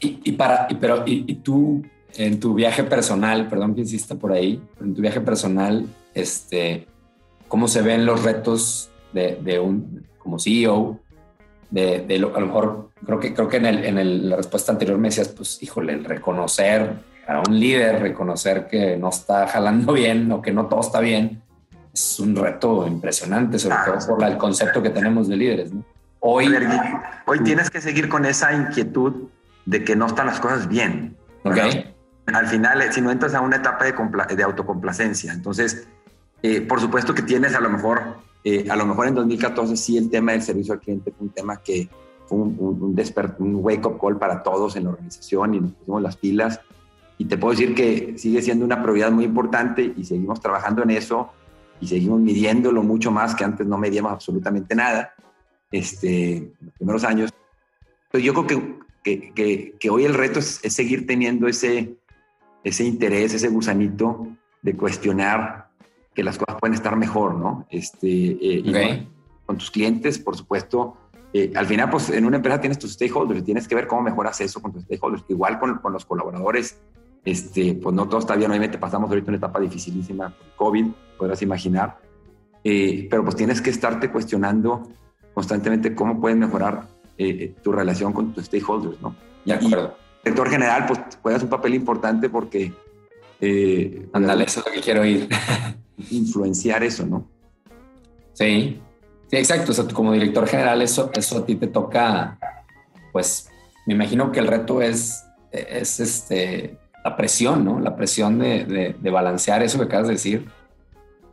Y, 0.00 0.32
para, 0.32 0.66
y, 0.68 0.74
pero, 0.74 1.04
y, 1.06 1.34
tú, 1.36 1.82
en 2.16 2.38
tu 2.40 2.52
viaje 2.52 2.84
personal, 2.84 3.48
perdón 3.48 3.74
que 3.74 3.80
insista 3.80 4.16
por 4.16 4.32
ahí, 4.32 4.60
en 4.80 4.94
tu 4.94 5.00
viaje 5.00 5.22
personal, 5.22 5.86
este, 6.12 6.88
¿cómo 7.48 7.68
se 7.68 7.80
ven 7.80 8.04
los 8.04 8.22
retos 8.22 8.90
de, 9.14 9.36
de 9.36 9.60
un, 9.60 10.04
como 10.18 10.38
CEO 10.38 11.00
de, 11.72 12.18
lo, 12.18 12.36
a 12.36 12.40
lo 12.40 12.46
mejor 12.46 12.90
creo 13.04 13.18
que, 13.18 13.34
creo 13.34 13.48
que 13.48 13.56
en, 13.56 13.66
el, 13.66 13.84
en 13.84 14.30
la 14.30 14.36
respuesta 14.36 14.72
anterior 14.72 14.98
me 14.98 15.08
decías, 15.08 15.28
pues 15.28 15.62
híjole, 15.62 15.94
el 15.94 16.04
reconocer 16.04 16.92
a 17.26 17.40
un 17.40 17.58
líder, 17.58 18.00
reconocer 18.00 18.66
que 18.66 18.96
no 18.96 19.08
está 19.08 19.46
jalando 19.48 19.92
bien 19.94 20.30
o 20.32 20.42
que 20.42 20.52
no 20.52 20.66
todo 20.66 20.80
está 20.80 21.00
bien, 21.00 21.42
es 21.92 22.20
un 22.20 22.36
reto 22.36 22.86
impresionante, 22.86 23.58
sobre 23.58 23.76
todo 23.86 24.16
por 24.16 24.24
el 24.24 24.36
concepto 24.36 24.82
que 24.82 24.90
tenemos 24.90 25.28
de 25.28 25.36
líderes. 25.36 25.70
Hoy, 26.20 26.54
hoy 27.26 27.40
tienes 27.40 27.68
que 27.68 27.80
seguir 27.80 28.08
con 28.08 28.24
esa 28.24 28.52
inquietud 28.52 29.28
de 29.66 29.84
que 29.84 29.96
no 29.96 30.06
están 30.06 30.26
las 30.26 30.40
cosas 30.40 30.68
bien. 30.68 31.16
Okay. 31.42 31.92
Al 32.26 32.46
final, 32.46 32.92
si 32.92 33.00
no 33.00 33.10
entras 33.10 33.34
a 33.34 33.40
una 33.40 33.56
etapa 33.56 33.84
de, 33.84 33.92
de 34.36 34.42
autocomplacencia, 34.42 35.32
entonces, 35.32 35.88
eh, 36.42 36.60
por 36.60 36.80
supuesto 36.80 37.14
que 37.14 37.22
tienes 37.22 37.54
a 37.54 37.60
lo 37.60 37.68
mejor 37.68 38.18
eh, 38.44 38.66
a 38.68 38.76
lo 38.76 38.86
mejor 38.86 39.06
en 39.06 39.14
2014 39.14 39.76
sí 39.76 39.96
el 39.96 40.10
tema 40.10 40.32
del 40.32 40.42
servicio 40.42 40.74
al 40.74 40.80
cliente 40.80 41.12
fue 41.12 41.26
un 41.26 41.32
tema 41.32 41.62
que 41.62 41.88
fue 42.26 42.38
un, 42.38 42.56
un, 42.58 42.96
un 43.38 43.54
wake-up 43.56 43.98
call 44.00 44.18
para 44.18 44.42
todos 44.42 44.76
en 44.76 44.84
la 44.84 44.90
organización 44.90 45.54
y 45.54 45.60
nos 45.60 45.72
pusimos 45.72 46.02
las 46.02 46.16
pilas. 46.16 46.60
Y 47.18 47.26
te 47.26 47.36
puedo 47.36 47.52
decir 47.52 47.74
que 47.74 48.18
sigue 48.18 48.42
siendo 48.42 48.64
una 48.64 48.82
prioridad 48.82 49.12
muy 49.12 49.24
importante 49.24 49.92
y 49.96 50.04
seguimos 50.04 50.40
trabajando 50.40 50.82
en 50.82 50.90
eso 50.90 51.30
y 51.80 51.86
seguimos 51.86 52.20
midiéndolo 52.20 52.82
mucho 52.82 53.10
más 53.10 53.34
que 53.34 53.44
antes 53.44 53.66
no 53.66 53.78
medíamos 53.78 54.12
absolutamente 54.12 54.74
nada 54.74 55.14
este, 55.70 56.36
en 56.36 56.56
los 56.60 56.74
primeros 56.74 57.04
años. 57.04 57.32
Entonces 58.06 58.26
yo 58.26 58.34
creo 58.34 58.78
que, 59.02 59.32
que, 59.34 59.74
que, 59.78 59.90
hoy 59.90 60.04
el 60.04 60.14
reto 60.14 60.38
es, 60.38 60.60
seguir 60.62 61.06
teniendo 61.06 61.48
ese, 61.48 61.96
ese 62.62 62.84
interés, 62.84 63.34
ese 63.34 63.48
gusanito 63.48 64.28
de 64.62 64.76
cuestionar 64.76 65.71
que 66.14 66.22
las 66.22 66.38
cosas 66.38 66.56
pueden 66.60 66.74
estar 66.74 66.96
mejor, 66.96 67.34
¿no? 67.34 67.66
Este, 67.70 68.08
eh, 68.08 69.06
con 69.46 69.56
tus 69.56 69.70
clientes, 69.70 70.18
por 70.18 70.36
supuesto. 70.36 70.96
Eh, 71.32 71.52
al 71.54 71.66
final, 71.66 71.88
pues 71.90 72.10
en 72.10 72.26
una 72.26 72.36
empresa 72.36 72.60
tienes 72.60 72.78
tus 72.78 72.92
stakeholders 72.92 73.40
y 73.40 73.42
tienes 73.42 73.66
que 73.66 73.74
ver 73.74 73.86
cómo 73.86 74.02
mejoras 74.02 74.40
eso 74.40 74.60
con 74.60 74.72
tus 74.72 74.82
stakeholders. 74.82 75.24
Igual 75.28 75.58
con, 75.58 75.78
con 75.78 75.92
los 75.92 76.04
colaboradores, 76.04 76.78
este, 77.24 77.74
pues 77.74 77.94
no 77.94 78.06
todo 78.08 78.20
está 78.20 78.36
bien. 78.36 78.50
Obviamente 78.50 78.78
pasamos 78.78 79.08
ahorita 79.08 79.30
una 79.30 79.38
etapa 79.38 79.60
dificilísima 79.60 80.30
por 80.30 80.56
COVID, 80.56 80.86
podrás 81.18 81.40
imaginar. 81.42 81.98
Eh, 82.64 83.08
pero 83.10 83.24
pues 83.24 83.34
tienes 83.34 83.60
que 83.60 83.70
estarte 83.70 84.10
cuestionando 84.10 84.88
constantemente 85.34 85.94
cómo 85.94 86.20
puedes 86.20 86.38
mejorar 86.38 86.86
tu 87.62 87.70
relación 87.70 88.12
con 88.12 88.32
tus 88.32 88.46
stakeholders, 88.46 89.00
¿no? 89.00 89.14
De 89.44 89.52
acuerdo. 89.52 89.96
el 90.24 90.32
director 90.32 90.50
general, 90.50 90.86
pues 90.86 91.00
juegas 91.22 91.40
un 91.44 91.48
papel 91.48 91.74
importante 91.74 92.28
porque... 92.28 92.72
Ándale, 94.12 94.44
eso 94.44 94.58
es 94.58 94.66
lo 94.66 94.72
que 94.72 94.80
quiero 94.80 95.02
oír. 95.02 95.28
influenciar 96.10 96.82
eso, 96.82 97.06
¿no? 97.06 97.28
Sí, 98.32 98.80
sí, 99.28 99.36
exacto. 99.36 99.72
O 99.72 99.74
sea, 99.74 99.84
como 99.86 100.12
director 100.12 100.46
general, 100.46 100.82
eso, 100.82 101.10
eso 101.14 101.38
a 101.38 101.46
ti 101.46 101.56
te 101.56 101.66
toca 101.68 102.38
pues 103.12 103.50
me 103.86 103.94
imagino 103.94 104.32
que 104.32 104.40
el 104.40 104.48
reto 104.48 104.80
es, 104.82 105.24
es 105.52 106.00
este, 106.00 106.78
la 107.04 107.16
presión, 107.16 107.64
¿no? 107.64 107.78
La 107.78 107.94
presión 107.94 108.38
de, 108.38 108.96
de, 108.98 109.10
balancear 109.10 109.62
eso 109.62 109.78
que 109.78 109.84
acabas 109.84 110.08
de 110.08 110.14
decir. 110.14 110.50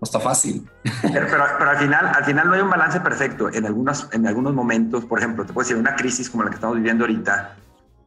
No 0.02 0.04
está 0.04 0.20
fácil. 0.20 0.70
Pero, 1.02 1.28
pero, 1.30 1.44
al, 1.44 1.78
final, 1.78 2.08
al 2.08 2.24
final 2.24 2.48
no 2.48 2.54
hay 2.54 2.62
un 2.62 2.70
balance 2.70 3.00
perfecto. 3.02 3.52
En 3.52 3.66
algunos, 3.66 4.08
en 4.14 4.28
algunos 4.28 4.54
momentos, 4.54 5.06
por 5.06 5.20
ejemplo, 5.20 5.46
te 5.46 5.54
puedo 5.54 5.68
decir, 5.68 5.80
una 5.80 5.96
crisis 5.96 6.30
como 6.30 6.44
la 6.44 6.50
que 6.50 6.56
estamos 6.56 6.78
viviendo 6.78 7.04
ahorita, 7.04 7.58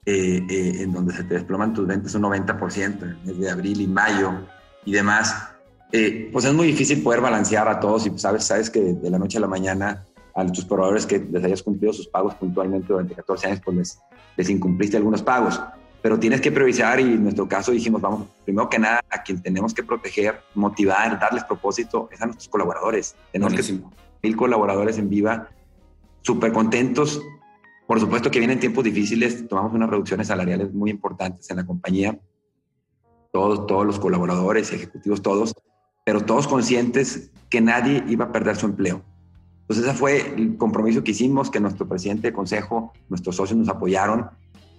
eh, 0.07 0.43
eh, 0.49 0.83
en 0.83 0.93
donde 0.93 1.15
se 1.15 1.25
te 1.25 1.35
desploman 1.35 1.75
tus 1.75 1.87
ventas 1.87 2.15
un 2.15 2.23
90% 2.23 3.03
en 3.03 3.09
el 3.11 3.17
mes 3.25 3.39
de 3.39 3.51
abril 3.51 3.81
y 3.81 3.87
mayo 3.87 4.33
y 4.85 4.93
demás, 4.93 5.51
eh, 5.93 6.31
pues 6.33 6.47
es 6.47 6.55
muy 6.55 6.67
difícil 6.67 7.03
poder 7.03 7.21
balancear 7.21 7.69
a 7.69 7.79
todos 7.79 8.07
y 8.07 8.19
sabes, 8.19 8.45
sabes 8.45 8.71
que 8.71 8.81
de 8.81 9.11
la 9.11 9.19
noche 9.19 9.39
a 9.39 9.43
la 9.43 9.47
mañana 9.47 10.07
a 10.35 10.47
tus 10.47 10.65
proveedores 10.65 11.05
que 11.05 11.19
les 11.19 11.45
hayas 11.45 11.63
cumplido 11.63 11.93
sus 11.93 12.09
pagos 12.09 12.35
puntualmente 12.35 12.89
durante 12.89 13.15
14 13.15 13.47
años, 13.47 13.61
pues 13.63 13.77
les, 13.77 13.99
les 14.37 14.49
incumpliste 14.49 14.97
algunos 14.97 15.23
pagos. 15.23 15.61
Pero 16.01 16.19
tienes 16.19 16.41
que 16.41 16.51
priorizar 16.51 16.99
y 16.99 17.05
en 17.05 17.23
nuestro 17.23 17.47
caso 17.47 17.71
dijimos, 17.71 18.01
vamos, 18.01 18.27
primero 18.45 18.69
que 18.69 18.79
nada, 18.79 19.03
a 19.11 19.23
quien 19.23 19.41
tenemos 19.43 19.75
que 19.75 19.85
proteger, 19.85 20.41
motivar, 20.55 21.21
darles 21.21 21.45
propósito, 21.45 22.09
es 22.11 22.21
a 22.23 22.27
nuestros 22.27 22.49
colaboradores. 22.49 23.15
Tenemos 23.31 23.55
que 23.55 23.81
mil 24.23 24.37
colaboradores 24.37 24.99
en 24.99 25.09
Viva, 25.09 25.51
súper 26.23 26.53
contentos. 26.53 27.21
Por 27.87 28.01
supuesto 28.01 28.31
que 28.31 28.39
vienen 28.39 28.59
tiempos 28.59 28.83
difíciles, 28.83 29.47
tomamos 29.47 29.75
unas 29.75 29.91
reducciones 29.91 30.29
salariales 30.29 30.73
muy 30.73 30.91
importantes 30.91 31.51
en 31.51 31.59
la 31.59 31.67
compañía, 31.67 32.19
todos, 33.31 33.67
todos 33.67 33.87
los 33.87 33.99
colaboradores, 33.99 34.73
ejecutivos, 34.73 35.23
todos, 35.23 35.55
pero 36.05 36.25
todos 36.25 36.47
conscientes 36.49 37.31
que 37.49 37.61
nadie 37.61 38.05
iba 38.09 38.27
a 38.27 38.33
perder 38.33 38.57
su 38.57 38.67
empleo. 38.67 39.03
Entonces 39.63 39.87
ese 39.87 39.95
fue 39.95 40.35
el 40.37 40.57
compromiso 40.57 41.05
que 41.05 41.13
hicimos, 41.13 41.51
que 41.51 41.61
nuestro 41.61 41.89
presidente 41.89 42.29
de 42.29 42.33
consejo, 42.33 42.93
nuestros 43.09 43.37
socios 43.37 43.59
nos 43.59 43.69
apoyaron 43.69 44.31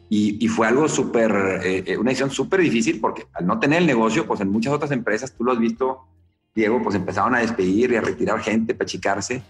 y, 0.10 0.48
fue 0.48 0.68
algo 0.68 0.88
súper, 0.88 1.32
eh, 1.64 1.84
eh, 1.88 1.98
una 1.98 2.12
decisión 2.12 2.30
súper 2.30 2.62
difícil 2.62 3.00
porque 3.00 3.26
al 3.34 3.48
no 3.48 3.60
tener 3.60 3.80
el 3.82 3.88
negocio, 3.88 4.28
pues 4.28 4.42
en 4.42 4.50
muchas 4.50 4.72
otras 4.72 4.92
empresas, 4.92 5.34
tú 5.34 5.44
lo 5.44 5.52
has 5.52 5.58
visto, 5.58 6.02
Diego, 6.54 6.80
pues 6.84 6.96
empezaron 6.96 7.34
a 7.34 7.40
despedir 7.40 7.92
y 7.92 7.96
a 7.96 8.02
retirar 8.02 8.40
gente, 8.40 8.76
para 8.76 8.86
achicarse. 8.86 9.42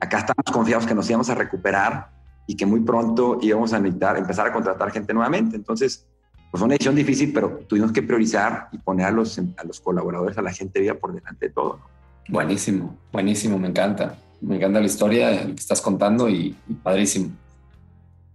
Acá 0.00 0.18
estamos 0.18 0.50
confiados 0.50 0.86
que 0.86 0.94
nos 0.94 1.08
íbamos 1.10 1.28
a 1.28 1.34
recuperar 1.34 2.10
y 2.46 2.56
que 2.56 2.64
muy 2.64 2.80
pronto 2.80 3.38
íbamos 3.42 3.74
a 3.74 3.78
necesitar, 3.78 4.16
empezar 4.16 4.46
a 4.46 4.52
contratar 4.54 4.90
gente 4.90 5.12
nuevamente. 5.12 5.54
Entonces, 5.54 6.06
pues 6.50 6.60
fue 6.60 6.66
una 6.66 6.74
decisión 6.74 6.94
difícil, 6.94 7.32
pero 7.32 7.60
tuvimos 7.66 7.92
que 7.92 8.02
priorizar 8.02 8.68
y 8.72 8.78
poner 8.78 9.06
a 9.06 9.10
los, 9.10 9.38
a 9.38 9.64
los 9.64 9.80
colaboradores, 9.80 10.38
a 10.38 10.42
la 10.42 10.52
gente 10.52 10.80
viva 10.80 10.94
por 10.94 11.12
delante 11.12 11.46
de 11.46 11.52
todo. 11.52 11.80
Buenísimo, 12.28 12.96
buenísimo, 13.12 13.58
me 13.58 13.68
encanta. 13.68 14.16
Me 14.40 14.56
encanta 14.56 14.80
la 14.80 14.86
historia 14.86 15.46
que 15.46 15.52
estás 15.52 15.80
contando 15.80 16.28
y, 16.28 16.56
padrísimo. 16.82 17.30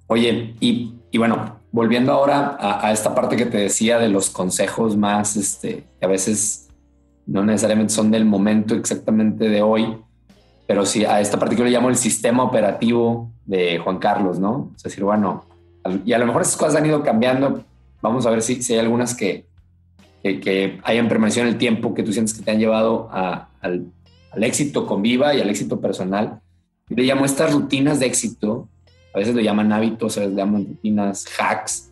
Oye, 0.07 0.55
y, 0.59 0.95
y, 1.09 1.17
bueno, 1.17 1.59
volviendo 1.71 2.11
ahora 2.11 2.57
a, 2.59 2.91
esta 2.91 3.15
parte 3.15 3.35
que 3.35 3.45
te 3.45 3.57
decía 3.57 3.97
de 3.97 4.09
los 4.09 4.29
consejos 4.29 4.97
más, 4.97 5.37
este, 5.37 5.85
que 5.99 6.05
a 6.05 6.09
veces 6.09 6.69
no 7.25 7.45
necesariamente 7.45 7.93
son 7.93 8.11
del 8.11 8.25
momento 8.25 8.75
exactamente 8.75 9.47
de 9.47 9.61
hoy, 9.61 9.97
pero 10.67 10.85
sí 10.85 11.05
a 11.05 11.21
esta 11.21 11.39
parte 11.39 11.55
que 11.55 11.59
yo 11.59 11.65
le 11.65 11.71
llamo 11.71 11.89
el 11.89 11.95
sistema 11.95 12.43
operativo 12.43 13.31
de 13.45 13.77
Juan 13.79 13.99
Carlos, 13.99 14.39
¿no? 14.39 14.71
Es 14.75 14.83
decir, 14.83 15.03
bueno, 15.03 15.45
y 16.05 16.13
a 16.13 16.17
lo 16.17 16.25
mejor 16.25 16.41
esas 16.41 16.57
cosas 16.57 16.75
han 16.75 16.85
ido 16.85 17.03
cambiando. 17.03 17.63
Vamos 18.01 18.25
a 18.25 18.31
ver 18.31 18.41
si, 18.41 18.61
si 18.61 18.73
hay 18.73 18.79
algunas 18.79 19.15
que, 19.15 19.45
que, 20.23 20.79
hayan 20.83 21.07
permanecido 21.07 21.45
en 21.45 21.53
el 21.53 21.57
tiempo 21.57 21.93
que 21.93 22.03
tú 22.03 22.11
sientes 22.11 22.33
que 22.33 22.43
te 22.43 22.51
han 22.51 22.59
llevado 22.59 23.09
al, 23.11 23.85
al 24.31 24.43
éxito 24.43 24.87
con 24.87 25.01
Viva 25.01 25.33
y 25.35 25.41
al 25.41 25.49
éxito 25.49 25.79
personal. 25.79 26.41
Le 26.89 27.03
llamo 27.03 27.25
estas 27.25 27.53
rutinas 27.53 27.99
de 27.99 28.07
éxito, 28.07 28.67
a 29.13 29.19
veces 29.19 29.35
lo 29.35 29.41
llaman 29.41 29.71
hábitos, 29.71 30.17
a 30.17 30.21
veces 30.21 30.35
le 30.35 30.41
llaman 30.41 30.65
rutinas, 30.67 31.25
hacks. 31.39 31.91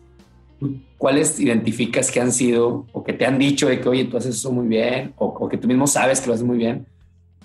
¿Cuáles 0.98 1.40
identificas 1.40 2.10
que 2.10 2.20
han 2.20 2.32
sido 2.32 2.86
o 2.92 3.02
que 3.02 3.14
te 3.14 3.24
han 3.24 3.38
dicho 3.38 3.68
de 3.68 3.80
que, 3.80 3.88
oye, 3.88 4.04
tú 4.04 4.18
haces 4.18 4.36
eso 4.36 4.52
muy 4.52 4.66
bien 4.68 5.14
o, 5.16 5.48
que 5.48 5.56
tú 5.56 5.66
mismo 5.66 5.86
sabes 5.86 6.20
que 6.20 6.26
lo 6.26 6.34
haces 6.34 6.44
muy 6.44 6.58
bien, 6.58 6.86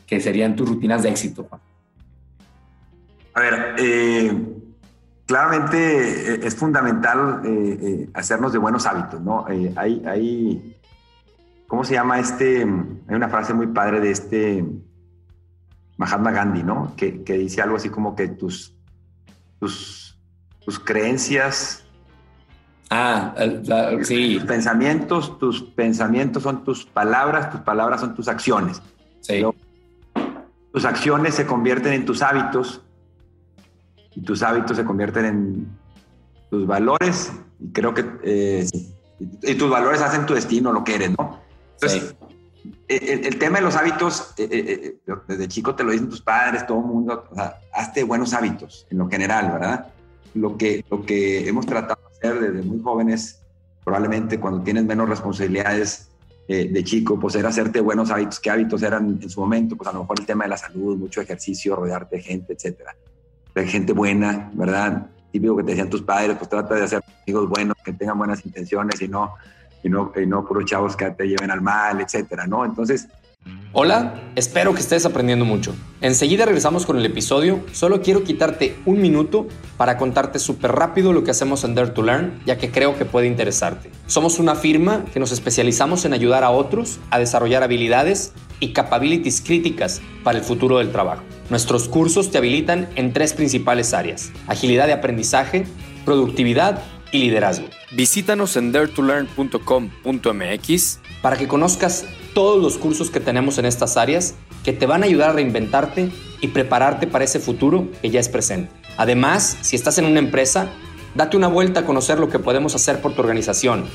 que 0.05 0.19
serían 0.19 0.55
tus 0.55 0.67
rutinas 0.67 1.03
de 1.03 1.09
éxito? 1.09 1.47
A 3.33 3.39
ver, 3.39 3.75
eh, 3.79 4.33
claramente 5.25 6.35
eh, 6.35 6.39
es 6.43 6.55
fundamental 6.55 7.41
eh, 7.45 8.09
hacernos 8.13 8.53
de 8.53 8.59
buenos 8.59 8.85
hábitos, 8.85 9.21
¿no? 9.21 9.45
hay, 9.47 9.73
hay 10.05 10.75
¿cómo 11.67 11.83
se 11.83 11.93
llama 11.93 12.19
este? 12.19 12.61
Hay 12.61 13.15
una 13.15 13.29
frase 13.29 13.53
muy 13.53 13.67
padre 13.67 13.99
de 13.99 14.11
este 14.11 14.65
Mahatma 15.97 16.31
Gandhi, 16.31 16.63
¿no? 16.63 16.93
Que, 16.95 17.11
dice 17.11 17.61
algo 17.61 17.77
así 17.77 17.89
como 17.89 18.15
que 18.15 18.27
tus, 18.27 18.73
tus, 19.59 20.17
tus 20.63 20.79
creencias. 20.79 21.83
Ah, 22.89 23.33
sí. 24.03 24.35
Tus 24.35 24.45
pensamientos, 24.45 25.39
tus 25.39 25.63
pensamientos 25.63 26.43
son 26.43 26.63
tus 26.63 26.85
palabras, 26.85 27.51
tus 27.51 27.61
palabras 27.61 28.01
son 28.01 28.15
tus 28.15 28.27
acciones. 28.27 28.81
Sí. 29.21 29.43
tus 30.71 30.85
acciones 30.85 31.33
se 31.33 31.47
convierten 31.47 31.93
en 31.93 32.05
tus 32.05 32.21
hábitos 32.21 32.83
y 34.15 34.21
tus 34.21 34.41
hábitos 34.41 34.77
se 34.77 34.85
convierten 34.85 35.25
en 35.25 35.77
tus 36.49 36.65
valores 36.65 37.31
y 37.59 37.71
creo 37.71 37.93
que 37.93 38.05
eh, 38.23 38.65
y 39.19 39.55
tus 39.55 39.69
valores 39.69 40.01
hacen 40.01 40.25
tu 40.25 40.33
destino, 40.33 40.71
lo 40.71 40.83
que 40.83 40.95
eres, 40.95 41.11
¿no? 41.17 41.39
Entonces, 41.73 42.15
eh, 42.87 43.21
el, 43.23 43.37
tema 43.37 43.57
de 43.57 43.63
los 43.63 43.75
hábitos, 43.75 44.33
eh, 44.37 44.47
eh, 44.51 45.11
desde 45.27 45.47
chico 45.47 45.75
te 45.75 45.83
lo 45.83 45.91
dicen 45.91 46.09
tus 46.09 46.21
padres, 46.21 46.65
todo 46.65 46.79
el 46.79 46.85
mundo, 46.85 47.25
o 47.31 47.35
sea, 47.35 47.59
hazte 47.73 48.03
buenos 48.03 48.33
hábitos 48.33 48.87
en 48.89 48.97
lo 48.97 49.09
general, 49.09 49.51
¿verdad? 49.51 49.87
Lo 50.33 50.57
que, 50.57 50.83
lo 50.89 51.05
que 51.05 51.47
hemos 51.47 51.65
tratado 51.65 52.01
de 52.01 52.29
hacer 52.29 52.41
desde 52.41 52.67
muy 52.67 52.81
jóvenes, 52.81 53.41
probablemente 53.83 54.39
cuando 54.39 54.61
tienes 54.63 54.83
menos 54.83 55.07
responsabilidades 55.07 56.09
de 56.47 56.83
chico, 56.83 57.19
pues 57.19 57.33
era 57.33 57.49
hacerte 57.49 57.81
buenos 57.81 58.11
hábitos. 58.11 58.39
¿Qué 58.39 58.51
hábitos 58.51 58.83
eran 58.83 59.17
en 59.19 59.29
su 59.31 59.39
momento? 59.39 59.75
Pues 59.75 59.89
a 59.89 59.93
lo 59.93 60.01
mejor 60.01 60.19
el 60.19 60.27
tema 60.27 60.43
de 60.43 60.51
la 60.51 60.57
salud, 60.57 60.95
mucho 60.95 61.19
ejercicio, 61.19 61.75
rodearte 61.75 62.17
de 62.17 62.21
gente, 62.21 62.53
etcétera. 62.53 62.95
De 63.55 63.65
gente 63.65 63.93
buena, 63.93 64.51
¿verdad? 64.53 65.07
Típico 65.31 65.57
que 65.57 65.63
te 65.63 65.71
decían 65.71 65.89
tus 65.89 66.03
padres, 66.03 66.37
pues 66.37 66.49
trata 66.49 66.75
de 66.75 66.83
hacer 66.83 67.01
amigos 67.25 67.49
buenos, 67.49 67.75
que 67.83 67.93
tengan 67.93 68.17
buenas 68.17 68.45
intenciones 68.45 69.01
y 69.01 69.07
no 69.07 69.33
y 69.85 69.89
no, 69.89 70.11
y 70.15 70.25
no 70.25 70.43
puros 70.45 70.65
chavos 70.65 70.95
que 70.95 71.11
te 71.11 71.27
lleven 71.27 71.51
al 71.51 71.61
mal, 71.61 72.01
etcétera, 72.01 72.47
¿no? 72.47 72.65
Entonces... 72.65 73.07
Hola, 73.73 74.15
espero 74.35 74.73
que 74.73 74.79
estés 74.79 75.05
aprendiendo 75.05 75.45
mucho. 75.45 75.75
Enseguida 76.01 76.45
regresamos 76.45 76.87
con 76.87 76.97
el 76.97 77.05
episodio. 77.05 77.59
Solo 77.73 78.01
quiero 78.01 78.23
quitarte 78.23 78.75
un 78.85 78.99
minuto 78.99 79.47
para 79.77 79.97
contarte 79.97 80.39
súper 80.39 80.71
rápido 80.71 81.13
lo 81.13 81.23
que 81.23 81.29
hacemos 81.29 81.63
en 81.63 81.75
Dare 81.75 81.91
to 81.91 82.01
Learn, 82.01 82.39
ya 82.47 82.57
que 82.57 82.71
creo 82.71 82.97
que 82.97 83.05
puede 83.05 83.27
interesarte. 83.27 83.91
Somos 84.07 84.39
una 84.39 84.55
firma 84.55 85.05
que 85.13 85.19
nos 85.19 85.31
especializamos 85.31 86.05
en 86.05 86.13
ayudar 86.13 86.43
a 86.43 86.49
otros 86.49 86.99
a 87.11 87.19
desarrollar 87.19 87.61
habilidades 87.61 88.33
y 88.59 88.73
capabilities 88.73 89.41
críticas 89.41 90.01
para 90.23 90.39
el 90.39 90.43
futuro 90.43 90.79
del 90.79 90.91
trabajo. 90.91 91.21
Nuestros 91.49 91.87
cursos 91.87 92.31
te 92.31 92.39
habilitan 92.39 92.89
en 92.95 93.13
tres 93.13 93.33
principales 93.33 93.93
áreas: 93.93 94.31
agilidad 94.47 94.87
de 94.87 94.93
aprendizaje, 94.93 95.65
productividad 96.03 96.81
y 97.11 97.19
liderazgo. 97.19 97.67
Visítanos 97.91 98.57
en 98.57 98.71
daretolearn.com.mx 98.71 100.99
para 101.21 101.37
que 101.37 101.47
conozcas 101.47 102.05
todos 102.33 102.59
los 102.61 102.77
cursos 102.77 103.11
que 103.11 103.19
tenemos 103.19 103.57
en 103.57 103.65
estas 103.65 103.95
áreas 103.95 104.35
que 104.63 104.73
te 104.73 104.87
van 104.87 105.03
a 105.03 105.05
ayudar 105.05 105.29
a 105.29 105.33
reinventarte 105.33 106.09
y 106.41 106.47
prepararte 106.47 107.07
para 107.07 107.23
ese 107.23 107.39
futuro 107.39 107.87
que 108.01 108.09
ya 108.09 108.19
es 108.19 108.27
presente. 108.27 108.71
Además, 108.97 109.57
si 109.61 109.75
estás 109.75 109.99
en 109.99 110.05
una 110.05 110.19
empresa, 110.19 110.69
date 111.13 111.37
una 111.37 111.47
vuelta 111.47 111.81
a 111.81 111.85
conocer 111.85 112.19
lo 112.19 112.29
que 112.29 112.39
podemos 112.39 112.73
hacer 112.75 113.01
por 113.01 113.13
tu 113.13 113.21
organización. 113.21 113.85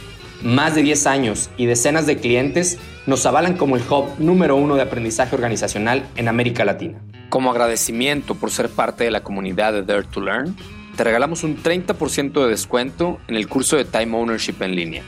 Más 0.43 0.75
de 0.75 0.83
10 0.83 1.07
años 1.07 1.51
y 1.59 1.67
decenas 1.67 2.07
de 2.07 2.17
clientes 2.17 2.79
nos 3.07 3.27
avalan 3.27 3.57
como 3.57 3.77
el 3.77 3.83
hub 3.83 4.07
número 4.19 4.57
uno 4.57 4.77
de 4.77 4.83
aprendizaje 4.83 5.35
organizacional 5.35 6.07
en 6.17 6.29
América 6.29 6.65
Latina. 6.65 6.99
Como 7.31 7.53
agradecimiento 7.53 8.35
por 8.35 8.51
ser 8.51 8.69
parte 8.69 9.05
de 9.05 9.13
la 9.13 9.23
comunidad 9.23 9.73
de 9.73 9.85
Dare 9.85 10.03
to 10.03 10.21
Learn, 10.21 10.57
te 10.97 11.05
regalamos 11.05 11.45
un 11.45 11.63
30% 11.63 12.33
de 12.43 12.51
descuento 12.51 13.21
en 13.29 13.37
el 13.37 13.49
curso 13.49 13.77
de 13.77 13.85
Time 13.85 14.19
Ownership 14.19 14.57
en 14.59 14.75
línea. 14.75 15.05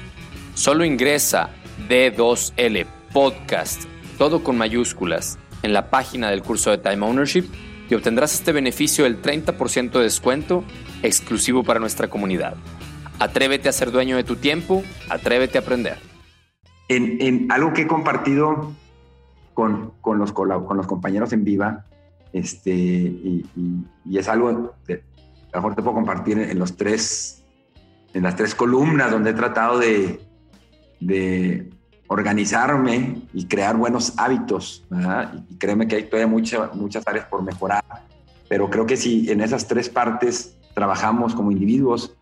Solo 0.54 0.84
ingresa 0.84 1.50
D2L 1.88 2.86
Podcast, 3.12 3.86
todo 4.18 4.44
con 4.44 4.56
mayúsculas, 4.56 5.36
en 5.64 5.72
la 5.72 5.90
página 5.90 6.30
del 6.30 6.42
curso 6.42 6.70
de 6.70 6.78
Time 6.78 7.04
Ownership 7.04 7.46
y 7.90 7.94
obtendrás 7.94 8.34
este 8.34 8.52
beneficio 8.52 9.02
del 9.02 9.20
30% 9.20 9.90
de 9.90 10.04
descuento 10.04 10.62
exclusivo 11.02 11.64
para 11.64 11.80
nuestra 11.80 12.06
comunidad. 12.06 12.54
Atrévete 13.18 13.68
a 13.68 13.72
ser 13.72 13.90
dueño 13.90 14.16
de 14.16 14.22
tu 14.22 14.36
tiempo, 14.36 14.84
atrévete 15.10 15.58
a 15.58 15.62
aprender. 15.62 15.98
En, 16.86 17.50
algo 17.50 17.72
que 17.72 17.82
he 17.82 17.86
compartido 17.88 18.72
con, 19.54 19.92
los, 20.04 20.32
con 20.32 20.76
los 20.76 20.86
compañeros 20.86 21.32
en 21.32 21.42
Viva, 21.42 21.86
este, 22.32 22.72
y, 22.72 23.46
y 24.04 24.18
es 24.18 24.28
algo 24.28 24.74
de, 24.86 25.02
a 25.52 25.56
lo 25.56 25.62
mejor 25.62 25.74
te 25.74 25.82
puedo 25.82 25.94
compartir 25.94 26.38
en 26.38 26.58
los 26.58 26.76
tres, 26.76 27.44
en 28.14 28.22
las 28.22 28.36
tres 28.36 28.54
columnas 28.54 29.10
donde 29.10 29.30
he 29.30 29.34
tratado 29.34 29.78
de, 29.78 30.20
de 31.00 31.70
organizarme 32.06 33.22
y 33.34 33.46
crear 33.46 33.76
buenos 33.76 34.14
hábitos. 34.16 34.84
Y 35.48 35.56
créeme 35.56 35.86
que 35.86 35.96
hay 35.96 36.04
todavía 36.04 36.26
muchas 36.26 36.74
muchas 36.74 37.06
áreas 37.06 37.26
por 37.26 37.42
mejorar, 37.42 37.84
pero 38.48 38.70
creo 38.70 38.86
que 38.86 38.96
si 38.96 39.30
en 39.30 39.40
esas 39.40 39.66
tres 39.66 39.88
partes 39.88 40.56
trabajamos 40.74 41.34
como 41.34 41.52
individuos, 41.52 42.16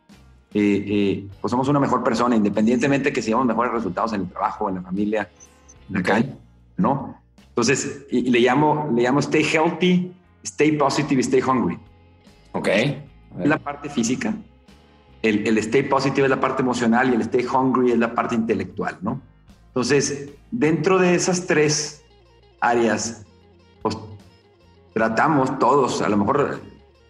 eh, 0.52 0.84
eh, 0.88 1.28
pues 1.40 1.52
somos 1.52 1.68
una 1.68 1.78
mejor 1.78 2.02
persona, 2.02 2.34
independientemente 2.34 3.12
que 3.12 3.22
sigamos 3.22 3.46
mejores 3.46 3.72
resultados 3.72 4.12
en 4.12 4.22
el 4.22 4.28
trabajo, 4.28 4.68
en 4.68 4.76
la 4.76 4.82
familia, 4.82 5.30
en 5.88 5.94
la 5.94 6.02
calle, 6.02 6.34
¿no? 6.76 7.19
Entonces, 7.60 8.06
y, 8.10 8.30
le, 8.30 8.40
llamo, 8.40 8.90
le 8.94 9.02
llamo 9.02 9.20
stay 9.20 9.44
healthy, 9.44 10.10
stay 10.42 10.78
positive, 10.78 11.20
stay 11.20 11.42
hungry. 11.42 11.78
Ok. 12.52 12.68
Es 12.68 13.48
la 13.48 13.58
parte 13.58 13.90
física, 13.90 14.34
el, 15.20 15.46
el, 15.46 15.58
stay 15.58 15.82
positive 15.82 16.24
es 16.24 16.30
la 16.30 16.40
parte 16.40 16.62
emocional 16.62 17.10
y 17.10 17.16
el 17.16 17.20
stay 17.20 17.44
hungry 17.44 17.92
es 17.92 17.98
la 17.98 18.14
parte 18.14 18.34
intelectual, 18.34 18.96
¿no? 19.02 19.20
Entonces, 19.66 20.30
dentro 20.50 20.98
de 20.98 21.14
esas 21.14 21.46
tres 21.46 22.02
áreas, 22.60 23.26
pues 23.82 23.98
tratamos 24.94 25.58
todos, 25.58 26.00
a 26.00 26.08
lo 26.08 26.16
mejor 26.16 26.62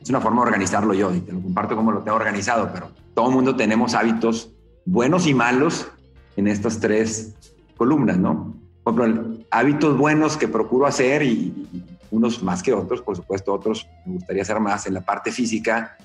es 0.02 0.10
una 0.10 0.20
forma 0.20 0.42
de 0.42 0.48
organizarlo 0.48 0.94
yo 0.94 1.14
y 1.14 1.20
te 1.20 1.32
lo 1.32 1.40
comparto 1.40 1.76
como 1.76 1.92
lo 1.92 2.00
tengo 2.00 2.16
organizado, 2.16 2.70
pero 2.72 2.90
todo 3.14 3.28
el 3.28 3.34
mundo 3.36 3.54
tenemos 3.54 3.94
hábitos 3.94 4.52
buenos 4.84 5.28
y 5.28 5.32
malos 5.32 5.86
en 6.34 6.48
estas 6.48 6.80
tres 6.80 7.36
columnas, 7.76 8.18
¿no? 8.18 8.56
Por 8.82 9.00
ejemplo, 9.00 9.39
hábitos 9.50 9.96
buenos 9.96 10.36
que 10.36 10.48
procuro 10.48 10.86
hacer 10.86 11.22
y, 11.22 11.86
unos 12.10 12.42
más 12.42 12.62
que 12.62 12.72
otros, 12.72 13.02
por 13.02 13.16
supuesto, 13.16 13.52
otros 13.52 13.88
me 14.04 14.14
gustaría 14.14 14.42
hacer 14.42 14.58
más 14.58 14.84
en 14.86 14.94
la 14.94 15.00
parte 15.00 15.30
física, 15.30 15.96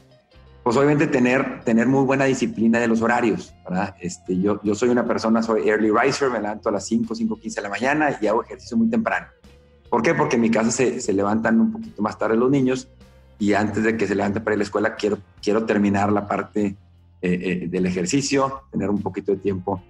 pues 0.63 0.77
obviamente 0.77 1.07
tener, 1.07 1.61
tener 1.61 1.87
muy 1.87 2.05
buena 2.05 2.25
disciplina 2.25 2.79
de 2.79 2.87
los 2.87 3.01
horarios, 3.01 3.55
¿verdad? 3.67 3.95
Este, 3.99 4.39
yo, 4.39 4.59
yo 4.63 4.75
soy 4.75 4.89
una 4.89 5.05
persona, 5.05 5.41
soy 5.41 5.67
early 5.67 5.89
riser, 5.91 6.29
me 6.29 6.39
levanto 6.39 6.69
a 6.69 6.73
las 6.73 6.85
5, 6.85 7.15
5, 7.15 7.39
15 7.39 7.55
de 7.55 7.61
la 7.63 7.69
mañana 7.69 8.17
y 8.21 8.27
hago 8.27 8.43
ejercicio 8.43 8.77
muy 8.77 8.87
temprano. 8.87 9.27
¿Por 9.89 10.01
qué? 10.01 10.13
Porque 10.13 10.35
en 10.35 10.43
mi 10.43 10.51
casa 10.51 10.71
se, 10.71 11.01
se 11.01 11.13
levantan 11.13 11.59
un 11.59 11.71
poquito 11.71 12.01
más 12.01 12.17
tarde 12.17 12.37
los 12.37 12.51
niños 12.51 12.87
y 13.39 13.53
antes 13.53 13.83
de 13.83 13.97
que 13.97 14.07
se 14.07 14.15
levanten 14.15 14.43
para 14.43 14.53
ir 14.53 14.57
a 14.57 14.59
la 14.59 14.63
escuela 14.63 14.95
quiero, 14.95 15.17
quiero 15.41 15.65
terminar 15.65 16.11
la 16.11 16.27
parte 16.27 16.65
eh, 16.65 16.75
eh, 17.21 17.67
del 17.67 17.85
ejercicio, 17.85 18.63
tener 18.71 18.89
un 18.89 19.01
poquito 19.01 19.31
de 19.31 19.37
tiempo 19.37 19.81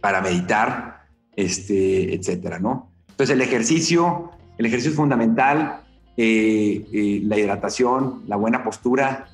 para 0.00 0.20
meditar, 0.20 1.05
este, 1.36 2.14
etcétera, 2.14 2.58
¿no? 2.58 2.90
Entonces 3.10 3.34
el 3.34 3.42
ejercicio, 3.42 4.30
el 4.58 4.66
ejercicio 4.66 4.90
es 4.90 4.96
fundamental, 4.96 5.82
eh, 6.16 7.20
la 7.24 7.38
hidratación, 7.38 8.22
la 8.26 8.36
buena 8.36 8.64
postura. 8.64 9.28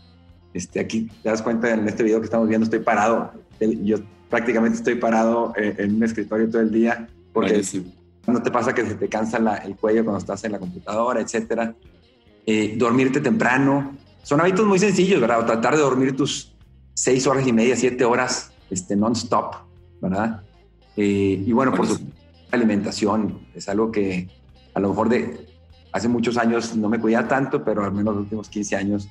Este, 0.53 0.81
aquí 0.81 1.09
te 1.23 1.29
das 1.29 1.41
cuenta 1.43 1.71
en 1.73 1.89
este 1.89 2.03
video 2.03 2.21
que 2.21 2.27
estamos 2.27 2.49
viendo, 2.49 2.65
estoy 2.65 2.81
parado. 2.81 3.33
Yo 3.61 3.99
prácticamente 4.29 4.79
estoy 4.79 4.97
parado 4.97 5.53
en 5.57 5.97
un 5.97 6.03
escritorio 6.03 6.51
todo 6.51 6.63
el 6.63 6.73
día 6.73 7.09
porque 7.33 7.63
no 8.27 8.43
te 8.43 8.51
pasa 8.51 8.75
que 8.75 8.85
se 8.85 8.95
te 8.95 9.09
cansa 9.09 9.39
el 9.65 9.77
cuello 9.77 10.05
cuando 10.05 10.19
estás 10.19 10.45
en 10.45 10.53
la 10.53 10.59
computadora, 10.59 11.21
etcétera. 11.21 11.75
Eh, 12.47 12.75
dormirte 12.77 13.21
temprano. 13.21 13.97
Son 14.23 14.41
hábitos 14.41 14.67
muy 14.67 14.79
sencillos, 14.79 15.21
¿verdad? 15.21 15.41
O 15.41 15.45
tratar 15.45 15.75
de 15.75 15.83
dormir 15.83 16.17
tus 16.17 16.55
seis 16.95 17.27
horas 17.27 17.47
y 17.47 17.53
media, 17.53 17.77
siete 17.77 18.05
horas 18.05 18.53
este, 18.71 18.95
non-stop, 18.97 19.55
¿verdad? 20.01 20.43
Eh, 20.97 21.43
y 21.47 21.53
bueno, 21.53 21.73
por 21.75 21.87
su 21.87 22.01
alimentación 22.51 23.41
es 23.55 23.69
algo 23.69 23.91
que 23.91 24.29
a 24.75 24.81
lo 24.81 24.91
mejor 24.91 25.09
de 25.09 25.47
hace 25.93 26.09
muchos 26.09 26.37
años 26.37 26.75
no 26.77 26.89
me 26.89 26.99
cuidaba 26.99 27.29
tanto, 27.29 27.65
pero 27.65 27.85
al 27.85 27.93
menos 27.93 28.15
los 28.15 28.23
últimos 28.25 28.49
15 28.49 28.77
años 28.77 29.09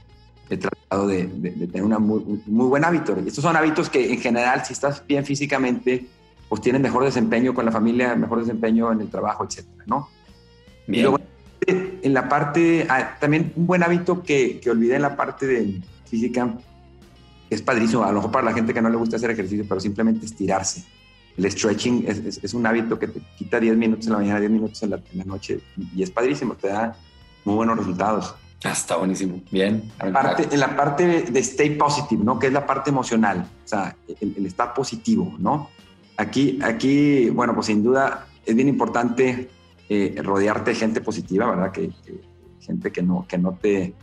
he 0.49 0.57
tratado 0.57 1.07
de, 1.07 1.25
tener 1.25 1.83
una 1.83 1.99
muy, 1.99 2.19
un 2.19 2.43
muy 2.47 2.67
buen 2.67 2.83
hábito. 2.83 3.15
Y 3.23 3.27
estos 3.27 3.43
son 3.43 3.55
hábitos 3.55 3.89
que 3.89 4.11
en 4.11 4.19
general, 4.19 4.65
si 4.65 4.73
estás 4.73 5.05
bien 5.07 5.25
físicamente, 5.25 6.05
pues 6.49 6.61
tienes 6.61 6.81
mejor 6.81 7.05
desempeño 7.05 7.53
con 7.53 7.65
la 7.65 7.71
familia, 7.71 8.15
mejor 8.15 8.39
desempeño 8.39 8.91
en 8.91 9.01
el 9.01 9.09
trabajo, 9.09 9.45
etcétera, 9.45 9.83
¿no? 9.85 10.09
Bien. 10.87 11.03
luego, 11.03 11.19
en 11.65 12.13
la 12.13 12.27
parte, 12.27 12.87
ah, 12.89 13.17
también 13.19 13.53
un 13.55 13.67
buen 13.67 13.83
hábito 13.83 14.23
que, 14.23 14.59
que 14.59 14.69
olvidé 14.69 14.95
en 14.95 15.03
la 15.03 15.15
parte 15.15 15.47
de 15.47 15.81
física, 16.05 16.53
es 17.49 17.61
padrísimo, 17.61 18.03
a 18.03 18.09
lo 18.09 18.15
mejor 18.15 18.31
para 18.31 18.45
la 18.45 18.53
gente 18.53 18.73
que 18.73 18.81
no 18.81 18.89
le 18.89 18.97
gusta 18.97 19.15
hacer 19.15 19.29
ejercicio, 19.29 19.65
pero 19.67 19.79
simplemente 19.79 20.25
estirarse. 20.25 20.83
El 21.37 21.51
stretching 21.51 22.05
es, 22.07 22.43
es, 22.43 22.53
un 22.53 22.65
hábito 22.65 22.99
que 22.99 23.07
te 23.07 23.21
quita 23.37 23.59
10 23.59 23.77
minutos 23.77 24.05
en 24.07 24.13
la 24.13 24.19
mañana, 24.19 24.39
10 24.39 24.51
minutos 24.51 24.83
en 24.83 24.89
la, 24.91 24.97
en 24.97 25.19
la, 25.19 25.23
noche 25.23 25.59
y 25.95 26.03
es 26.03 26.11
padrísimo, 26.11 26.55
te 26.55 26.67
da 26.67 26.95
muy 27.45 27.55
buenos 27.55 27.77
resultados. 27.77 28.35
Ah, 28.63 28.71
está 28.71 28.97
buenísimo, 28.97 29.41
bien. 29.49 29.91
Parte, 30.13 30.47
en 30.51 30.59
la 30.59 30.75
parte 30.75 31.23
de 31.23 31.39
stay 31.39 31.71
positive, 31.71 32.23
¿no? 32.23 32.37
Que 32.37 32.47
es 32.47 32.53
la 32.53 32.65
parte 32.65 32.91
emocional, 32.91 33.47
o 33.65 33.67
sea, 33.67 33.95
el, 34.19 34.35
el 34.37 34.45
estar 34.45 34.73
positivo, 34.73 35.35
¿no? 35.39 35.69
Aquí, 36.17 36.59
aquí, 36.61 37.29
bueno, 37.29 37.55
pues 37.55 37.67
sin 37.67 37.81
duda 37.81 38.27
es 38.45 38.55
bien 38.55 38.67
importante 38.67 39.49
eh, 39.89 40.15
rodearte 40.23 40.71
de 40.71 40.75
gente 40.75 41.01
positiva, 41.01 41.49
¿verdad? 41.49 41.71
Que, 41.71 41.91
gente 42.61 42.91
que 42.91 43.01
no, 43.01 43.25
que, 43.27 43.37
no 43.37 43.57
te, 43.61 43.93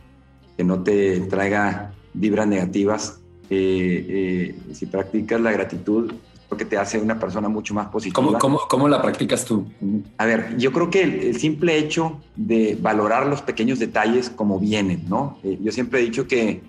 que 0.55 0.63
no 0.63 0.83
te 0.83 1.21
traiga 1.21 1.93
vibras 2.13 2.45
negativas. 2.45 3.19
Eh, 3.49 4.53
eh, 4.69 4.73
si 4.73 4.85
practicas 4.85 5.41
la 5.41 5.51
gratitud, 5.51 6.13
creo 6.49 6.57
que 6.57 6.65
te 6.65 6.77
hace 6.77 6.97
una 6.97 7.19
persona 7.19 7.47
mucho 7.47 7.75
más 7.75 7.87
positiva. 7.87 8.15
¿Cómo, 8.15 8.37
cómo, 8.39 8.59
cómo 8.67 8.89
la 8.89 9.01
practicas 9.01 9.45
tú? 9.45 9.67
A 10.17 10.25
ver, 10.25 10.57
yo 10.57 10.71
creo 10.71 10.89
que 10.89 11.03
el, 11.03 11.39
simple 11.39 11.77
hecho 11.77 12.19
de 12.35 12.75
valorar 12.81 13.27
los 13.27 13.43
pequeños 13.43 13.77
detalles 13.77 14.31
como 14.31 14.59
vienen, 14.59 15.07
¿no? 15.07 15.37
yo 15.43 15.71
siempre 15.71 15.99
he 15.99 16.03
dicho 16.03 16.27
que 16.27 16.61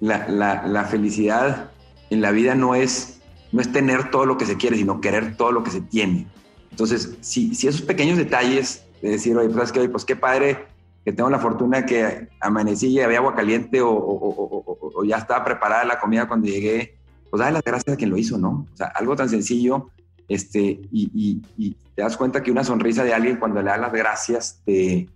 la, 0.00 0.28
la, 0.28 0.66
la 0.66 0.84
felicidad 0.84 1.70
en 2.10 2.20
la 2.20 2.32
vida 2.32 2.56
no 2.56 2.74
es, 2.74 3.20
no 3.52 3.60
es 3.60 3.70
tener 3.70 4.10
todo 4.10 4.26
lo 4.26 4.36
que 4.36 4.46
se 4.46 4.56
quiere, 4.56 4.76
sino 4.76 5.00
querer 5.00 5.36
todo 5.36 5.52
lo 5.52 5.62
que 5.62 5.70
se 5.70 5.80
tiene. 5.80 6.26
Entonces, 6.70 7.16
si, 7.20 7.54
si 7.54 7.68
esos 7.68 7.82
pequeños 7.82 8.18
detalles 8.18 8.84
de 9.00 9.10
decir, 9.10 9.36
oye, 9.36 9.48
pues, 9.48 9.70
que, 9.70 9.88
pues 9.88 10.04
qué 10.04 10.16
padre 10.16 10.66
que 11.04 11.12
tengo 11.12 11.30
la 11.30 11.38
fortuna 11.38 11.86
que 11.86 12.28
amanecí 12.40 12.88
y 12.88 13.00
había 13.00 13.18
agua 13.18 13.34
caliente 13.34 13.80
o, 13.80 13.90
o, 13.90 14.92
o, 14.94 15.04
ya 15.04 15.16
estaba 15.16 15.44
preparada 15.44 15.84
la 15.84 15.98
comida 15.98 16.28
cuando 16.28 16.46
llegué, 16.46 16.98
pues 17.30 17.40
dale 17.40 17.52
las 17.52 17.62
gracias 17.62 17.94
a 17.94 17.96
quien 17.96 18.10
lo 18.10 18.16
hizo, 18.16 18.36
¿no? 18.38 18.66
O 18.72 18.76
sea, 18.76 18.88
algo 18.88 19.14
tan 19.16 19.28
sencillo, 19.28 19.90
este, 20.28 20.80
y, 20.92 21.40
y, 21.56 21.76
te 21.94 22.02
das 22.02 22.16
cuenta 22.16 22.42
que 22.42 22.50
una 22.50 22.64
sonrisa 22.64 23.04
de 23.04 23.12
alguien 23.12 23.36
cuando 23.36 23.60
le 23.60 23.70
da 23.70 23.76
las 23.76 23.92
gracias, 23.92 24.60
te, 24.64 24.98
eh, 24.98 25.08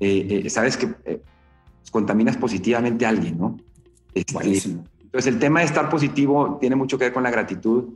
eh, 0.00 0.50
sabes 0.50 0.76
que 0.76 0.88
eh, 1.04 1.22
contaminas 1.90 2.36
positivamente 2.36 3.06
a 3.06 3.10
alguien, 3.10 3.38
¿no? 3.38 3.58
Este, 4.14 4.34
Buenísimo. 4.34 4.84
Entonces, 5.00 5.32
el 5.32 5.38
tema 5.38 5.60
de 5.60 5.66
estar 5.66 5.88
positivo 5.88 6.58
tiene 6.60 6.76
mucho 6.76 6.98
que 6.98 7.04
ver 7.04 7.12
con 7.12 7.22
la 7.22 7.30
gratitud 7.30 7.94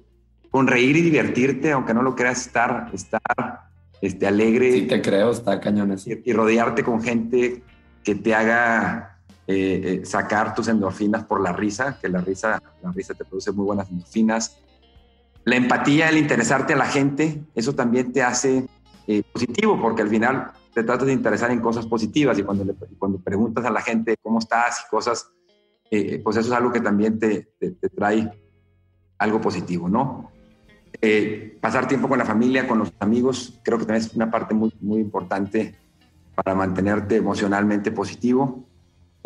con 0.51 0.67
reír 0.67 0.97
y 0.97 1.03
divertirte, 1.03 1.73
aunque 1.73 1.93
no 1.93 2.03
lo 2.03 2.15
creas, 2.15 2.47
estar, 2.47 2.91
estar 2.95 3.21
este, 4.01 4.27
alegre. 4.27 4.73
Sí, 4.73 4.83
te 4.87 5.03
creo, 5.03 5.31
está 5.31 5.61
cañones. 5.61 6.07
Y, 6.07 6.23
y 6.25 6.33
rodearte 6.33 6.83
con 6.83 7.03
gente 7.03 7.63
que 8.03 8.15
te 8.15 8.35
haga 8.35 9.16
eh, 9.49 10.01
eh, 10.03 10.05
sacar 10.05 10.57
tus 10.57 10.67
endorfinas 10.67 11.25
por 11.25 11.41
la 11.41 11.53
risa, 11.53 11.99
que 12.01 12.09
la 12.09 12.21
risa, 12.21 12.61
la 12.83 12.91
risa 12.91 13.15
te 13.15 13.25
produce 13.25 13.53
muy 13.53 13.65
buenas 13.65 13.89
endorfinas. 13.89 14.59
La 15.45 15.55
empatía, 15.55 16.09
el 16.09 16.19
interesarte 16.19 16.73
a 16.73 16.77
la 16.77 16.87
gente, 16.87 17.45
eso 17.55 17.73
también 17.73 18.13
te 18.13 18.25
hace 18.25 18.67
eh, 19.07 19.23
positivo, 19.33 19.81
porque 19.81 20.03
al 20.03 20.09
final 20.09 20.51
te 20.75 20.83
tratas 20.83 21.07
de 21.07 21.13
interesar 21.13 21.53
en 21.53 21.61
cosas 21.61 21.87
positivas 21.87 22.37
y 22.41 22.43
cuando, 22.43 22.75
cuando 22.99 23.19
preguntas 23.19 23.65
a 23.65 23.71
la 23.71 23.81
gente 23.81 24.17
cómo 24.21 24.41
estás 24.41 24.85
y 24.85 24.91
cosas, 24.91 25.31
pues 25.89 26.37
eso 26.37 26.49
es 26.49 26.53
algo 26.53 26.73
que 26.73 26.81
también 26.81 27.21
te, 27.21 27.49
trae 27.95 28.29
algo 29.19 29.41
positivo, 29.41 29.89
¿no? 29.89 30.33
Pasar 31.61 31.87
tiempo 31.87 32.09
con 32.09 32.19
la 32.19 32.25
familia, 32.25 32.67
con 32.67 32.81
los 32.81 32.93
amigos, 32.99 33.61
creo 33.63 33.79
que 33.79 33.85
también 33.85 34.05
es 34.05 34.13
una 34.15 34.29
parte 34.29 34.55
muy, 34.55 34.75
muy 34.81 35.01
importante 35.01 35.77
para 36.35 36.57
mantenerte 36.57 37.17
emocionalmente 37.17 37.93
positivo. 37.93 38.67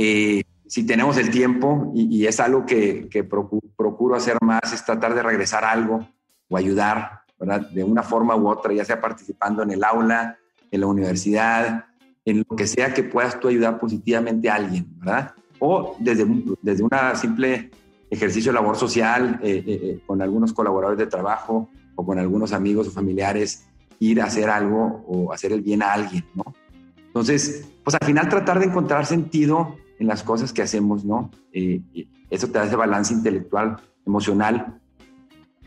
Eh, 0.02 0.42
si 0.66 0.86
tenemos 0.86 1.18
el 1.18 1.30
tiempo, 1.30 1.92
y, 1.94 2.16
y 2.16 2.26
es 2.26 2.40
algo 2.40 2.64
que, 2.64 3.06
que 3.10 3.22
procuro, 3.22 4.14
hacer 4.14 4.38
más, 4.40 4.72
es 4.72 4.82
tratar 4.82 5.14
de 5.14 5.22
regresar 5.22 5.62
algo 5.62 6.08
o 6.48 6.56
ayudar, 6.56 7.20
¿verdad? 7.38 7.68
De 7.70 7.84
una 7.84 8.02
forma 8.02 8.34
u 8.34 8.48
otra, 8.48 8.72
ya 8.72 8.84
sea 8.84 8.98
participando 8.98 9.62
en 9.62 9.72
el 9.72 9.84
aula, 9.84 10.38
en 10.70 10.80
la 10.80 10.86
universidad, 10.86 11.84
en 12.24 12.46
lo 12.48 12.56
que 12.56 12.66
sea 12.66 12.94
que 12.94 13.02
puedas 13.02 13.38
tú 13.40 13.48
ayudar 13.48 13.78
positivamente 13.78 14.48
a 14.48 14.54
alguien, 14.54 14.86
¿verdad? 15.00 15.34
O 15.58 15.96
desde, 15.98 16.24
desde 16.62 16.82
una 16.82 17.14
simple 17.14 17.70
ejercicio 18.08 18.52
de 18.52 18.54
labor 18.54 18.76
social 18.76 19.38
eh, 19.42 19.62
eh, 19.66 19.80
eh, 19.82 20.00
con 20.06 20.22
algunos 20.22 20.54
colaboradores 20.54 20.98
de 20.98 21.08
trabajo 21.08 21.68
o 21.94 22.06
con 22.06 22.18
algunos 22.18 22.54
amigos 22.54 22.88
o 22.88 22.90
familiares, 22.90 23.66
ir 23.98 24.22
a 24.22 24.24
hacer 24.24 24.48
algo 24.48 25.04
o 25.06 25.30
hacer 25.30 25.52
el 25.52 25.60
bien 25.60 25.82
a 25.82 25.92
alguien, 25.92 26.24
¿no? 26.34 26.54
Entonces, 27.06 27.68
pues 27.84 27.96
al 28.00 28.06
final 28.06 28.28
tratar 28.28 28.60
de 28.60 28.66
encontrar 28.66 29.04
sentido 29.04 29.76
en 30.00 30.08
las 30.08 30.24
cosas 30.24 30.52
que 30.52 30.62
hacemos, 30.62 31.04
¿no? 31.04 31.30
eso 31.52 32.46
te 32.48 32.58
da 32.58 32.64
ese 32.64 32.74
balance 32.74 33.14
intelectual, 33.14 33.76
emocional, 34.04 34.80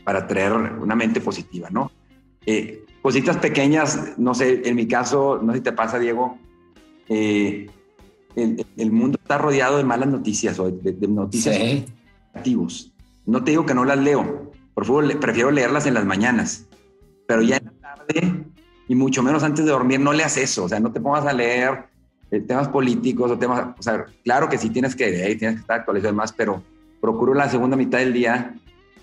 para 0.04 0.26
traer 0.26 0.52
una 0.52 0.94
mente 0.94 1.20
positiva, 1.22 1.70
¿no? 1.70 1.90
cositas 3.00 3.38
pequeñas, 3.38 4.18
no 4.18 4.34
sé, 4.34 4.68
en 4.68 4.76
mi 4.76 4.86
caso, 4.86 5.40
no 5.42 5.52
sé 5.52 5.58
si 5.58 5.64
te 5.64 5.72
pasa, 5.72 5.98
Diego, 5.98 6.38
el, 7.08 7.70
el, 8.36 8.92
mundo 8.92 9.18
está 9.22 9.38
rodeado 9.38 9.78
de 9.78 9.84
malas 9.84 10.08
noticias 10.08 10.58
o 10.58 10.70
de, 10.70 10.92
de 10.92 11.08
noticias. 11.08 11.56
Sí 11.56 11.86
activos. 12.34 12.92
No 13.26 13.42
te 13.42 13.52
digo 13.52 13.64
que 13.64 13.74
no 13.74 13.84
las 13.84 13.98
leo, 13.98 14.52
por 14.74 14.84
favor, 14.84 15.18
prefiero 15.18 15.50
leerlas 15.50 15.86
en 15.86 15.94
las 15.94 16.04
mañanas, 16.04 16.66
pero 17.26 17.42
ya 17.42 17.56
en 17.56 17.64
la 17.64 17.72
tarde 17.80 18.44
y 18.86 18.94
mucho 18.94 19.22
menos 19.22 19.42
antes 19.42 19.64
de 19.64 19.70
dormir 19.70 20.00
no 20.00 20.12
leas 20.12 20.36
eso, 20.36 20.64
o 20.64 20.68
sea, 20.68 20.80
no 20.80 20.92
te 20.92 21.00
pongas 21.00 21.24
a 21.24 21.32
leer 21.32 21.70
eh, 21.70 21.84
temas 22.40 22.68
políticos 22.68 23.30
o 23.30 23.38
temas, 23.38 23.68
o 23.78 23.82
sea, 23.82 24.04
claro 24.24 24.48
que 24.48 24.58
sí 24.58 24.70
tienes 24.70 24.94
que 24.94 25.10
leer 25.10 25.30
y 25.32 25.36
tienes 25.36 25.56
que 25.56 25.60
estar 25.62 25.80
actualizado 25.80 26.10
y 26.10 26.14
demás, 26.14 26.32
pero 26.32 26.62
procuro 27.00 27.34
la 27.34 27.48
segunda 27.48 27.76
mitad 27.76 27.98
del 27.98 28.12
día 28.12 28.54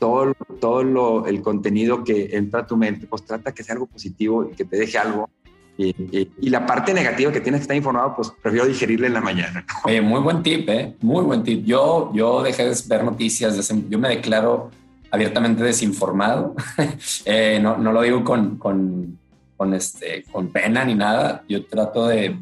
todo, 0.02 0.34
todo 0.60 0.84
lo, 0.84 1.28
el 1.28 1.44
contenido 1.44 2.04
que 2.04 2.36
entra 2.36 2.62
a 2.62 2.68
tu 2.68 2.76
mente, 2.76 3.06
pues 3.06 3.24
trata 3.24 3.52
que 3.52 3.64
sea 3.64 3.74
algo 3.74 3.86
positivo 3.86 4.50
y 4.52 4.56
que 4.56 4.66
te 4.66 4.76
deje 4.76 4.98
algo. 4.98 5.30
Y, 5.78 5.96
y, 6.40 6.50
la 6.50 6.66
parte 6.66 6.94
negativa 6.94 7.32
que 7.32 7.40
tienes 7.40 7.60
que 7.60 7.64
estar 7.64 7.78
informado, 7.78 8.16
pues 8.16 8.34
prefiero 8.42 8.66
digerirle 8.66 9.08
en 9.08 9.14
la 9.14 9.22
mañana. 9.22 9.64
Oye, 9.84 10.02
muy 10.02 10.20
buen 10.20 10.44
tip, 10.44 10.68
¿eh? 10.70 10.96
Muy 11.02 11.24
buen 11.24 11.44
tip. 11.44 11.64
Yo, 11.66 12.12
yo 12.14 12.42
dejé 12.42 12.66
de 12.66 12.76
ver 12.88 13.04
noticias, 13.04 13.72
yo 13.90 14.00
me 14.00 14.10
declaro 14.10 14.72
abiertamente 15.12 15.64
desinformado. 15.64 16.56
eh, 17.26 17.60
no, 17.62 17.78
no, 17.78 17.92
lo 17.92 18.02
digo 18.02 18.24
con, 18.24 18.58
con, 18.58 19.20
con, 19.56 19.74
este, 19.74 20.24
con 20.32 20.48
pena 20.48 20.84
ni 20.84 20.96
nada. 20.96 21.44
Yo 21.48 21.66
trato 21.66 22.08
de, 22.08 22.38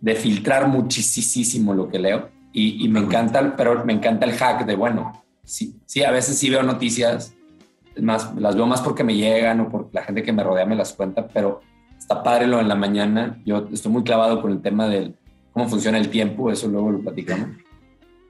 de 0.00 0.14
filtrar 0.14 0.68
muchísimo 0.68 1.74
lo 1.74 1.88
que 1.88 1.98
leo 1.98 2.28
y, 2.52 2.84
y 2.84 2.88
me 2.88 3.00
encanta, 3.00 3.54
pero 3.56 3.84
me 3.84 3.92
encanta 3.92 4.26
el 4.26 4.32
hack 4.32 4.64
de, 4.66 4.74
bueno, 4.74 5.24
sí, 5.44 5.76
sí, 5.86 6.02
a 6.02 6.10
veces 6.10 6.38
sí 6.38 6.50
veo 6.50 6.62
noticias, 6.62 7.34
más, 8.00 8.34
las 8.36 8.56
veo 8.56 8.66
más 8.66 8.80
porque 8.80 9.04
me 9.04 9.14
llegan 9.14 9.60
o 9.60 9.68
porque 9.68 9.90
la 9.92 10.04
gente 10.04 10.22
que 10.22 10.32
me 10.32 10.42
rodea 10.42 10.66
me 10.66 10.76
las 10.76 10.92
cuenta, 10.92 11.28
pero 11.28 11.60
está 11.98 12.22
padre 12.22 12.46
lo 12.46 12.60
en 12.60 12.68
la 12.68 12.74
mañana. 12.74 13.40
Yo 13.44 13.68
estoy 13.72 13.92
muy 13.92 14.02
clavado 14.02 14.40
con 14.42 14.52
el 14.52 14.62
tema 14.62 14.88
del 14.88 15.14
cómo 15.52 15.68
funciona 15.68 15.98
el 15.98 16.08
tiempo, 16.08 16.50
eso 16.50 16.68
luego 16.68 16.90
lo 16.90 17.00
platicamos. 17.00 17.48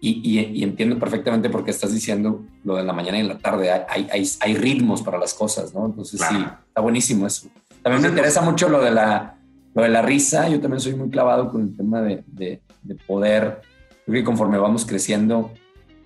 Y, 0.03 0.23
y, 0.25 0.65
entiendo 0.65 0.99
perfectamente 0.99 1.51
por 1.51 1.63
qué 1.63 1.71
estás 1.71 1.93
diciendo 1.93 2.43
lo 2.65 2.77
de 2.77 2.85
la 2.85 2.95
mañana 2.95 3.19
y 3.19 3.23
la 3.23 3.37
tarde. 3.37 3.71
Hay, 3.71 4.09
hay, 4.11 4.27
hay 4.41 4.55
ritmos 4.55 5.03
para 5.03 5.19
las 5.19 5.35
cosas, 5.35 5.75
¿no? 5.75 5.85
Entonces 5.85 6.23
sí, 6.27 6.37
está 6.69 6.81
buenísimo 6.81 7.27
eso. 7.27 7.49
También 7.83 8.03
me 8.03 8.09
interesa 8.09 8.41
mucho 8.41 8.71
lo 8.71 8.81
de, 8.81 8.93
la, 8.93 9.37
lo 9.75 9.83
de 9.83 9.89
la 9.89 10.03
risa. 10.03 10.49
Yo 10.49 10.61
también 10.61 10.81
soy 10.81 10.95
muy 10.95 11.11
clavado 11.11 11.51
con 11.51 11.63
el 11.63 11.77
tema 11.77 12.03
de, 12.03 12.25
de, 12.27 12.61
de 12.83 12.95
poder, 12.95 13.61
creo 14.07 14.21
que 14.21 14.25
conforme 14.25 14.59
vamos 14.59 14.85
creciendo, 14.85 15.53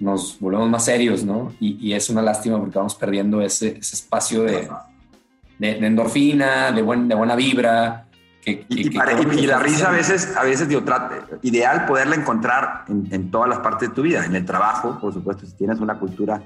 nos 0.00 0.38
volvemos 0.40 0.68
más 0.68 0.84
serios, 0.84 1.24
¿no? 1.24 1.52
Y, 1.60 1.78
y, 1.80 1.94
es 1.94 2.10
una 2.10 2.22
lástima 2.22 2.58
porque 2.58 2.78
vamos 2.78 2.94
perdiendo 2.94 3.40
ese, 3.40 3.78
ese 3.78 3.96
espacio 3.96 4.42
de, 4.42 4.68
de, 5.58 5.86
endorfina, 5.86 6.72
de, 6.72 6.82
buen, 6.82 7.08
de 7.08 7.14
buena 7.14 7.36
vibra. 7.36 8.06
Que, 8.42 8.66
y, 8.68 8.88
y, 8.88 9.46
la 9.46 9.58
risa 9.58 9.88
a 9.88 9.92
veces, 9.92 10.36
a 10.36 10.44
veces 10.44 10.68
digo, 10.68 10.82
ideal 11.42 11.86
poderla 11.86 12.16
encontrar 12.16 12.84
en, 12.88 13.08
en, 13.10 13.30
todas 13.30 13.48
las 13.48 13.60
partes 13.60 13.88
de 13.88 13.94
tu 13.94 14.02
vida, 14.02 14.26
en 14.26 14.36
el 14.36 14.44
trabajo, 14.44 14.98
por 15.00 15.14
supuesto, 15.14 15.46
si 15.46 15.56
tienes 15.56 15.80
una 15.80 15.98
cultura, 15.98 16.42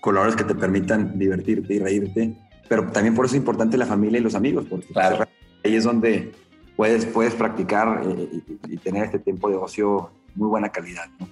colores 0.00 0.34
que 0.34 0.44
te 0.44 0.54
permitan 0.54 1.16
divertirte 1.16 1.74
y 1.74 1.78
reírte, 1.78 2.36
pero 2.68 2.90
también 2.90 3.14
por 3.14 3.24
eso 3.24 3.36
es 3.36 3.40
importante 3.40 3.76
la 3.78 3.86
familia 3.86 4.18
y 4.18 4.22
los 4.22 4.34
amigos, 4.34 4.66
porque 4.68 4.88
claro. 4.88 5.26
ahí 5.64 5.76
es 5.76 5.84
donde 5.84 6.32
puedes, 6.78 7.04
puedes 7.06 7.34
practicar 7.34 8.02
eh, 8.06 8.40
y, 8.68 8.76
tener 8.76 9.06
este 9.06 9.18
tiempo 9.18 9.50
de 9.50 9.56
ocio 9.56 10.12
muy 10.36 10.46
buena 10.46 10.68
calidad. 10.68 11.06
¿no? 11.18 11.28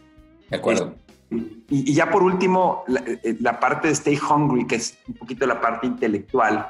De 0.51 0.57
acuerdo. 0.57 0.97
y, 1.31 1.95
ya 1.95 2.11
por 2.11 2.25
último, 2.25 2.83
la, 2.89 3.01
eh, 3.07 3.37
la, 3.39 3.61
parte 3.61 3.87
de 3.87 3.95
Stay 3.95 4.19
Hungry, 4.19 4.67
que 4.67 4.75
es 4.75 4.99
un 5.07 5.15
poquito 5.15 5.47
la 5.47 5.61
parte 5.61 5.87
intelectual, 5.87 6.67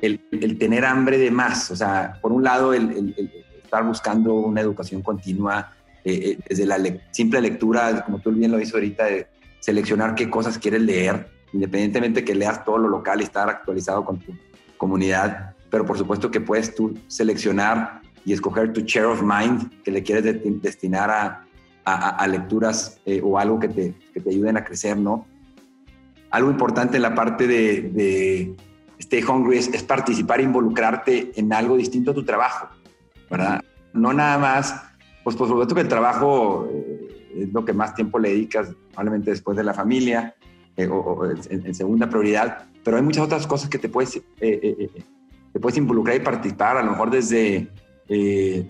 el, 0.00 0.24
el, 0.30 0.56
tener 0.58 0.84
hambre 0.84 1.18
de 1.18 1.32
más. 1.32 1.72
O 1.72 1.76
sea, 1.76 2.20
por 2.22 2.30
un 2.30 2.44
lado, 2.44 2.72
el, 2.72 2.92
el 2.92 3.44
estar 3.64 3.84
buscando 3.84 4.32
una 4.34 4.60
educación 4.60 5.02
continua, 5.02 5.72
eh, 6.04 6.30
eh, 6.30 6.38
desde 6.48 6.66
la 6.66 6.78
le 6.78 7.00
simple 7.10 7.40
lectura, 7.40 8.04
como 8.04 8.20
tú 8.20 8.30
bien 8.30 8.52
lo 8.52 8.60
hizo 8.60 8.76
ahorita, 8.76 9.06
de 9.06 9.26
seleccionar 9.58 10.14
qué 10.14 10.30
cosas 10.30 10.56
quieres 10.56 10.82
leer, 10.82 11.28
independientemente 11.52 12.24
que 12.24 12.36
leas 12.36 12.64
todo 12.64 12.78
lo 12.78 12.88
local 12.88 13.20
y 13.20 13.24
estar 13.24 13.48
actualizado 13.50 14.04
con 14.04 14.20
tu 14.20 14.32
comunidad, 14.76 15.56
pero 15.68 15.84
por 15.84 15.98
supuesto 15.98 16.30
que 16.30 16.40
puedes 16.40 16.76
tú 16.76 16.96
seleccionar 17.08 17.99
y 18.24 18.32
escoger 18.32 18.72
tu 18.72 18.80
share 18.82 19.06
of 19.06 19.22
mind 19.22 19.82
que 19.82 19.90
le 19.90 20.02
quieres 20.02 20.24
de 20.24 20.32
destinar 20.62 21.10
a, 21.10 21.46
a, 21.84 22.08
a 22.10 22.26
lecturas 22.26 23.00
eh, 23.06 23.20
o 23.22 23.38
algo 23.38 23.58
que 23.58 23.68
te, 23.68 23.94
que 24.12 24.20
te, 24.20 24.30
ayuden 24.30 24.56
a 24.56 24.64
crecer, 24.64 24.96
¿no? 24.96 25.26
Algo 26.30 26.50
importante 26.50 26.96
en 26.96 27.02
la 27.02 27.14
parte 27.14 27.46
de, 27.46 27.82
de 27.82 28.56
Stay 28.98 29.22
Hungry 29.22 29.58
es, 29.58 29.68
es, 29.68 29.82
participar 29.82 30.40
involucrarte 30.40 31.32
en 31.34 31.52
algo 31.52 31.76
distinto 31.76 32.12
a 32.12 32.14
tu 32.14 32.24
trabajo, 32.24 32.68
¿verdad? 33.30 33.62
No 33.92 34.12
nada 34.12 34.38
más, 34.38 34.74
pues 35.24 35.34
por 35.34 35.48
supuesto 35.48 35.74
que 35.74 35.80
el 35.80 35.88
trabajo 35.88 36.68
eh, 36.72 37.32
es 37.36 37.52
lo 37.52 37.64
que 37.64 37.72
más 37.72 37.94
tiempo 37.94 38.18
le 38.18 38.30
dedicas, 38.30 38.74
probablemente 38.90 39.30
después 39.30 39.56
de 39.56 39.64
la 39.64 39.74
familia 39.74 40.34
eh, 40.76 40.86
o, 40.86 40.96
o 40.96 41.26
en, 41.26 41.66
en, 41.66 41.74
segunda 41.74 42.08
prioridad, 42.08 42.66
pero 42.84 42.96
hay 42.96 43.02
muchas 43.02 43.24
otras 43.24 43.46
cosas 43.46 43.68
que 43.68 43.78
te 43.78 43.88
puedes, 43.88 44.16
eh, 44.16 44.22
eh, 44.40 44.76
eh 44.78 45.02
te 45.52 45.58
puedes 45.58 45.76
involucrar 45.78 46.16
y 46.16 46.20
participar, 46.20 46.76
a 46.76 46.82
lo 46.82 46.92
mejor 46.92 47.10
desde, 47.10 47.68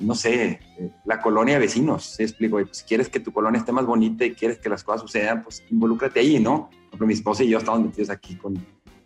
no 0.01 0.15
sé, 0.15 0.61
la 1.07 1.21
colonia 1.21 1.55
de 1.55 1.61
vecinos, 1.61 2.15
¿sí? 2.17 2.23
explico? 2.25 2.59
Pues, 2.59 2.79
si 2.79 2.85
quieres 2.85 3.09
que 3.09 3.21
tu 3.21 3.33
colonia 3.33 3.59
esté 3.59 3.73
más 3.73 3.87
bonita 3.87 4.25
y 4.25 4.33
quieres 4.33 4.59
que 4.59 4.69
las 4.69 4.85
cosas 4.85 5.01
sucedan, 5.01 5.43
pues 5.43 5.63
involúcrate 5.71 6.21
ahí, 6.21 6.39
¿no? 6.39 6.69
Por 6.69 6.89
ejemplo, 6.89 7.07
mi 7.07 7.15
esposa 7.15 7.43
y 7.43 7.49
yo 7.49 7.59
estamos 7.59 7.81
metidos 7.81 8.11
aquí 8.11 8.37
con 8.37 8.55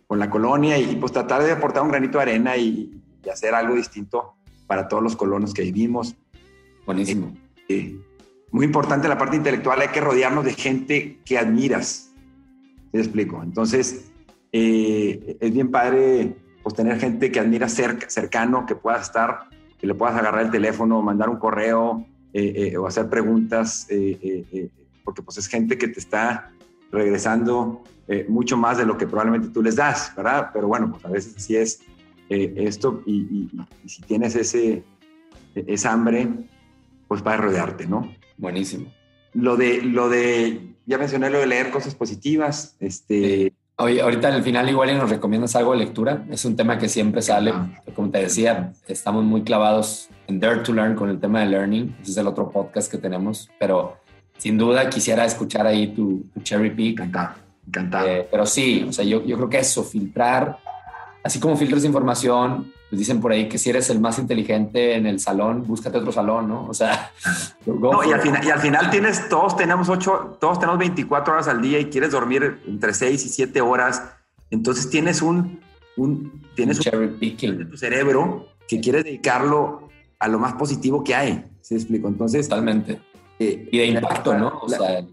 con 0.07 0.19
la 0.19 0.29
colonia 0.29 0.77
y, 0.77 0.95
pues 0.95 1.11
tratar 1.11 1.43
de 1.43 1.51
aportar 1.51 1.83
un 1.83 1.89
granito 1.89 2.17
de 2.17 2.23
arena 2.23 2.57
y, 2.57 3.01
y, 3.23 3.29
hacer 3.29 3.53
algo 3.53 3.75
distinto 3.75 4.35
para 4.67 4.87
todos 4.87 5.01
los 5.01 5.15
colonos 5.15 5.53
que 5.53 5.63
vivimos. 5.63 6.15
Buenísimo. 6.85 7.35
Eh, 7.67 7.75
eh, 7.75 7.99
muy 8.51 8.65
importante 8.65 9.07
la 9.07 9.17
parte 9.17 9.35
intelectual, 9.35 9.81
hay 9.81 9.89
que 9.89 10.01
rodearnos 10.01 10.45
de 10.45 10.53
gente 10.53 11.19
que 11.25 11.37
admiras. 11.37 12.11
¿Sí 12.91 12.99
explico? 12.99 13.41
Entonces, 13.43 14.11
eh, 14.51 15.37
es 15.39 15.53
bien 15.53 15.71
padre 15.71 16.35
pues 16.63 16.75
tener 16.75 16.99
gente 16.99 17.31
que 17.31 17.39
admira 17.39 17.67
cerca, 17.67 18.09
cercano, 18.09 18.65
que 18.65 18.75
puedas 18.75 19.03
estar, 19.03 19.49
que 19.79 19.87
le 19.87 19.93
puedas 19.93 20.15
agarrar 20.15 20.45
el 20.45 20.51
teléfono, 20.51 21.01
mandar 21.01 21.29
un 21.29 21.37
correo 21.37 22.05
o 22.77 22.87
hacer 22.87 23.09
preguntas, 23.09 23.87
porque 25.03 25.21
pues 25.21 25.37
es 25.37 25.47
gente 25.47 25.77
que 25.77 25.87
te 25.87 25.99
está 25.99 26.51
regresando 26.91 27.83
eh, 28.07 28.25
mucho 28.29 28.55
más 28.55 28.77
de 28.77 28.85
lo 28.85 28.97
que 28.97 29.07
probablemente 29.07 29.49
tú 29.49 29.63
les 29.63 29.75
das, 29.75 30.13
¿verdad? 30.15 30.51
Pero 30.53 30.67
bueno, 30.67 30.91
pues 30.91 31.05
a 31.05 31.09
veces 31.09 31.35
así 31.35 31.55
es 31.55 31.81
eh, 32.29 32.53
esto 32.57 33.01
y, 33.05 33.13
y, 33.13 33.49
y, 33.83 33.89
si 33.89 34.01
tienes 34.03 34.35
ese, 34.35 34.83
esa 35.55 35.91
hambre, 35.91 36.27
pues 37.07 37.21
para 37.21 37.37
rodearte, 37.37 37.87
¿no? 37.87 38.13
Buenísimo. 38.37 38.91
Lo 39.33 39.57
de, 39.57 39.81
lo 39.81 40.09
de, 40.09 40.75
ya 40.85 40.97
mencioné 40.97 41.29
lo 41.29 41.39
de 41.39 41.47
leer 41.47 41.71
cosas 41.71 41.95
positivas, 41.95 42.75
este... 42.79 43.53
Oye, 43.77 44.01
ahorita 44.01 44.33
al 44.33 44.41
final 44.41 44.69
igual 44.69 44.97
nos 44.97 45.09
recomiendas 45.09 45.55
algo 45.57 45.73
de 45.73 45.79
lectura. 45.79 46.23
Es 46.31 46.45
un 46.45 46.55
tema 46.55 46.77
que 46.77 46.87
siempre 46.87 47.21
sale. 47.21 47.53
Como 47.93 48.09
te 48.09 48.19
decía, 48.19 48.71
estamos 48.87 49.25
muy 49.25 49.43
clavados 49.43 50.07
en 50.27 50.39
Dare 50.39 50.61
to 50.61 50.71
Learn 50.71 50.95
con 50.95 51.09
el 51.09 51.19
tema 51.19 51.41
de 51.41 51.47
learning. 51.47 51.93
Ese 52.01 52.11
es 52.11 52.17
el 52.17 52.27
otro 52.27 52.49
podcast 52.49 52.89
que 52.89 52.97
tenemos. 52.97 53.49
Pero 53.59 53.97
sin 54.37 54.57
duda 54.57 54.89
quisiera 54.89 55.25
escuchar 55.25 55.67
ahí 55.67 55.87
tu, 55.87 56.25
tu 56.33 56.39
cherry 56.41 56.69
pick. 56.69 57.01
Encantado. 57.01 57.35
Encantado. 57.67 58.07
Eh, 58.07 58.27
pero 58.31 58.45
sí, 58.45 58.85
o 58.87 58.93
sea, 58.93 59.03
yo, 59.03 59.25
yo 59.25 59.35
creo 59.35 59.49
que 59.49 59.59
eso, 59.59 59.83
filtrar, 59.83 60.57
así 61.21 61.41
como 61.41 61.57
filtras 61.57 61.83
información, 61.83 62.71
pues 62.95 63.07
dicen 63.07 63.19
por 63.19 63.33
ahí 63.33 63.49
que 63.49 63.57
si 63.57 63.69
eres 63.69 63.89
el 63.89 63.99
más 63.99 64.19
inteligente 64.19 64.95
en 64.95 65.05
el 65.05 65.19
salón, 65.19 65.63
búscate 65.67 65.97
otro 65.97 66.13
salón, 66.13 66.47
¿no? 66.47 66.65
O 66.65 66.73
sea, 66.73 67.11
no, 67.65 68.03
y, 68.05 68.13
al 68.13 68.21
final, 68.21 68.45
y 68.45 68.49
al 68.49 68.59
final 68.59 68.89
tienes, 68.89 69.27
todos 69.27 69.57
tenemos 69.57 69.89
ocho, 69.89 70.37
todos 70.39 70.59
tenemos 70.59 70.79
24 70.79 71.33
horas 71.33 71.47
al 71.49 71.61
día 71.61 71.77
y 71.79 71.85
quieres 71.85 72.11
dormir 72.11 72.61
entre 72.65 72.93
6 72.93 73.25
y 73.25 73.29
7 73.29 73.59
horas. 73.59 74.01
Entonces 74.49 74.89
tienes 74.89 75.21
un, 75.21 75.59
un 75.97 76.41
tienes 76.55 76.79
un 76.87 77.17
picking 77.19 77.57
de 77.57 77.65
tu 77.65 77.75
cerebro 77.75 78.47
que 78.67 78.79
quieres 78.79 79.03
dedicarlo 79.03 79.89
a 80.19 80.29
lo 80.29 80.39
más 80.39 80.53
positivo 80.53 81.03
que 81.03 81.15
hay. 81.15 81.45
¿Sí 81.61 81.75
explico? 81.75 82.07
Entonces, 82.07 82.47
totalmente. 82.47 83.01
Eh, 83.39 83.67
y 83.71 83.77
de 83.77 83.85
impacto, 83.87 84.31
la, 84.31 84.39
¿no? 84.39 84.59
O 84.59 84.69
la, 84.69 84.77
sea, 84.77 85.05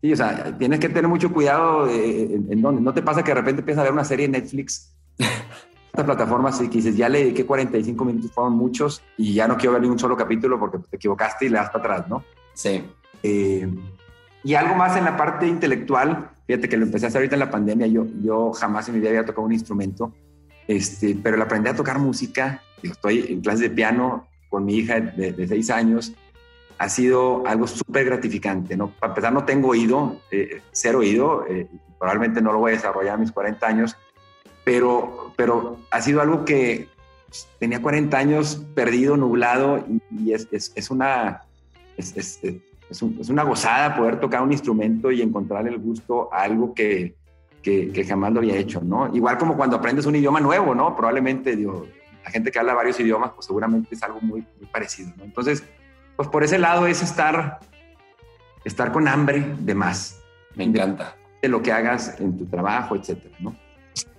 Sí, 0.00 0.12
o 0.12 0.16
sea, 0.16 0.56
tienes 0.56 0.78
que 0.80 0.88
tener 0.88 1.08
mucho 1.08 1.32
cuidado 1.32 1.88
en, 1.90 2.46
en 2.50 2.62
dónde. 2.62 2.80
No 2.80 2.94
te 2.94 3.02
pasa 3.02 3.22
que 3.22 3.32
de 3.32 3.36
repente 3.36 3.60
empiezas 3.60 3.80
a 3.80 3.84
ver 3.84 3.92
una 3.92 4.04
serie 4.04 4.26
en 4.26 4.32
Netflix, 4.32 4.94
esta 5.96 6.04
plataforma, 6.04 6.50
que 6.56 6.68
dices, 6.68 6.94
ya 6.94 7.08
le 7.08 7.20
dediqué 7.20 7.46
45 7.46 8.04
minutos, 8.04 8.30
fueron 8.30 8.52
muchos, 8.52 9.02
y 9.16 9.32
ya 9.32 9.48
no 9.48 9.56
quiero 9.56 9.72
ver 9.72 9.82
ni 9.82 9.88
un 9.88 9.98
solo 9.98 10.16
capítulo 10.16 10.60
porque 10.60 10.78
te 10.78 10.96
equivocaste 10.96 11.46
y 11.46 11.48
le 11.48 11.56
das 11.56 11.70
para 11.70 11.94
atrás, 11.94 12.08
¿no? 12.08 12.22
Sí. 12.52 12.84
Eh, 13.22 13.66
y 14.44 14.54
algo 14.54 14.74
más 14.74 14.96
en 14.96 15.04
la 15.04 15.16
parte 15.16 15.46
intelectual, 15.46 16.30
fíjate 16.46 16.68
que 16.68 16.76
lo 16.76 16.84
empecé 16.84 17.06
a 17.06 17.08
hacer 17.08 17.20
ahorita 17.20 17.36
en 17.36 17.40
la 17.40 17.50
pandemia, 17.50 17.86
yo, 17.86 18.06
yo 18.20 18.52
jamás 18.52 18.88
en 18.88 18.94
mi 18.94 19.00
vida 19.00 19.08
había 19.08 19.24
tocado 19.24 19.46
un 19.46 19.52
instrumento, 19.52 20.12
este, 20.68 21.16
pero 21.22 21.38
le 21.38 21.44
aprendí 21.44 21.70
a 21.70 21.74
tocar 21.74 21.98
música, 21.98 22.62
estoy 22.82 23.26
en 23.30 23.40
clases 23.40 23.62
de 23.62 23.70
piano 23.70 24.28
con 24.50 24.66
mi 24.66 24.76
hija 24.76 25.00
de, 25.00 25.32
de 25.32 25.48
seis 25.48 25.70
años, 25.70 26.14
ha 26.78 26.88
sido 26.90 27.46
algo 27.46 27.66
súper 27.66 28.04
gratificante, 28.04 28.76
¿no? 28.76 28.90
Para 29.00 29.12
empezar, 29.12 29.32
no 29.32 29.44
tengo 29.44 29.68
oído, 29.68 30.20
eh, 30.30 30.60
cero 30.72 30.98
oído, 30.98 31.46
eh, 31.48 31.66
probablemente 31.98 32.42
no 32.42 32.52
lo 32.52 32.58
voy 32.58 32.72
a 32.72 32.74
desarrollar 32.74 33.14
a 33.14 33.16
mis 33.16 33.32
40 33.32 33.66
años, 33.66 33.96
pero, 34.66 35.32
pero 35.36 35.78
ha 35.92 36.02
sido 36.02 36.20
algo 36.20 36.44
que 36.44 36.88
tenía 37.60 37.80
40 37.80 38.18
años 38.18 38.66
perdido, 38.74 39.16
nublado, 39.16 39.78
y, 39.88 40.02
y 40.10 40.32
es, 40.32 40.48
es, 40.50 40.72
es, 40.74 40.90
una, 40.90 41.42
es, 41.96 42.16
es 42.16 43.00
un, 43.00 43.16
una 43.28 43.44
gozada 43.44 43.94
poder 43.94 44.18
tocar 44.18 44.42
un 44.42 44.50
instrumento 44.50 45.12
y 45.12 45.22
encontrar 45.22 45.68
el 45.68 45.78
gusto 45.78 46.34
a 46.34 46.42
algo 46.42 46.74
que, 46.74 47.14
que, 47.62 47.92
que, 47.92 48.04
jamás 48.04 48.32
lo 48.32 48.40
había 48.40 48.56
hecho, 48.56 48.80
¿no? 48.80 49.14
Igual 49.14 49.38
como 49.38 49.56
cuando 49.56 49.76
aprendes 49.76 50.04
un 50.04 50.16
idioma 50.16 50.40
nuevo, 50.40 50.74
¿no? 50.74 50.96
Probablemente, 50.96 51.54
digo, 51.54 51.86
la 52.24 52.30
gente 52.32 52.50
que 52.50 52.58
habla 52.58 52.74
varios 52.74 52.98
idiomas, 52.98 53.30
pues 53.36 53.46
seguramente 53.46 53.94
es 53.94 54.02
algo 54.02 54.20
muy, 54.20 54.44
muy 54.58 54.68
parecido, 54.72 55.12
¿no? 55.16 55.22
Entonces, 55.22 55.62
pues 56.16 56.28
por 56.28 56.42
ese 56.42 56.58
lado 56.58 56.88
es 56.88 57.04
estar, 57.04 57.60
estar 58.64 58.90
con 58.90 59.06
hambre 59.06 59.46
de 59.60 59.76
más. 59.76 60.20
Me 60.56 60.64
encanta. 60.64 61.14
De 61.40 61.48
lo 61.48 61.62
que 61.62 61.70
hagas 61.70 62.20
en 62.20 62.36
tu 62.36 62.46
trabajo, 62.46 62.96
etcétera, 62.96 63.36
¿no? 63.38 63.54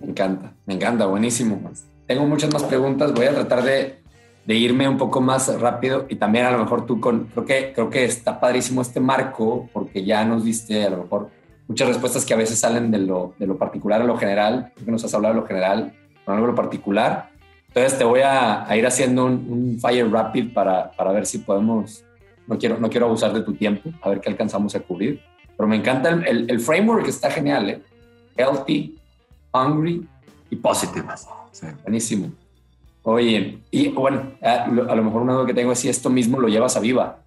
Me 0.00 0.08
encanta, 0.08 0.52
me 0.66 0.74
encanta, 0.74 1.06
buenísimo. 1.06 1.60
Tengo 2.06 2.26
muchas 2.26 2.52
más 2.52 2.64
preguntas, 2.64 3.12
voy 3.12 3.26
a 3.26 3.34
tratar 3.34 3.62
de, 3.62 4.00
de, 4.46 4.54
irme 4.54 4.88
un 4.88 4.96
poco 4.96 5.20
más 5.20 5.60
rápido 5.60 6.06
y 6.08 6.16
también 6.16 6.46
a 6.46 6.50
lo 6.50 6.58
mejor 6.58 6.86
tú 6.86 7.00
con, 7.00 7.26
creo 7.26 7.44
que, 7.44 7.72
creo 7.74 7.90
que 7.90 8.04
está 8.04 8.40
padrísimo 8.40 8.82
este 8.82 9.00
marco 9.00 9.68
porque 9.72 10.04
ya 10.04 10.24
nos 10.24 10.44
diste 10.44 10.84
a 10.84 10.90
lo 10.90 11.02
mejor 11.02 11.30
muchas 11.68 11.88
respuestas 11.88 12.24
que 12.24 12.34
a 12.34 12.36
veces 12.36 12.58
salen 12.58 12.90
de 12.90 12.98
lo, 12.98 13.34
de 13.38 13.46
lo 13.46 13.58
particular 13.58 14.00
a 14.00 14.04
lo 14.04 14.16
general, 14.16 14.72
que 14.74 14.90
nos 14.90 15.04
has 15.04 15.14
hablado 15.14 15.34
de 15.34 15.40
lo 15.42 15.46
general 15.46 15.92
con 16.24 16.34
algo 16.34 16.46
de 16.46 16.52
lo 16.52 16.56
particular. 16.56 17.30
Entonces 17.68 17.98
te 17.98 18.04
voy 18.04 18.20
a, 18.24 18.66
ir 18.76 18.86
haciendo 18.86 19.26
un, 19.26 19.78
fire 19.80 20.10
rapid 20.10 20.52
para, 20.52 20.90
para, 20.92 21.12
ver 21.12 21.26
si 21.26 21.38
podemos, 21.38 22.04
no 22.46 22.58
quiero, 22.58 22.78
no 22.78 22.88
quiero 22.88 23.06
abusar 23.06 23.32
de 23.34 23.42
tu 23.42 23.54
tiempo, 23.54 23.90
a 24.00 24.08
ver 24.08 24.20
qué 24.20 24.30
alcanzamos 24.30 24.74
a 24.74 24.80
cubrir, 24.80 25.20
pero 25.56 25.68
me 25.68 25.76
encanta 25.76 26.08
el, 26.08 26.50
el, 26.50 26.60
framework, 26.60 27.06
está 27.06 27.30
genial, 27.30 27.68
¿eh? 27.68 27.82
Healthy, 28.36 28.98
hungry 29.52 30.06
y 30.50 30.56
positive. 30.56 31.06
Buenísimo. 31.82 32.30
Oye, 33.02 33.62
y 33.70 33.88
bueno, 33.88 34.32
a, 34.42 34.66
lo 34.68 35.02
mejor 35.02 35.22
una 35.22 35.32
duda 35.34 35.46
que 35.46 35.54
tengo 35.54 35.72
es 35.72 35.78
si 35.78 35.88
esto 35.88 36.10
mismo 36.10 36.38
lo 36.38 36.48
llevas 36.48 36.76
a 36.76 36.80
Viva. 36.80 37.20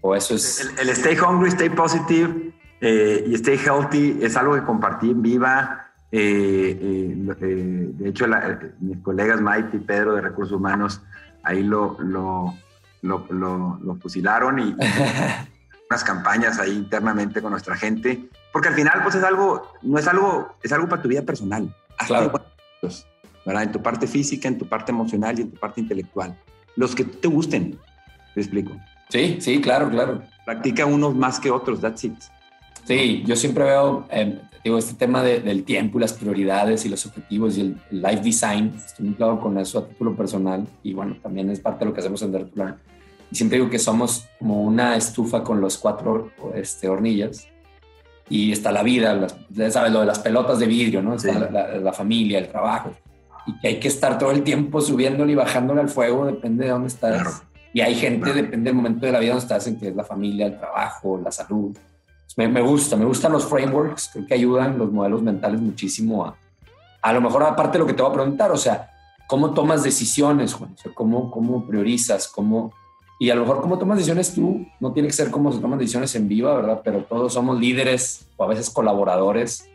O 0.00 0.14
eso 0.14 0.34
es... 0.34 0.60
El, 0.60 0.78
el 0.80 0.88
stay 0.90 1.16
hungry, 1.16 1.48
stay 1.50 1.70
positive 1.70 2.52
eh, 2.80 3.24
y 3.26 3.34
stay 3.34 3.58
healthy 3.58 4.18
es 4.20 4.36
algo 4.36 4.54
que 4.54 4.62
compartí 4.62 5.10
en 5.10 5.22
Viva 5.22 5.86
eh, 6.12 6.78
eh, 6.80 7.92
de 7.94 8.08
hecho, 8.08 8.26
mis 8.80 8.98
colegas 8.98 9.40
Mike 9.40 9.76
y 9.76 9.78
Pedro 9.80 10.14
de 10.14 10.20
Recursos 10.20 10.56
Humanos 10.56 11.02
ahí 11.42 11.62
lo, 11.62 11.96
lo, 12.00 12.54
lo, 13.02 13.98
fusilaron 14.00 14.58
y 14.58 14.74
unas 15.90 16.04
campañas 16.04 16.58
ahí 16.58 16.72
internamente 16.72 17.42
con 17.42 17.50
nuestra 17.50 17.76
gente, 17.76 18.28
porque 18.56 18.68
al 18.68 18.74
final 18.74 19.02
pues 19.02 19.14
es 19.14 19.22
algo, 19.22 19.70
no 19.82 19.98
es 19.98 20.08
algo, 20.08 20.56
es 20.62 20.72
algo 20.72 20.88
para 20.88 21.02
tu 21.02 21.08
vida 21.08 21.20
personal. 21.20 21.76
Claro. 22.06 22.32
¿verdad? 23.44 23.64
En 23.64 23.70
tu 23.70 23.82
parte 23.82 24.06
física, 24.06 24.48
en 24.48 24.56
tu 24.56 24.66
parte 24.66 24.92
emocional 24.92 25.38
y 25.38 25.42
en 25.42 25.50
tu 25.50 25.60
parte 25.60 25.82
intelectual. 25.82 26.34
Los 26.74 26.94
que 26.94 27.04
te 27.04 27.28
gusten, 27.28 27.78
te 28.32 28.40
explico. 28.40 28.72
Sí, 29.10 29.36
sí, 29.42 29.60
claro, 29.60 29.90
claro. 29.90 30.22
Practica 30.46 30.86
unos 30.86 31.14
más 31.14 31.38
que 31.38 31.50
otros, 31.50 31.82
that's 31.82 32.04
it. 32.04 32.14
Sí, 32.84 33.24
yo 33.26 33.36
siempre 33.36 33.64
veo, 33.64 34.06
eh, 34.10 34.40
digo, 34.64 34.78
este 34.78 34.94
tema 34.94 35.22
del 35.22 35.62
tiempo 35.64 35.98
y 35.98 36.00
las 36.00 36.14
prioridades 36.14 36.86
y 36.86 36.88
los 36.88 37.04
objetivos 37.04 37.58
y 37.58 37.60
el, 37.60 37.80
life 37.90 38.22
design, 38.22 38.72
estoy 38.74 39.04
muy 39.04 39.16
claro 39.16 39.38
con 39.38 39.58
eso 39.58 39.80
a 39.80 39.86
título 39.86 40.16
personal 40.16 40.66
y 40.82 40.94
bueno, 40.94 41.18
también 41.22 41.50
es 41.50 41.60
parte 41.60 41.80
de 41.80 41.90
lo 41.90 41.92
que 41.92 42.00
hacemos 42.00 42.22
en 42.22 42.32
Dertular. 42.32 42.78
Y 43.30 43.36
siempre 43.36 43.58
digo 43.58 43.68
que 43.68 43.78
somos 43.78 44.26
como 44.38 44.62
una 44.62 44.96
estufa 44.96 45.44
con 45.44 45.60
los 45.60 45.76
cuatro 45.76 46.30
este, 46.54 46.88
hornillas 46.88 47.48
y 48.28 48.52
está 48.52 48.72
la 48.72 48.82
vida, 48.82 49.14
las, 49.14 49.36
sabes, 49.72 49.92
lo 49.92 50.00
de 50.00 50.06
las 50.06 50.18
pelotas 50.18 50.58
de 50.58 50.66
vidrio, 50.66 51.02
¿no? 51.02 51.14
Está 51.14 51.78
la, 51.78 51.92
familia, 51.92 52.38
el 52.38 52.48
trabajo. 52.48 52.90
Y 53.46 53.58
que 53.60 53.68
hay 53.68 53.80
que 53.80 53.88
estar 53.88 54.18
todo 54.18 54.32
el 54.32 54.42
tiempo 54.42 54.80
subiéndole 54.80 55.32
y 55.32 55.34
bajándole 55.36 55.80
al 55.80 55.88
fuego, 55.88 56.26
depende 56.26 56.64
de 56.64 56.70
dónde 56.70 56.88
estás. 56.88 57.42
Y 57.72 57.80
hay 57.80 57.94
gente, 57.94 58.32
depende 58.32 58.70
del 58.70 58.74
momento 58.74 59.06
de 59.06 59.12
la 59.12 59.20
vida 59.20 59.30
donde 59.30 59.44
estás, 59.44 59.66
en 59.66 59.78
que 59.78 59.88
es 59.88 59.96
la 59.96 60.04
familia, 60.04 60.46
el 60.46 60.58
trabajo, 60.58 61.20
la 61.22 61.30
salud 61.30 61.76
me, 62.36 62.60
gusta, 62.60 62.96
me 62.96 63.04
gustan 63.04 63.32
los 63.32 63.46
frameworks, 63.46 64.10
creo 64.12 64.26
que 64.26 64.34
ayudan 64.34 64.78
los 64.78 64.92
modelos 64.92 65.22
mentales 65.22 65.60
muchísimo 65.60 66.26
a, 66.26 66.36
a 67.00 67.12
lo 67.12 67.20
mejor 67.20 67.42
aparte 67.44 67.74
de 67.74 67.78
lo 67.78 67.86
que 67.86 67.94
te 67.94 68.02
voy 68.02 68.10
a 68.10 68.14
preguntar, 68.14 68.52
o 68.52 68.56
sea, 68.56 68.90
¿cómo 69.26 69.54
tomas 69.54 69.82
decisiones, 69.82 70.52
Juan? 70.52 70.74
O 70.74 70.76
sea, 70.76 70.92
¿cómo, 70.94 71.30
cómo 71.30 71.66
priorizas? 71.66 72.28
¿Cómo, 72.28 72.74
y 73.18 73.30
a 73.30 73.34
lo 73.34 73.42
mejor 73.42 73.60
cómo 73.60 73.78
tomas 73.78 73.98
decisiones 73.98 74.34
tú, 74.34 74.66
no 74.80 74.92
tiene 74.92 75.08
que 75.08 75.14
ser 75.14 75.30
como 75.30 75.52
se 75.52 75.60
toman 75.60 75.78
decisiones 75.78 76.14
en 76.14 76.28
viva, 76.28 76.54
¿verdad? 76.54 76.82
Pero 76.84 77.04
todos 77.04 77.32
somos 77.32 77.58
líderes 77.58 78.26
o 78.36 78.44
a 78.44 78.48
veces 78.48 78.70
colaboradores. 78.70 79.68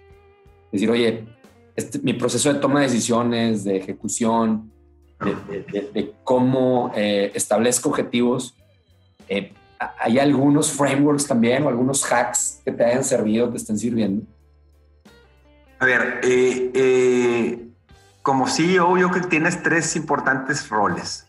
Decir, 0.72 0.90
oye, 0.92 1.26
este, 1.76 2.00
mi 2.00 2.14
proceso 2.14 2.54
de 2.54 2.60
toma 2.60 2.82
de 2.82 2.88
decisiones, 2.88 3.64
de 3.64 3.78
ejecución, 3.78 4.72
de, 5.20 6.14
cómo 6.24 6.92
eh, 6.96 7.32
establezco 7.36 7.90
objetivos, 7.90 8.56
eh, 9.28 9.54
¿Hay 10.00 10.20
algunos 10.20 10.72
frameworks 10.72 11.26
también 11.26 11.64
o 11.64 11.70
algunos 11.70 12.04
hacks 12.04 12.62
que 12.64 12.72
te 12.72 12.86
hayan 12.86 13.04
servido, 13.04 13.50
te 13.50 13.58
estén 13.58 13.80
sirviendo? 13.80 14.24
A 15.80 15.86
ver, 15.86 16.22
eh, 16.24 16.72
eh, 16.76 17.68
como 18.22 18.48
CEO 18.48 18.98
yo 19.00 19.10
creo 19.10 19.24
que 19.24 19.30
tienes 19.30 19.64
tres 19.64 19.96
importantes 19.96 20.70
roles. 20.70 21.26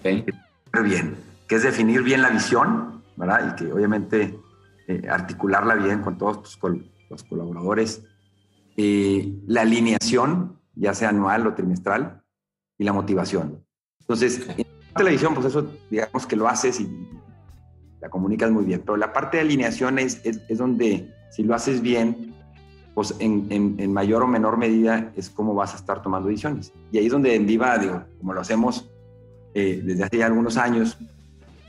Okay. 0.00 0.26
Bien, 0.84 1.16
que 1.48 1.56
es 1.56 1.62
definir 1.62 2.02
bien 2.02 2.22
la 2.22 2.30
visión, 2.30 3.02
¿verdad? 3.16 3.52
Y 3.52 3.56
que 3.56 3.72
obviamente 3.72 4.38
eh, 4.86 5.08
articularla 5.08 5.74
bien 5.74 6.02
con 6.02 6.18
todos 6.18 6.42
tus 6.42 6.58
los 7.10 7.24
colaboradores. 7.24 8.04
la 8.76 9.62
alineación, 9.62 10.60
ya 10.74 10.94
sea 10.94 11.08
anual 11.08 11.46
o 11.46 11.54
trimestral, 11.54 12.22
y 12.78 12.84
la 12.84 12.92
motivación. 12.92 13.64
Entonces, 14.00 14.46
en 14.56 14.66
la 15.04 15.10
visión, 15.10 15.34
pues 15.34 15.46
eso 15.46 15.70
digamos 15.90 16.26
que 16.26 16.36
lo 16.36 16.48
haces 16.48 16.80
y 16.80 16.88
la 18.00 18.08
comunicas 18.08 18.50
muy 18.50 18.64
bien, 18.64 18.82
pero 18.84 18.96
la 18.96 19.12
parte 19.12 19.38
de 19.38 19.42
alineación 19.42 19.98
es, 19.98 20.20
es, 20.24 20.58
donde 20.58 21.12
si 21.30 21.42
lo 21.42 21.54
haces 21.54 21.82
bien, 21.82 22.34
pues 22.94 23.14
en, 23.18 23.46
en, 23.50 23.92
mayor 23.92 24.22
o 24.22 24.26
menor 24.26 24.56
medida 24.56 25.12
es 25.16 25.30
cómo 25.30 25.54
vas 25.54 25.74
a 25.74 25.76
estar 25.76 26.02
tomando 26.02 26.28
decisiones. 26.28 26.72
Y 26.92 26.98
ahí 26.98 27.06
es 27.06 27.12
donde 27.12 27.34
en 27.34 27.46
Viva, 27.46 27.76
digo, 27.78 28.04
como 28.18 28.32
lo 28.32 28.40
hacemos 28.40 28.88
eh, 29.54 29.82
desde 29.84 30.04
hace 30.04 30.18
ya 30.18 30.26
algunos 30.26 30.56
años, 30.56 30.98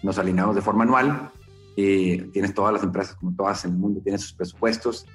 nos 0.04 0.18
alineamos 0.18 0.56
de 0.56 0.62
forma 0.62 0.84
anual, 0.84 1.32
eh, 1.78 2.30
tienes 2.34 2.54
todas 2.54 2.74
las 2.74 2.84
empresas, 2.84 3.16
como 3.16 3.36
todas 3.36 3.64
en 3.66 3.72
el 3.72 3.78
mundo, 3.78 4.02
tienen 4.02 4.20
sus 4.20 4.34
presupuestos, 4.34 5.06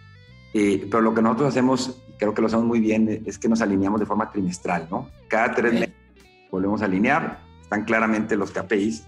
eh, 0.53 0.87
pero 0.91 1.03
lo 1.03 1.14
que 1.14 1.22
nosotros 1.22 1.49
hacemos, 1.49 2.01
creo 2.18 2.32
que 2.32 2.41
lo 2.41 2.47
hacemos 2.47 2.66
muy 2.66 2.80
bien, 2.80 3.22
es 3.26 3.39
que 3.39 3.49
nos 3.49 3.61
alineamos 3.61 4.01
de 4.01 4.07
forma 4.07 4.30
trimestral, 4.30 4.89
¿no? 4.91 5.11
Cada 5.28 5.55
tres 5.55 5.72
meses 5.72 5.95
volvemos 6.51 6.82
a 6.82 6.85
alinear, 6.85 7.41
están 7.61 7.85
claramente 7.85 8.37
los 8.37 8.51
KPIs 8.53 9.07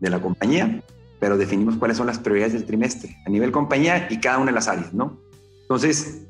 de 0.00 0.10
la 0.10 0.20
compañía 0.20 0.82
pero 1.20 1.36
definimos 1.36 1.76
cuáles 1.76 1.96
son 1.96 2.06
las 2.06 2.18
prioridades 2.18 2.52
del 2.52 2.64
trimestre 2.64 3.16
a 3.26 3.30
nivel 3.30 3.50
compañía 3.50 4.06
y 4.10 4.18
cada 4.18 4.38
una 4.38 4.46
de 4.46 4.52
las 4.52 4.68
áreas, 4.68 4.92
¿no? 4.94 5.18
Entonces, 5.62 6.26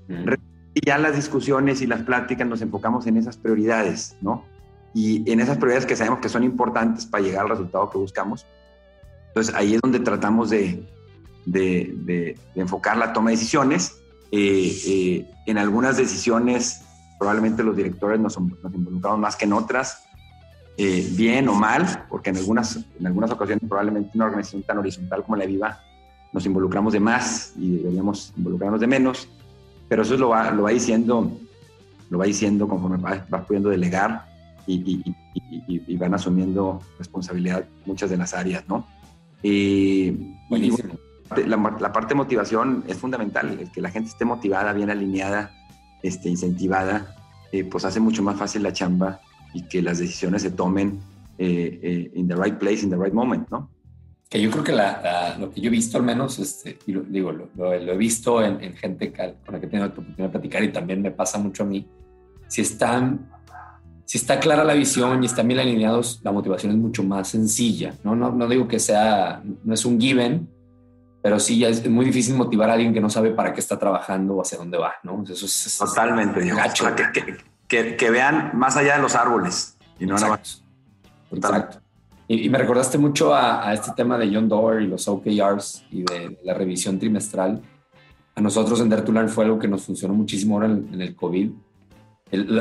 ya 0.85 0.99
las 0.99 1.15
discusiones 1.15 1.83
y 1.83 1.87
las 1.87 2.03
pláticas 2.03 2.47
nos 2.47 2.63
enfocamos 2.63 3.07
en 3.07 3.17
esas 3.17 3.37
prioridades, 3.37 4.17
¿no? 4.21 4.45
Y 4.95 5.31
en 5.31 5.41
esas 5.41 5.59
prioridades 5.59 5.87
que 5.87 5.97
sabemos 5.97 6.21
que 6.21 6.29
son 6.29 6.45
importantes 6.45 7.07
para 7.07 7.23
llegar 7.23 7.43
al 7.43 7.51
resultado 7.51 7.91
que 7.91 7.99
buscamos. 7.99 8.47
Entonces, 9.29 9.55
ahí 9.55 9.75
es 9.75 9.81
donde 9.81 10.01
tratamos 10.01 10.51
de, 10.51 10.85
enfocar 12.55 12.97
la 12.97 13.13
toma 13.13 13.31
de 13.31 13.37
decisiones. 13.37 13.99
Eh, 14.31 14.77
eh, 14.87 15.31
en 15.47 15.59
algunas 15.59 15.97
decisiones, 15.97 16.83
probablemente 17.19 17.63
los 17.63 17.77
directores 17.77 18.21
nos, 18.21 18.37
involucramos 18.37 19.19
más 19.19 19.37
que 19.37 19.45
en 19.45 19.53
otras, 19.53 20.05
eh, 20.77 21.09
bien 21.13 21.49
o 21.49 21.55
mal, 21.55 22.07
porque 22.09 22.31
en 22.31 22.37
algunas, 22.37 22.77
en 22.99 23.07
algunas 23.07 23.31
ocasiones 23.31 23.65
probablemente 23.69 24.11
una 24.15 24.27
organización 24.27 24.63
tan 24.63 24.79
horizontal 24.79 25.25
como 25.25 25.37
la 25.37 25.45
Viva 25.45 25.81
nos 26.33 26.45
involucramos 26.47 26.93
de 26.93 27.01
más 27.01 27.53
y 27.57 27.79
deberíamos 27.79 28.33
involucrarnos 28.37 28.81
de 28.81 28.87
menos, 28.87 29.29
pero 29.89 30.03
eso 30.03 30.17
lo 30.17 30.29
va, 30.29 30.51
lo 30.51 30.65
va 30.65 30.71
diciendo, 30.71 31.33
lo 32.11 32.19
va 32.19 32.27
diciendo 32.27 32.69
conforme 32.69 32.99
vas, 32.99 33.23
pudiendo 33.47 33.71
delegar 33.71 34.27
y, 34.67 35.03
van 35.97 36.15
asumiendo 36.15 36.81
responsabilidad 36.99 37.65
muchas 37.87 38.11
de 38.11 38.17
las 38.17 38.35
áreas, 38.35 38.63
¿no? 38.69 38.87
Buenísimo. 39.43 40.99
La, 41.37 41.57
la, 41.57 41.93
parte 41.93 42.11
de 42.11 42.15
motivación 42.15 42.85
es 42.89 42.97
fundamental, 42.97 43.59
el 43.61 43.71
que 43.71 43.83
la 43.83 43.91
gente 43.91 44.09
esté 44.09 44.25
motivada, 44.25 44.73
bien 44.73 44.91
alineada, 44.91 45.53
este, 46.03 46.29
incentivada, 46.29 47.15
eh, 47.53 47.65
pues 47.65 47.85
hace 47.85 48.01
mucho 48.01 48.23
más 48.23 48.39
fácil 48.39 48.63
la 48.63 48.73
chamba 48.73 49.21
y 49.55 49.63
que 49.63 49.83
las 49.83 49.99
decisiones 49.99 50.43
se 50.43 50.51
tomen 50.51 51.01
eh, 51.39 51.79
eh, 51.83 52.11
in 52.15 52.29
the 52.29 52.35
right 52.35 52.59
place, 52.59 52.83
in 52.83 52.91
the 52.91 52.97
right 52.97 53.13
moment, 53.13 53.49
¿no? 53.51 53.71
Que 54.29 54.41
yo 54.43 54.51
creo 54.51 54.63
que 54.63 54.73
lo 54.73 55.51
que 55.51 55.61
yo 55.61 55.69
he 55.69 55.71
visto 55.71 55.97
al 55.97 56.05
menos, 56.05 56.39
este, 56.39 56.79
digo, 57.09 57.33
lo, 57.33 57.73
he 57.73 57.97
visto 57.97 58.45
en, 58.45 58.77
gente 58.77 59.11
con 59.11 59.55
la 59.55 59.61
que 59.61 59.67
tengo 59.67 59.85
la 59.85 59.91
oportunidad 59.91 60.25
de 60.25 60.29
platicar 60.29 60.63
y 60.63 60.69
también 60.69 61.01
me 61.01 61.11
pasa 61.11 61.39
mucho 61.39 61.63
a 61.63 61.67
mí, 61.67 61.89
si 62.47 62.61
están, 62.61 63.31
si 64.09 64.17
está 64.17 64.41
clara 64.41 64.65
la 64.65 64.73
visión 64.73 65.23
y 65.23 65.27
están 65.27 65.47
bien 65.47 65.61
alineados, 65.61 66.21
la 66.23 66.33
motivación 66.33 66.73
es 66.73 66.79
mucho 66.79 67.05
más 67.05 67.29
sencilla, 67.29 67.95
¿no? 68.05 68.17
No, 68.17 68.33
no 68.33 68.49
digo 68.49 68.67
que 68.67 68.79
sea, 68.79 69.43
no 69.63 69.75
es 69.75 69.85
un 69.85 70.01
given, 70.01 70.49
pero 71.21 71.39
sí 71.39 71.59
ya 71.59 71.69
es 71.69 71.87
muy 71.91 72.07
difícil 72.07 72.35
motivar 72.35 72.71
a 72.71 72.73
alguien 72.73 72.95
que 72.95 73.03
no 73.03 73.11
sabe 73.11 73.33
para 73.33 73.53
qué 73.53 73.61
está 73.61 73.79
trabajando 73.79 74.37
o 74.37 74.41
hacia 74.41 74.57
dónde 74.57 74.79
va, 74.79 74.95
¿no? 75.03 75.23
Eso 75.29 75.45
es, 75.45 75.77
totalmente, 75.79 76.41
digo, 76.41 76.57
gacho 76.57 76.87
que, 77.69 78.11
vean 78.11 78.53
más 78.55 78.79
allá 78.79 78.97
de 78.97 79.03
los 79.03 79.15
árboles 79.15 79.77
y 80.01 80.07
no 80.07 80.15
nada 80.15 80.29
más. 80.31 80.65
Exacto. 81.31 81.81
Y, 82.29 82.49
me 82.49 82.57
recordaste 82.57 82.97
mucho 82.97 83.35
a, 83.35 83.75
este 83.75 83.91
tema 83.95 84.17
de 84.17 84.35
John 84.35 84.49
Doerr 84.49 84.81
y 84.81 84.87
los 84.87 85.07
OKRs 85.07 85.85
y 85.91 86.05
de, 86.05 86.39
la 86.45 86.55
revisión 86.55 86.99
trimestral. 86.99 87.61
A 88.37 88.41
nosotros 88.41 88.81
en 88.81 88.89
Dertular 88.89 89.29
fue 89.29 89.45
algo 89.45 89.59
que 89.59 89.69
nos 89.69 89.85
funcionó 89.85 90.15
muchísimo 90.15 90.55
ahora 90.55 90.69
en, 90.69 90.99
el 90.99 91.15
COVID. 91.15 91.51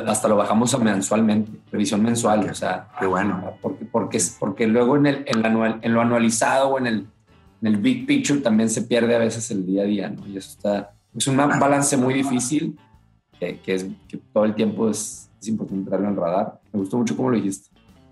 Hasta 0.05 0.27
lo 0.27 0.37
bajamos 0.37 0.73
a 0.73 0.77
mensualmente, 0.77 1.51
revisión 1.71 2.01
mensual, 2.01 2.49
o 2.49 2.55
sea, 2.55 2.87
qué 2.99 3.05
bueno. 3.05 3.57
Porque, 3.61 3.85
porque, 3.85 4.19
porque 4.39 4.67
luego 4.67 4.95
en, 4.95 5.05
el, 5.07 5.23
en, 5.27 5.45
anual, 5.45 5.79
en 5.81 5.93
lo 5.93 6.01
anualizado 6.01 6.69
o 6.69 6.79
en 6.79 6.87
el, 6.87 7.07
en 7.61 7.67
el 7.67 7.77
big 7.77 8.05
picture 8.05 8.39
también 8.39 8.69
se 8.69 8.83
pierde 8.83 9.15
a 9.15 9.19
veces 9.19 9.51
el 9.51 9.65
día 9.65 9.83
a 9.83 9.85
día, 9.85 10.09
¿no? 10.09 10.25
Y 10.27 10.37
eso 10.37 10.51
está, 10.51 10.93
es 11.15 11.27
un 11.27 11.37
balance 11.37 11.97
muy 11.97 12.13
difícil 12.13 12.77
que, 13.39 13.59
que 13.59 13.75
es, 13.75 13.85
que 14.07 14.17
todo 14.17 14.45
el 14.45 14.55
tiempo 14.55 14.89
es, 14.89 15.29
es 15.41 15.47
importante 15.47 15.89
traerlo 15.89 16.07
en 16.09 16.13
el 16.13 16.19
radar. 16.19 16.59
Me 16.71 16.79
gustó 16.79 16.97
mucho 16.97 17.15
cómo 17.15 17.29
lo 17.29 17.37
dijiste. 17.37 17.69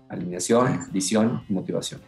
Alineación, 0.08 0.80
visión 0.92 1.42
y 1.48 1.52
motivación. 1.52 2.00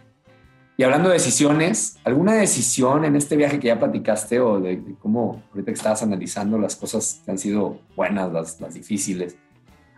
Y 0.81 0.85
hablando 0.85 1.09
de 1.09 1.15
decisiones, 1.15 1.99
¿alguna 2.05 2.35
decisión 2.35 3.05
en 3.05 3.17
este 3.17 3.37
viaje 3.37 3.59
que 3.59 3.67
ya 3.67 3.81
platicaste 3.81 4.39
o 4.39 4.61
de, 4.61 4.81
cómo 5.01 5.43
ahorita 5.51 5.73
que 5.73 5.77
estabas 5.77 6.05
analizando 6.05 6.57
las 6.57 6.77
cosas 6.77 7.21
que 7.25 7.33
han 7.33 7.39
sido 7.39 7.81
buenas, 7.97 8.33
las, 8.33 8.61
las 8.61 8.75
difíciles, 8.75 9.37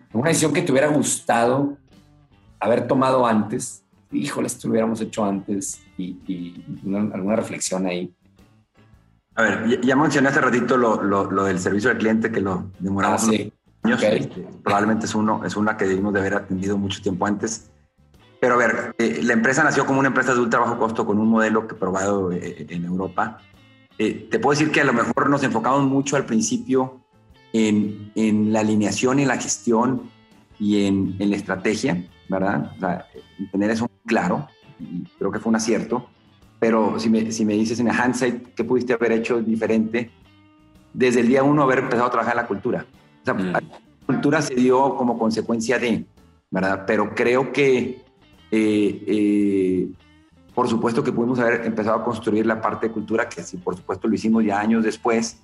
alguna 0.08 0.30
decisión 0.30 0.54
que 0.54 0.62
te 0.62 0.72
hubiera 0.72 0.88
gustado 0.88 1.76
haber 2.58 2.88
tomado 2.88 3.26
antes? 3.26 3.84
Híjole, 4.10 4.46
esto 4.46 4.68
lo 4.68 4.72
hubiéramos 4.72 5.02
hecho 5.02 5.22
antes 5.22 5.82
y, 5.98 6.64
alguna 7.12 7.36
reflexión 7.36 7.84
ahí. 7.84 8.14
A 9.34 9.42
ver, 9.42 9.82
ya, 9.82 9.94
mencioné 9.96 10.30
hace 10.30 10.40
ratito 10.40 10.78
lo, 10.78 11.02
lo, 11.02 11.44
del 11.44 11.58
servicio 11.58 11.90
al 11.90 11.98
cliente 11.98 12.32
que 12.32 12.40
lo 12.40 12.70
demoramos 12.78 13.28
ah, 13.28 13.32
años. 13.82 14.02
Este, 14.02 14.46
probablemente 14.64 15.04
es, 15.04 15.14
uno, 15.14 15.44
es 15.44 15.56
una 15.56 15.76
que 15.76 15.84
debimos 15.84 16.14
de 16.14 16.20
haber 16.20 16.36
atendido 16.36 16.78
mucho 16.78 17.02
tiempo 17.02 17.26
antes. 17.26 17.70
Pero 18.40 18.54
a 18.54 18.56
ver, 18.56 18.94
eh, 18.96 19.20
la 19.22 19.34
empresa 19.34 19.62
nació 19.62 19.84
como 19.84 20.00
una 20.00 20.08
empresa 20.08 20.32
de 20.32 20.40
ultra 20.40 20.60
bajo 20.60 20.78
costo 20.78 21.04
con 21.04 21.18
un 21.18 21.28
modelo 21.28 21.68
que 21.68 21.74
probado 21.74 22.32
eh, 22.32 22.66
en 22.70 22.84
Europa. 22.86 23.38
Eh, 23.98 24.28
te 24.30 24.38
puedo 24.38 24.58
decir 24.58 24.72
que 24.72 24.80
a 24.80 24.84
lo 24.84 24.94
mejor 24.94 25.28
nos 25.28 25.42
enfocamos 25.44 25.84
mucho 25.84 26.16
al 26.16 26.24
principio 26.24 27.00
en, 27.52 28.10
en 28.14 28.50
la 28.50 28.60
alineación 28.60 29.18
y 29.18 29.22
en 29.22 29.28
la 29.28 29.36
gestión 29.36 30.10
y 30.58 30.86
en, 30.86 31.16
en, 31.18 31.30
la 31.30 31.36
estrategia, 31.36 32.02
¿verdad? 32.30 32.72
O 32.76 32.80
sea, 32.80 33.06
tener 33.52 33.70
eso 33.70 33.90
claro, 34.06 34.48
y 34.78 35.04
creo 35.18 35.30
que 35.30 35.38
fue 35.38 35.50
un 35.50 35.56
acierto. 35.56 36.08
Pero 36.58 36.98
si 36.98 37.10
me, 37.10 37.32
si 37.32 37.44
me 37.44 37.54
dices 37.54 37.78
en 37.80 37.88
el 37.88 37.94
hindsight, 37.94 38.54
¿qué 38.54 38.64
pudiste 38.64 38.94
haber 38.94 39.12
hecho 39.12 39.40
diferente? 39.42 40.10
Desde 40.94 41.20
el 41.20 41.28
día 41.28 41.42
uno 41.42 41.62
haber 41.62 41.80
empezado 41.80 42.06
a 42.06 42.10
trabajar 42.10 42.36
la 42.36 42.46
cultura. 42.46 42.86
O 43.22 43.24
sea, 43.24 43.34
mm. 43.34 43.52
la 43.52 43.62
cultura 44.06 44.40
se 44.40 44.54
dio 44.54 44.96
como 44.96 45.18
consecuencia 45.18 45.78
de, 45.78 46.06
¿verdad? 46.50 46.84
Pero 46.86 47.14
creo 47.14 47.52
que 47.52 48.09
eh, 48.50 49.04
eh, 49.06 49.88
por 50.54 50.68
supuesto 50.68 51.04
que 51.04 51.12
pudimos 51.12 51.38
haber 51.38 51.64
empezado 51.64 51.98
a 51.98 52.04
construir 52.04 52.44
la 52.46 52.60
parte 52.60 52.88
de 52.88 52.92
cultura, 52.92 53.28
que 53.28 53.42
sí, 53.42 53.56
por 53.56 53.76
supuesto 53.76 54.08
lo 54.08 54.14
hicimos 54.14 54.44
ya 54.44 54.58
años 54.58 54.82
después, 54.84 55.38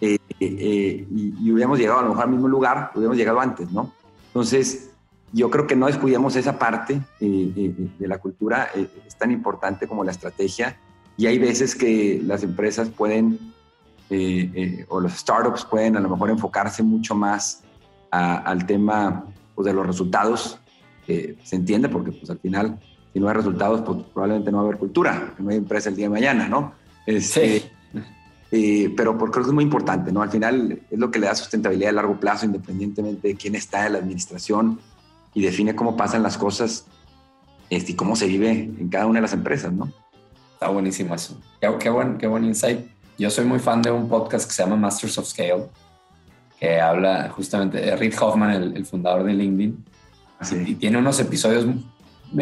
eh, 0.00 0.18
y, 0.40 1.50
hubiéramos 1.50 1.78
llegado 1.78 2.00
a 2.00 2.02
lo 2.02 2.08
mejor 2.10 2.24
al 2.24 2.30
mismo 2.30 2.48
lugar, 2.48 2.90
hubiéramos 2.94 3.16
llegado 3.16 3.40
antes, 3.40 3.70
¿no? 3.70 3.92
Entonces, 4.28 4.90
yo 5.32 5.50
creo 5.50 5.66
que 5.66 5.76
no 5.76 5.86
descuidemos 5.86 6.36
esa 6.36 6.58
parte 6.58 7.00
de 7.20 8.06
la 8.06 8.18
cultura, 8.18 8.70
es 8.74 9.16
tan 9.16 9.30
importante 9.30 9.86
como 9.86 10.04
la 10.04 10.12
estrategia, 10.12 10.78
y 11.16 11.26
hay 11.26 11.38
veces 11.38 11.74
que 11.74 12.20
las 12.24 12.42
empresas 12.42 12.88
pueden, 12.88 13.38
o 14.88 15.00
los 15.00 15.12
startups 15.12 15.64
pueden 15.64 15.96
a 15.96 16.00
lo 16.00 16.08
mejor 16.08 16.30
enfocarse 16.30 16.82
mucho 16.82 17.14
más 17.14 17.62
al 18.10 18.66
tema 18.66 19.24
pues, 19.54 19.66
de 19.66 19.72
los 19.72 19.86
resultados 19.86 20.60
se 21.06 21.56
entiende 21.56 21.88
porque 21.88 22.12
pues 22.12 22.28
al 22.30 22.38
final 22.38 22.78
si 23.12 23.20
no 23.20 23.28
hay 23.28 23.34
resultados 23.34 23.80
pues 23.80 24.04
probablemente 24.12 24.50
no 24.50 24.58
va 24.58 24.64
a 24.64 24.66
haber 24.66 24.78
cultura, 24.78 25.34
no 25.38 25.48
hay 25.48 25.56
empresa 25.56 25.88
el 25.88 25.96
día 25.96 26.04
de 26.04 26.10
mañana, 26.10 26.48
¿no? 26.48 26.74
Este, 27.06 27.60
sí. 27.60 27.70
Eh, 28.52 28.92
pero 28.96 29.16
creo 29.16 29.32
que 29.32 29.48
es 29.48 29.54
muy 29.54 29.64
importante, 29.64 30.12
¿no? 30.12 30.22
Al 30.22 30.30
final 30.30 30.82
es 30.90 30.98
lo 30.98 31.10
que 31.10 31.18
le 31.18 31.26
da 31.26 31.34
sustentabilidad 31.34 31.90
a 31.90 31.92
largo 31.92 32.20
plazo 32.20 32.44
independientemente 32.44 33.28
de 33.28 33.34
quién 33.34 33.54
está 33.54 33.86
en 33.86 33.94
la 33.94 34.00
administración 34.00 34.80
y 35.32 35.40
define 35.40 35.74
cómo 35.74 35.96
pasan 35.96 36.22
las 36.22 36.36
cosas 36.36 36.84
este, 37.70 37.92
y 37.92 37.94
cómo 37.94 38.16
se 38.16 38.26
vive 38.26 38.50
en 38.50 38.88
cada 38.88 39.06
una 39.06 39.18
de 39.18 39.22
las 39.22 39.32
empresas, 39.32 39.72
¿no? 39.72 39.90
Está 40.52 40.68
buenísimo 40.68 41.14
eso. 41.14 41.40
Qué, 41.60 41.88
buen, 41.88 42.18
qué 42.18 42.26
buen 42.26 42.44
insight. 42.44 42.86
Yo 43.18 43.30
soy 43.30 43.46
muy 43.46 43.58
fan 43.58 43.82
de 43.82 43.90
un 43.90 44.08
podcast 44.08 44.46
que 44.46 44.52
se 44.52 44.62
llama 44.62 44.76
Masters 44.76 45.16
of 45.16 45.26
Scale, 45.26 45.68
que 46.60 46.80
habla 46.80 47.30
justamente 47.30 47.78
de 47.78 47.96
Reid 47.96 48.14
Hoffman, 48.20 48.50
el, 48.50 48.76
el 48.76 48.84
fundador 48.84 49.24
de 49.24 49.32
LinkedIn 49.32 49.84
y 50.66 50.74
tiene 50.74 50.98
unos 50.98 51.18
episodios, 51.20 51.66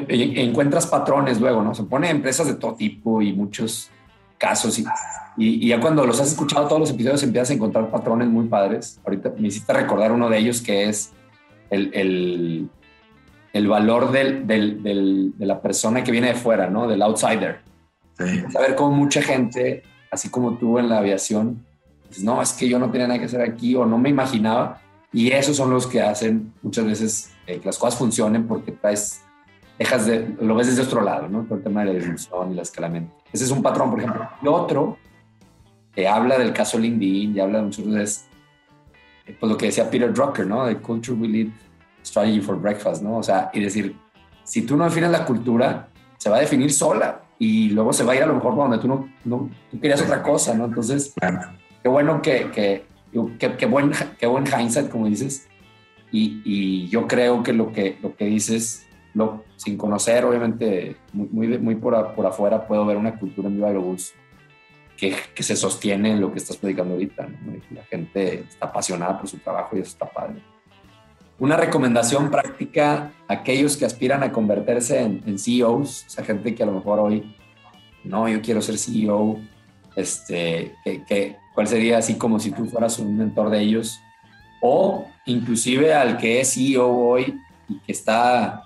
encuentras 0.08 0.86
patrones 0.86 1.40
luego, 1.40 1.62
¿no? 1.62 1.74
Se 1.74 1.84
pone 1.84 2.10
empresas 2.10 2.46
de 2.46 2.54
todo 2.54 2.74
tipo 2.74 3.22
y 3.22 3.32
muchos 3.32 3.90
casos 4.38 4.78
y, 4.78 4.84
y, 5.36 5.68
ya 5.68 5.80
cuando 5.80 6.04
los 6.04 6.20
has 6.20 6.28
escuchado 6.28 6.66
todos 6.66 6.80
los 6.80 6.90
episodios 6.90 7.22
empiezas 7.22 7.50
a 7.50 7.54
encontrar 7.54 7.90
patrones 7.90 8.28
muy 8.28 8.46
padres. 8.46 9.00
Ahorita 9.04 9.32
me 9.38 9.48
hiciste 9.48 9.72
recordar 9.72 10.12
uno 10.12 10.28
de 10.28 10.38
ellos 10.38 10.60
que 10.60 10.88
es 10.88 11.12
el, 11.70 11.90
el, 11.94 12.68
el 13.52 13.68
valor 13.68 14.10
del, 14.10 14.46
del, 14.46 15.32
de 15.36 15.46
la 15.46 15.60
persona 15.60 16.02
que 16.02 16.12
viene 16.12 16.28
de 16.28 16.34
fuera, 16.34 16.68
¿no? 16.68 16.86
Del 16.88 17.02
outsider. 17.02 17.60
Saber 18.52 18.74
cómo 18.74 18.96
mucha 18.96 19.22
gente, 19.22 19.82
así 20.10 20.28
como 20.28 20.56
tú 20.56 20.78
en 20.78 20.88
la 20.88 20.98
aviación, 20.98 21.64
dices, 22.08 22.24
no, 22.24 22.40
es 22.42 22.52
que 22.52 22.68
yo 22.68 22.78
no 22.78 22.90
tenía 22.90 23.08
nada 23.08 23.18
que 23.18 23.26
hacer 23.26 23.42
aquí 23.42 23.74
o 23.74 23.86
no 23.86 23.98
me 23.98 24.10
imaginaba. 24.10 24.80
Y 25.12 25.30
esos 25.30 25.56
son 25.56 25.70
los 25.70 25.86
que 25.86 26.02
hacen 26.02 26.52
muchas 26.62 26.84
veces 26.84 27.33
eh, 27.46 27.58
que 27.58 27.66
las 27.66 27.78
cosas 27.78 27.98
funcionen 27.98 28.46
porque 28.46 28.72
traes, 28.72 29.22
dejas 29.78 30.06
de, 30.06 30.34
lo 30.40 30.54
ves 30.54 30.68
desde 30.68 30.82
otro 30.82 31.00
lado, 31.02 31.28
¿no? 31.28 31.42
Todo 31.44 31.56
el 31.56 31.64
tema 31.64 31.84
de 31.84 31.92
la 31.92 31.98
dimensión 32.00 32.52
y 32.52 32.54
la 32.54 32.62
escalamiento. 32.62 33.14
Ese 33.32 33.44
es 33.44 33.50
un 33.50 33.62
patrón, 33.62 33.90
por 33.90 33.98
ejemplo. 34.00 34.28
Y 34.42 34.48
otro, 34.48 34.98
que 35.94 36.08
habla 36.08 36.38
del 36.38 36.52
caso 36.52 36.78
LinkedIn 36.78 37.36
y 37.36 37.40
habla 37.40 37.58
de 37.58 37.64
muchas 37.64 37.86
veces, 37.86 38.26
eh, 39.26 39.36
pues 39.38 39.50
lo 39.50 39.56
que 39.56 39.66
decía 39.66 39.90
Peter 39.90 40.12
Drucker, 40.12 40.46
¿no? 40.46 40.66
De 40.66 40.76
Culture 40.78 41.18
We 41.18 41.28
Lead 41.28 41.48
Strategy 42.04 42.40
for 42.40 42.60
Breakfast, 42.60 43.02
¿no? 43.02 43.18
O 43.18 43.22
sea, 43.22 43.50
y 43.52 43.60
decir, 43.60 43.96
si 44.44 44.62
tú 44.62 44.76
no 44.76 44.84
defines 44.84 45.10
la 45.10 45.24
cultura, 45.24 45.88
se 46.18 46.30
va 46.30 46.36
a 46.36 46.40
definir 46.40 46.72
sola 46.72 47.22
y 47.38 47.70
luego 47.70 47.92
se 47.92 48.04
va 48.04 48.12
a 48.12 48.16
ir 48.16 48.22
a 48.22 48.26
lo 48.26 48.34
mejor 48.34 48.56
donde 48.56 48.78
tú 48.78 48.88
no, 48.88 49.08
no 49.24 49.50
tú 49.70 49.80
querías 49.80 50.00
otra 50.02 50.22
cosa, 50.22 50.54
¿no? 50.54 50.66
Entonces, 50.66 51.14
qué 51.82 51.88
bueno 51.88 52.22
que, 52.22 52.50
que, 52.50 52.86
que, 53.38 53.66
buen, 53.66 53.92
qué 54.18 54.26
buen 54.26 54.44
hindsight, 54.46 54.90
como 54.90 55.06
dices, 55.06 55.46
y, 56.16 56.88
yo 56.88 57.06
creo 57.06 57.42
que 57.42 57.52
lo 57.52 57.72
que, 57.72 57.98
lo 58.02 58.14
que 58.16 58.26
dices, 58.26 58.86
lo, 59.14 59.44
sin 59.56 59.76
conocer, 59.76 60.24
obviamente, 60.24 60.96
muy, 61.12 61.58
muy, 61.58 61.74
por, 61.74 62.14
por, 62.14 62.26
afuera, 62.26 62.66
puedo 62.66 62.86
ver 62.86 62.96
una 62.96 63.18
cultura 63.18 63.48
en 63.48 63.56
Viva 63.56 63.68
Aerobús 63.68 64.12
que, 64.96 65.14
que 65.34 65.42
se 65.42 65.56
sostiene 65.56 66.12
en 66.12 66.20
lo 66.20 66.32
que 66.32 66.38
estás 66.38 66.56
predicando 66.56 66.94
ahorita. 66.94 67.28
La 67.70 67.82
gente 67.84 68.44
está 68.48 68.66
apasionada 68.66 69.18
por 69.18 69.28
su 69.28 69.38
trabajo 69.38 69.76
y 69.76 69.80
eso 69.80 69.90
está 69.90 70.06
padre. 70.06 70.36
Una 71.40 71.56
recomendación 71.56 72.30
práctica 72.30 73.10
a 73.26 73.32
aquellos 73.34 73.76
que 73.76 73.84
aspiran 73.84 74.22
a 74.22 74.30
convertirse 74.30 75.00
en, 75.00 75.20
en 75.26 75.38
CEOs, 75.38 76.06
esa 76.06 76.22
gente 76.22 76.54
que 76.54 76.62
a 76.62 76.66
lo 76.66 76.72
mejor 76.72 77.00
hoy, 77.00 77.36
no, 78.04 78.28
yo 78.28 78.40
quiero 78.40 78.62
ser 78.62 78.78
CEO, 78.78 79.40
este, 79.96 80.74
que, 80.84 81.36
¿cuál 81.54 81.66
sería 81.66 81.98
así 81.98 82.14
como 82.14 82.38
si 82.38 82.52
tú 82.52 82.66
fueras 82.66 83.00
un 83.00 83.16
mentor 83.16 83.50
de 83.50 83.60
ellos? 83.60 84.00
o 84.66 85.06
inclusive 85.26 85.94
al 85.94 86.16
que 86.18 86.40
es 86.40 86.54
CEO 86.54 86.88
hoy 86.88 87.38
y 87.68 87.78
que 87.80 87.92
está, 87.92 88.62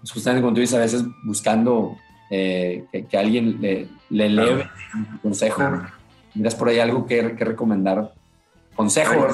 pues, 0.00 0.12
justamente 0.12 0.42
como 0.42 0.54
tú 0.54 0.60
dices, 0.60 0.76
a 0.76 0.80
veces 0.80 1.04
buscando 1.24 1.96
eh, 2.30 2.84
que, 3.08 3.18
alguien 3.18 3.60
le, 3.60 3.88
le 4.10 4.26
eleve 4.26 4.68
un 4.94 5.18
consejo. 5.18 5.62
Miras 6.34 6.54
por 6.54 6.68
ahí 6.68 6.78
algo 6.78 7.06
que, 7.06 7.34
que 7.34 7.44
recomendar. 7.44 8.12
Consejo, 8.74 9.26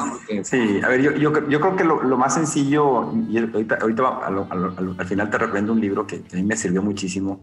Sí, 0.45 0.81
a 0.85 0.89
ver, 0.89 1.03
yo, 1.03 1.17
yo, 1.17 1.49
yo 1.49 1.61
creo 1.61 1.75
que 1.75 1.83
lo, 1.83 2.01
lo, 2.01 2.17
más 2.17 2.35
sencillo, 2.35 3.13
y 3.29 3.39
ahorita, 3.39 3.79
ahorita 3.81 4.21
al, 4.27 5.07
final 5.07 5.31
te 5.31 5.39
recomiendo 5.39 5.73
un 5.73 5.81
libro 5.81 6.07
que, 6.07 6.23
a 6.33 6.37
mí 6.37 6.45
me 6.45 6.57
sirvió 6.57 6.81
muchísimo. 6.81 7.41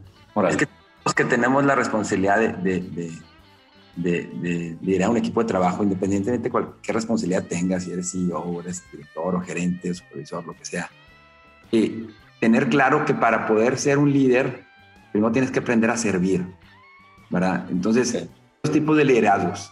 Es 0.47 0.55
que, 0.55 0.67
que 1.13 1.25
tenemos 1.25 1.65
la 1.65 1.75
responsabilidad 1.75 2.39
de 2.39 2.53
de, 2.53 2.79
de, 2.79 3.11
liderar 3.95 5.09
un 5.09 5.17
equipo 5.17 5.41
de 5.41 5.47
trabajo, 5.47 5.83
independientemente 5.83 6.43
de 6.43 6.51
cualquier 6.51 6.95
responsabilidad 6.95 7.45
tengas, 7.45 7.83
si 7.83 7.91
eres 7.91 8.11
CEO, 8.11 8.61
eres 8.61 8.83
director 8.91 9.35
o 9.35 9.41
gerente, 9.41 9.93
supervisor, 9.93 10.45
lo 10.45 10.53
que 10.53 10.65
sea. 10.65 10.89
Eh, 11.71 12.07
tener 12.39 12.69
claro 12.69 13.05
que 13.05 13.13
para 13.13 13.47
poder 13.47 13.77
ser 13.77 13.97
un 13.97 14.11
líder, 14.11 14.65
primero 15.11 15.31
tienes 15.31 15.51
que 15.51 15.59
aprender 15.59 15.89
a 15.89 15.97
servir, 15.97 16.45
¿verdad? 17.29 17.65
Entonces, 17.69 18.27
dos 18.63 18.73
tipos 18.73 18.95
de 18.97 19.05
liderazgos. 19.05 19.71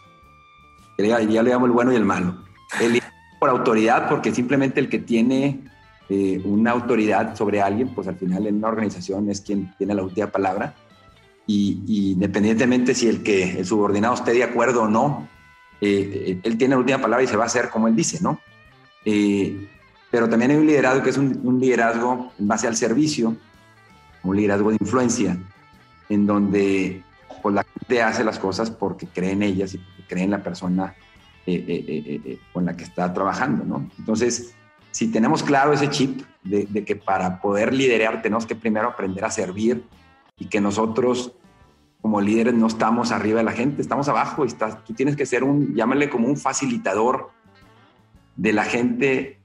Ya, 0.98 1.22
ya 1.22 1.44
le 1.44 1.52
llamo 1.52 1.68
el 1.68 1.72
bueno 1.72 1.94
y 1.94 1.96
el 1.96 2.06
malo. 2.06 2.44
El 2.82 2.94
liderazgo 2.94 3.18
por 3.40 3.50
autoridad, 3.50 4.10
porque 4.10 4.34
simplemente 4.34 4.80
el 4.80 4.90
que 4.90 5.00
tiene 5.00 5.62
eh, 6.10 6.42
una 6.44 6.72
autoridad 6.72 7.36
sobre 7.36 7.62
alguien, 7.62 7.94
pues 7.94 8.08
al 8.08 8.16
final 8.16 8.48
en 8.48 8.56
una 8.56 8.70
organización 8.70 9.30
es 9.30 9.42
quien 9.42 9.74
tiene 9.78 9.94
la 9.94 10.04
última 10.04 10.28
palabra 10.28 10.74
y, 11.48 12.12
independientemente 12.12 12.94
si 12.94 13.08
el 13.08 13.24
que 13.24 13.60
el 13.60 13.66
subordinado 13.66 14.14
esté 14.14 14.34
de 14.34 14.44
acuerdo 14.44 14.84
o 14.84 14.88
no, 14.88 15.28
eh, 15.80 16.40
él 16.44 16.58
tiene 16.58 16.76
la 16.76 16.80
última 16.80 17.00
palabra 17.00 17.24
y 17.24 17.28
se 17.28 17.38
va 17.38 17.44
a 17.44 17.48
hacer 17.48 17.70
como 17.70 17.88
él 17.88 17.96
dice, 17.96 18.20
¿no? 18.22 18.42
Eh, 19.06 19.68
pero 20.12 20.28
también 20.28 20.52
hay 20.52 20.58
un 20.58 20.68
liderazgo 20.68 21.04
que 21.04 21.10
es 21.10 21.18
un, 21.18 21.60
liderazgo 21.60 22.34
en 22.38 22.48
base 22.48 22.68
al 22.68 22.76
servicio, 22.76 23.36
un 24.24 24.36
liderazgo 24.36 24.72
de 24.72 24.78
influencia, 24.80 25.38
en 26.10 26.26
donde 26.26 27.04
pues, 27.42 27.56
la 27.56 27.64
gente 27.64 28.02
hace 28.02 28.24
las 28.24 28.40
cosas 28.40 28.70
porque 28.70 29.08
cree 29.08 29.32
en 29.32 29.44
ellas 29.44 29.74
y 29.74 29.80
cree 30.08 30.24
en 30.24 30.32
la 30.32 30.44
persona 30.44 30.96
eh, 31.46 32.40
con 32.52 32.66
la 32.66 32.76
que 32.76 32.84
está 32.84 33.14
trabajando, 33.14 33.64
¿no? 33.64 33.90
Entonces, 33.98 34.54
si 34.92 35.10
tenemos 35.12 35.44
claro 35.44 35.72
ese 35.72 35.90
chip 35.90 36.24
de, 36.44 36.66
de, 36.66 36.84
que 36.84 36.98
para 36.98 37.40
poder 37.40 37.74
liderar 37.74 38.22
tenemos 38.22 38.46
que 38.46 38.56
primero 38.56 38.90
aprender 38.90 39.24
a 39.24 39.32
servir 39.32 39.84
y 40.38 40.46
que 40.46 40.62
nosotros 40.62 41.34
como 42.02 42.22
líderes 42.22 42.54
no 42.54 42.68
estamos 42.68 43.12
arriba 43.12 43.40
de 43.40 43.44
la 43.44 43.52
gente, 43.52 43.82
estamos 43.82 44.08
abajo 44.08 44.46
y 44.46 44.48
estás, 44.48 44.84
tú 44.84 44.94
tienes 44.94 45.16
que 45.16 45.26
ser 45.26 45.44
un, 45.44 45.76
llámale 45.76 46.10
como 46.10 46.28
un 46.28 46.38
facilitador 46.38 47.32
de 48.36 48.54
la 48.54 48.64
gente 48.64 49.42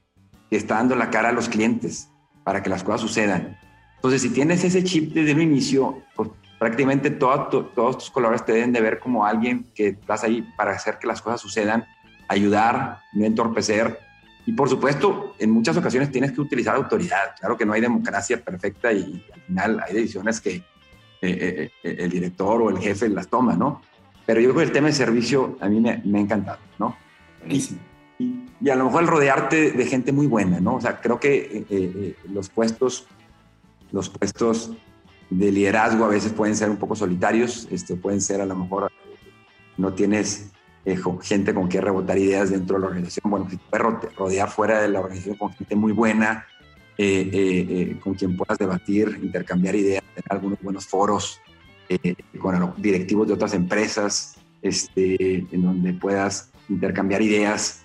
que 0.49 0.57
está 0.57 0.75
dando 0.75 0.95
la 0.95 1.09
cara 1.09 1.29
a 1.29 1.33
los 1.33 1.49
clientes 1.49 2.09
para 2.43 2.61
que 2.61 2.69
las 2.69 2.83
cosas 2.83 3.01
sucedan. 3.01 3.57
Entonces, 3.95 4.21
si 4.21 4.29
tienes 4.29 4.63
ese 4.63 4.83
chip 4.83 5.13
desde 5.13 5.31
el 5.31 5.41
inicio, 5.41 6.03
pues 6.15 6.29
prácticamente 6.59 7.09
todos 7.09 7.49
tus 7.97 8.11
colaboradores 8.11 8.45
te 8.45 8.53
deben 8.53 8.71
de 8.71 8.81
ver 8.81 8.99
como 8.99 9.25
alguien 9.25 9.65
que 9.73 9.87
estás 9.89 10.23
ahí 10.23 10.47
para 10.55 10.71
hacer 10.71 10.99
que 10.99 11.07
las 11.07 11.21
cosas 11.21 11.41
sucedan, 11.41 11.85
ayudar, 12.27 12.99
no 13.13 13.25
entorpecer. 13.25 13.99
Y 14.45 14.53
por 14.53 14.69
supuesto, 14.69 15.35
en 15.39 15.51
muchas 15.51 15.75
ocasiones 15.77 16.11
tienes 16.11 16.33
que 16.33 16.41
utilizar 16.41 16.75
autoridad. 16.75 17.35
Claro 17.39 17.57
que 17.57 17.65
no 17.65 17.73
hay 17.73 17.81
democracia 17.81 18.43
perfecta 18.43 18.91
y, 18.91 19.25
al 19.33 19.41
final 19.41 19.83
hay 19.85 19.93
decisiones 19.93 20.39
que 20.41 20.63
eh, 21.25 21.37
eh, 21.63 21.71
eh, 21.83 21.95
el 21.99 22.09
director 22.09 22.61
o 22.61 22.69
el 22.69 22.79
jefe 22.79 23.07
las 23.09 23.27
toma, 23.27 23.55
¿no? 23.55 23.81
Pero 24.25 24.41
yo 24.41 24.49
creo 24.49 24.57
que 24.57 24.63
el 24.65 24.71
tema 24.71 24.87
de 24.87 24.93
servicio 24.93 25.57
a 25.61 25.69
mí 25.69 25.79
me, 25.79 26.01
me 26.05 26.19
ha 26.19 26.21
encantado, 26.21 26.59
¿no? 26.77 26.95
Buenísimo. 27.39 27.79
Y, 28.19 28.45
y, 28.61 28.69
a 28.69 28.75
lo 28.75 28.85
mejor 28.85 29.03
el 29.03 29.07
rodearte 29.07 29.71
de 29.71 29.85
gente 29.85 30.11
muy 30.11 30.27
buena, 30.27 30.59
¿no? 30.59 30.75
O 30.75 30.81
sea, 30.81 31.01
creo 31.01 31.19
que 31.19 32.15
los 32.29 32.49
puestos, 32.49 33.07
los 33.91 34.09
puestos 34.09 34.71
de 35.29 35.51
liderazgo 35.51 36.05
a 36.05 36.09
veces 36.09 36.31
pueden 36.31 36.55
ser 36.55 36.69
un 36.69 36.77
poco 36.77 36.95
solitarios, 36.95 37.67
este, 37.71 37.95
pueden 37.95 38.21
ser 38.21 38.41
a 38.41 38.45
lo 38.45 38.55
mejor 38.55 38.91
no 39.77 39.93
tienes 39.93 40.51
eh, 40.85 40.97
gente 41.21 41.53
con 41.53 41.69
quien 41.69 41.83
rebotar 41.83 42.17
ideas 42.17 42.49
dentro 42.49 42.75
de 42.75 42.81
la 42.81 42.87
organización. 42.87 43.31
Bueno, 43.31 43.49
si 43.49 43.57
puedes 43.57 44.15
rodear 44.15 44.49
fuera 44.49 44.81
de 44.81 44.89
la 44.89 44.99
organización 44.99 45.37
con 45.37 45.53
gente 45.53 45.75
muy 45.75 45.93
buena, 45.93 46.45
eh, 46.97 47.29
eh, 47.33 47.99
con 47.99 48.13
quien 48.13 48.37
puedas 48.37 48.57
debatir, 48.57 49.19
intercambiar 49.21 49.75
ideas, 49.75 50.03
tener 50.13 50.27
algunos 50.29 50.61
buenos 50.61 50.85
foros 50.85 51.39
con 52.39 52.73
directivos 52.77 53.27
de 53.27 53.33
otras 53.33 53.53
empresas, 53.53 54.35
este, 54.61 55.45
en 55.51 55.61
donde 55.61 55.93
puedas 55.93 56.51
intercambiar 56.69 57.21
ideas 57.21 57.81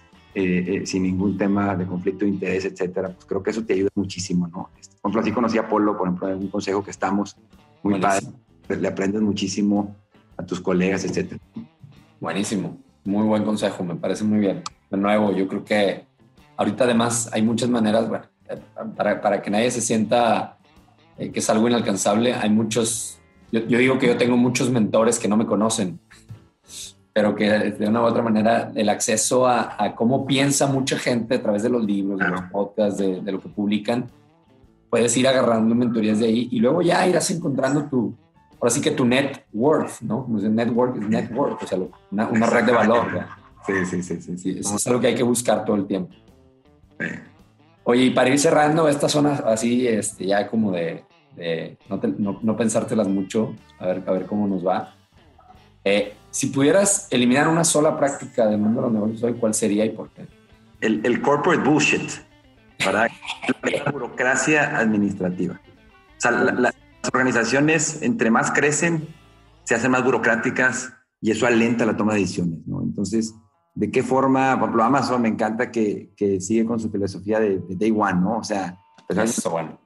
sin 0.85 1.03
ningún 1.03 1.37
tema 1.37 1.75
de 1.75 1.85
conflicto 1.85 2.25
de 2.25 2.31
interés, 2.31 2.65
etcétera, 2.65 3.09
pues 3.09 3.27
creo 3.27 3.43
que 3.43 3.51
eso 3.51 3.65
te 3.65 3.75
ayuda 3.75 3.91
muchísimo, 3.97 4.47
¿no? 4.47 4.71
Este, 4.81 4.97
por 5.01 5.11
ejemplo, 5.11 5.21
así 5.21 5.33
conocí 5.33 5.59
a 5.59 5.69
Polo, 5.69 5.99
por 5.99 6.07
ejemplo, 6.07 6.29
en 6.31 6.39
un 6.39 6.49
consejo 6.49 6.83
que 6.85 6.93
estamos, 6.93 7.37
muy 7.83 8.01
padre, 8.01 8.27
le 8.69 8.89
aprendes 8.89 9.21
muchísimo 9.21 9.97
a 10.37 10.47
tus 10.47 10.61
colegas, 10.61 11.05
etcétera. 11.05 11.41
Buenísimo, 12.21 12.79
muy 13.05 13.27
buen 13.27 13.45
consejo, 13.45 13.85
me 13.85 13.97
parece 13.97 14.25
muy 14.25 14.39
bien. 14.39 14.63
De 14.91 14.97
nuevo, 14.97 15.33
yo 15.33 15.49
creo 15.49 15.65
que 15.65 16.07
ahorita 16.57 16.85
además 16.85 17.29
hay 17.33 17.43
muchas 17.43 17.69
maneras, 17.69 18.09
bueno, 18.09 18.25
para, 18.97 19.21
para 19.21 19.43
que 19.43 19.51
nadie 19.51 19.71
se 19.71 19.81
sienta 19.81 20.59
eh, 21.19 21.33
que 21.33 21.41
es 21.41 21.51
algo 21.51 21.69
inalcanzable, 21.69 22.33
hay 22.35 22.49
muchos, 22.49 23.19
yo, 23.51 23.61
yo, 23.67 23.79
digo 23.79 23.99
que 23.99 24.07
yo 24.07 24.17
tengo 24.17 24.37
muchos 24.37 24.71
mentores 24.71 25.19
que 25.19 25.27
no 25.27 25.37
me 25.37 25.47
conocen, 25.47 25.99
pero 27.13 27.35
que 27.35 27.49
de 27.49 27.89
una 27.89 28.03
u 28.03 28.05
otra 28.05 28.23
manera 28.23 28.71
el 28.77 28.89
acceso 28.89 29.47
a, 29.49 29.77
a 29.83 29.97
cómo 29.97 30.25
piensa 30.27 30.69
mucha 30.69 30.97
gente 30.97 31.35
a 31.35 31.43
través 31.43 31.65
de 31.65 31.71
los 31.71 31.85
libros, 31.85 32.21
de 32.21 32.29
los 32.29 32.43
podcasts, 32.53 32.99
de, 32.99 33.21
de, 33.21 33.33
lo 33.33 33.41
que 33.41 33.49
publican, 33.49 34.07
puedes 34.89 35.17
ir 35.17 35.27
agarrando 35.27 35.75
mentorías 35.75 36.21
de 36.21 36.27
ahí 36.27 36.49
y 36.53 36.61
luego 36.61 36.83
ya 36.83 37.05
irás 37.05 37.29
encontrando 37.33 37.87
tu, 37.87 38.15
ahora 38.61 38.71
sí 38.71 38.81
que 38.81 38.93
tu 38.93 39.05
net 39.05 39.45
worth, 39.53 40.01
¿no? 40.03 40.25
network 40.29 40.97
es 41.03 41.09
network, 41.09 41.63
o 41.63 41.67
sea, 41.67 41.79
una, 42.13 42.29
una 42.29 42.47
red 42.47 42.65
de 42.65 42.73
valor. 42.73 43.07
Sí, 43.67 43.85
sí, 43.87 44.03
sí, 44.03 44.23
sí, 44.23 44.39
sí. 44.39 44.57
Eso 44.61 44.77
es 44.77 44.87
algo 44.87 45.01
que 45.01 45.09
hay 45.09 45.15
que 45.17 45.25
buscar 45.25 45.65
todo 45.65 45.75
el 45.75 45.87
tiempo. 45.87 46.15
Sí. 47.01 47.07
Oye, 47.91 48.05
y 48.05 48.11
para 48.11 48.29
ir 48.29 48.39
cerrando 48.39 48.87
esta 48.87 49.09
zona 49.09 49.43
así, 49.47 49.89
este, 49.89 50.27
ya 50.27 50.47
como 50.47 50.73
de, 50.73 51.05
de 51.35 51.79
no, 51.89 51.99
te, 51.99 52.09
no, 52.09 52.39
no, 52.43 52.55
pensártelas 52.55 53.09
mucho, 53.09 53.55
a 53.79 53.87
ver, 53.87 54.03
a 54.07 54.13
ver 54.13 54.27
cómo 54.27 54.47
nos 54.47 54.67
va. 54.67 54.95
Eh, 55.85 56.13
si 56.31 56.49
pudieras 56.49 57.09
eliminar 57.11 57.49
una 57.49 57.65
sola 57.65 57.97
práctica 57.97 58.47
del 58.47 58.59
mundo 58.59 58.83
de 58.83 58.87
los 58.89 58.93
negocios 58.93 59.23
hoy, 59.23 59.33
¿cuál 59.41 59.55
sería 59.55 59.87
y 59.87 59.89
por 59.89 60.11
qué? 60.11 60.27
El, 60.83 61.01
el 61.03 61.23
corporate 61.23 61.63
bullshit, 61.63 62.11
para 62.85 63.09
la 63.63 63.85
burocracia 63.91 64.77
administrativa. 64.77 65.55
O 65.55 66.21
sea, 66.21 66.33
la, 66.33 66.53
las 66.53 66.75
organizaciones, 67.11 68.03
entre 68.03 68.31
más 68.31 68.51
crecen, 68.51 69.09
se 69.65 69.77
hacen 69.77 69.93
más 69.93 70.05
burocráticas 70.05 70.93
y 71.23 71.31
eso 71.31 71.47
alenta 71.47 71.87
la 71.87 71.97
toma 71.97 72.13
de 72.13 72.21
decisiones, 72.21 72.59
¿no? 72.67 72.83
Entonces, 72.83 73.35
¿de 73.79 73.93
qué 73.93 74.03
forma, 74.03 74.59
por 74.59 74.71
ejemplo, 74.71 74.83
Amazon 74.83 75.23
me 75.23 75.29
encanta 75.29 75.71
que, 75.71 76.11
que 76.17 76.41
sigue 76.41 76.65
con 76.65 76.81
su 76.81 76.91
filosofía 76.91 77.39
de, 77.39 77.61
de, 77.61 77.77
day 77.77 77.93
one, 77.93 78.21
¿no? 78.21 78.39
O 78.39 78.43
sea, 78.43 78.77
pues 79.07 79.39
eso 79.39 79.51
bueno. 79.51 79.79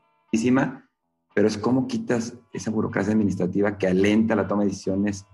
pero 1.34 1.46
es 1.46 1.58
cómo 1.58 1.86
quitas 1.86 2.32
esa 2.54 2.70
burocracia 2.70 3.12
administrativa 3.12 3.76
que 3.76 3.88
alenta 3.88 4.34
la 4.34 4.48
toma 4.48 4.62
de 4.62 4.70
decisiones. 4.70 5.26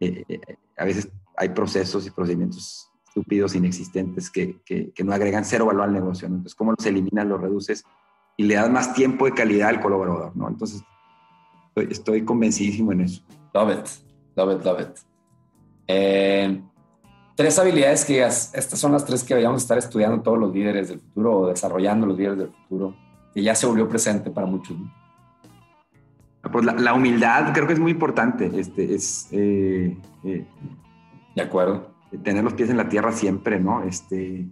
Eh, 0.00 0.24
eh, 0.28 0.40
a 0.76 0.84
veces 0.86 1.08
hay 1.36 1.50
procesos 1.50 2.04
y 2.04 2.10
procedimientos 2.10 2.90
estúpidos, 3.06 3.54
inexistentes, 3.54 4.28
que, 4.28 4.60
que, 4.64 4.90
que, 4.90 5.04
no 5.04 5.12
agregan 5.12 5.44
cero 5.44 5.66
valor 5.66 5.84
al 5.84 5.92
negocio. 5.92 6.28
¿no? 6.28 6.34
Entonces, 6.34 6.56
¿cómo 6.56 6.72
los 6.72 6.84
eliminas, 6.84 7.26
los 7.26 7.40
reduces 7.40 7.84
y 8.36 8.42
le 8.42 8.56
das 8.56 8.70
más 8.70 8.92
tiempo 8.92 9.26
de 9.26 9.34
calidad 9.34 9.68
al 9.68 9.80
colaborador? 9.80 10.36
¿no? 10.36 10.48
Entonces, 10.48 10.82
estoy, 11.68 11.92
estoy 11.92 12.24
convencidísimo 12.24 12.90
en 12.90 13.02
eso. 13.02 13.22
Love 13.54 13.70
it, 13.70 13.88
love 14.34 14.58
it, 14.58 14.64
love 14.64 14.80
it. 14.80 14.98
Eh, 15.86 16.60
tres 17.40 17.58
habilidades 17.58 18.04
que 18.04 18.12
digas, 18.12 18.50
estas 18.52 18.78
son 18.78 18.92
las 18.92 19.06
tres 19.06 19.22
que 19.22 19.28
deberíamos 19.28 19.62
estar 19.62 19.78
estudiando 19.78 20.20
todos 20.20 20.38
los 20.38 20.52
líderes 20.52 20.88
del 20.90 21.00
futuro 21.00 21.38
o 21.38 21.46
desarrollando 21.46 22.06
los 22.06 22.18
líderes 22.18 22.36
del 22.36 22.50
futuro, 22.50 22.94
que 23.32 23.42
ya 23.42 23.54
se 23.54 23.66
volvió 23.66 23.88
presente 23.88 24.30
para 24.30 24.46
muchos. 24.46 24.78
¿no? 24.78 24.92
Pues 26.52 26.66
la, 26.66 26.74
la, 26.74 26.92
humildad 26.92 27.54
creo 27.54 27.66
que 27.66 27.72
es 27.72 27.78
muy 27.78 27.92
importante. 27.92 28.50
Este, 28.60 28.94
es, 28.94 29.28
eh, 29.30 29.96
eh, 30.22 30.44
de 31.34 31.42
acuerdo 31.42 31.88
tener 32.22 32.44
los 32.44 32.52
pies 32.52 32.68
en 32.68 32.76
la 32.76 32.90
tierra 32.90 33.10
siempre, 33.10 33.58
¿no? 33.58 33.84
Este, 33.84 34.46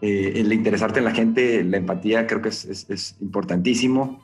eh, 0.00 0.32
el 0.36 0.50
interesarte 0.50 1.00
en 1.00 1.04
la 1.04 1.12
gente, 1.12 1.62
la 1.62 1.76
empatía 1.76 2.26
creo 2.26 2.40
que 2.40 2.48
es, 2.48 2.64
es, 2.64 2.88
es 2.88 3.16
importantísimo. 3.20 4.18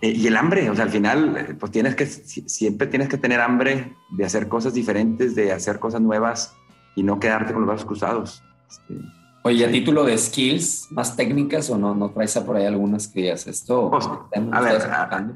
Eh, 0.00 0.10
y 0.10 0.28
el 0.28 0.36
hambre, 0.36 0.70
o 0.70 0.74
sea, 0.76 0.84
al 0.84 0.90
final, 0.90 1.56
pues 1.58 1.72
tienes 1.72 1.96
que, 1.96 2.06
siempre 2.06 2.86
tienes 2.86 3.08
que 3.08 3.18
tener 3.18 3.40
hambre 3.40 3.92
de 4.10 4.24
hacer 4.24 4.46
cosas 4.46 4.72
diferentes, 4.72 5.34
de 5.34 5.50
hacer 5.50 5.80
cosas 5.80 6.00
nuevas 6.00 6.54
y 6.94 7.02
no 7.02 7.18
quedarte 7.18 7.52
con 7.52 7.62
los 7.62 7.68
brazos 7.68 7.86
cruzados. 7.86 8.42
Este, 8.68 9.00
Oye, 9.46 9.66
a 9.66 9.70
título 9.70 10.04
de 10.04 10.16
skills, 10.16 10.88
más 10.90 11.16
técnicas 11.16 11.68
o 11.68 11.76
no, 11.76 11.94
no 11.94 12.10
traes 12.10 12.34
a 12.36 12.46
por 12.46 12.56
ahí 12.56 12.64
algunas 12.64 13.08
que 13.08 13.22
digas 13.22 13.46
esto? 13.46 13.90
Pues, 13.90 14.06
a 14.06 14.60
ver, 14.60 14.82
a, 14.90 15.26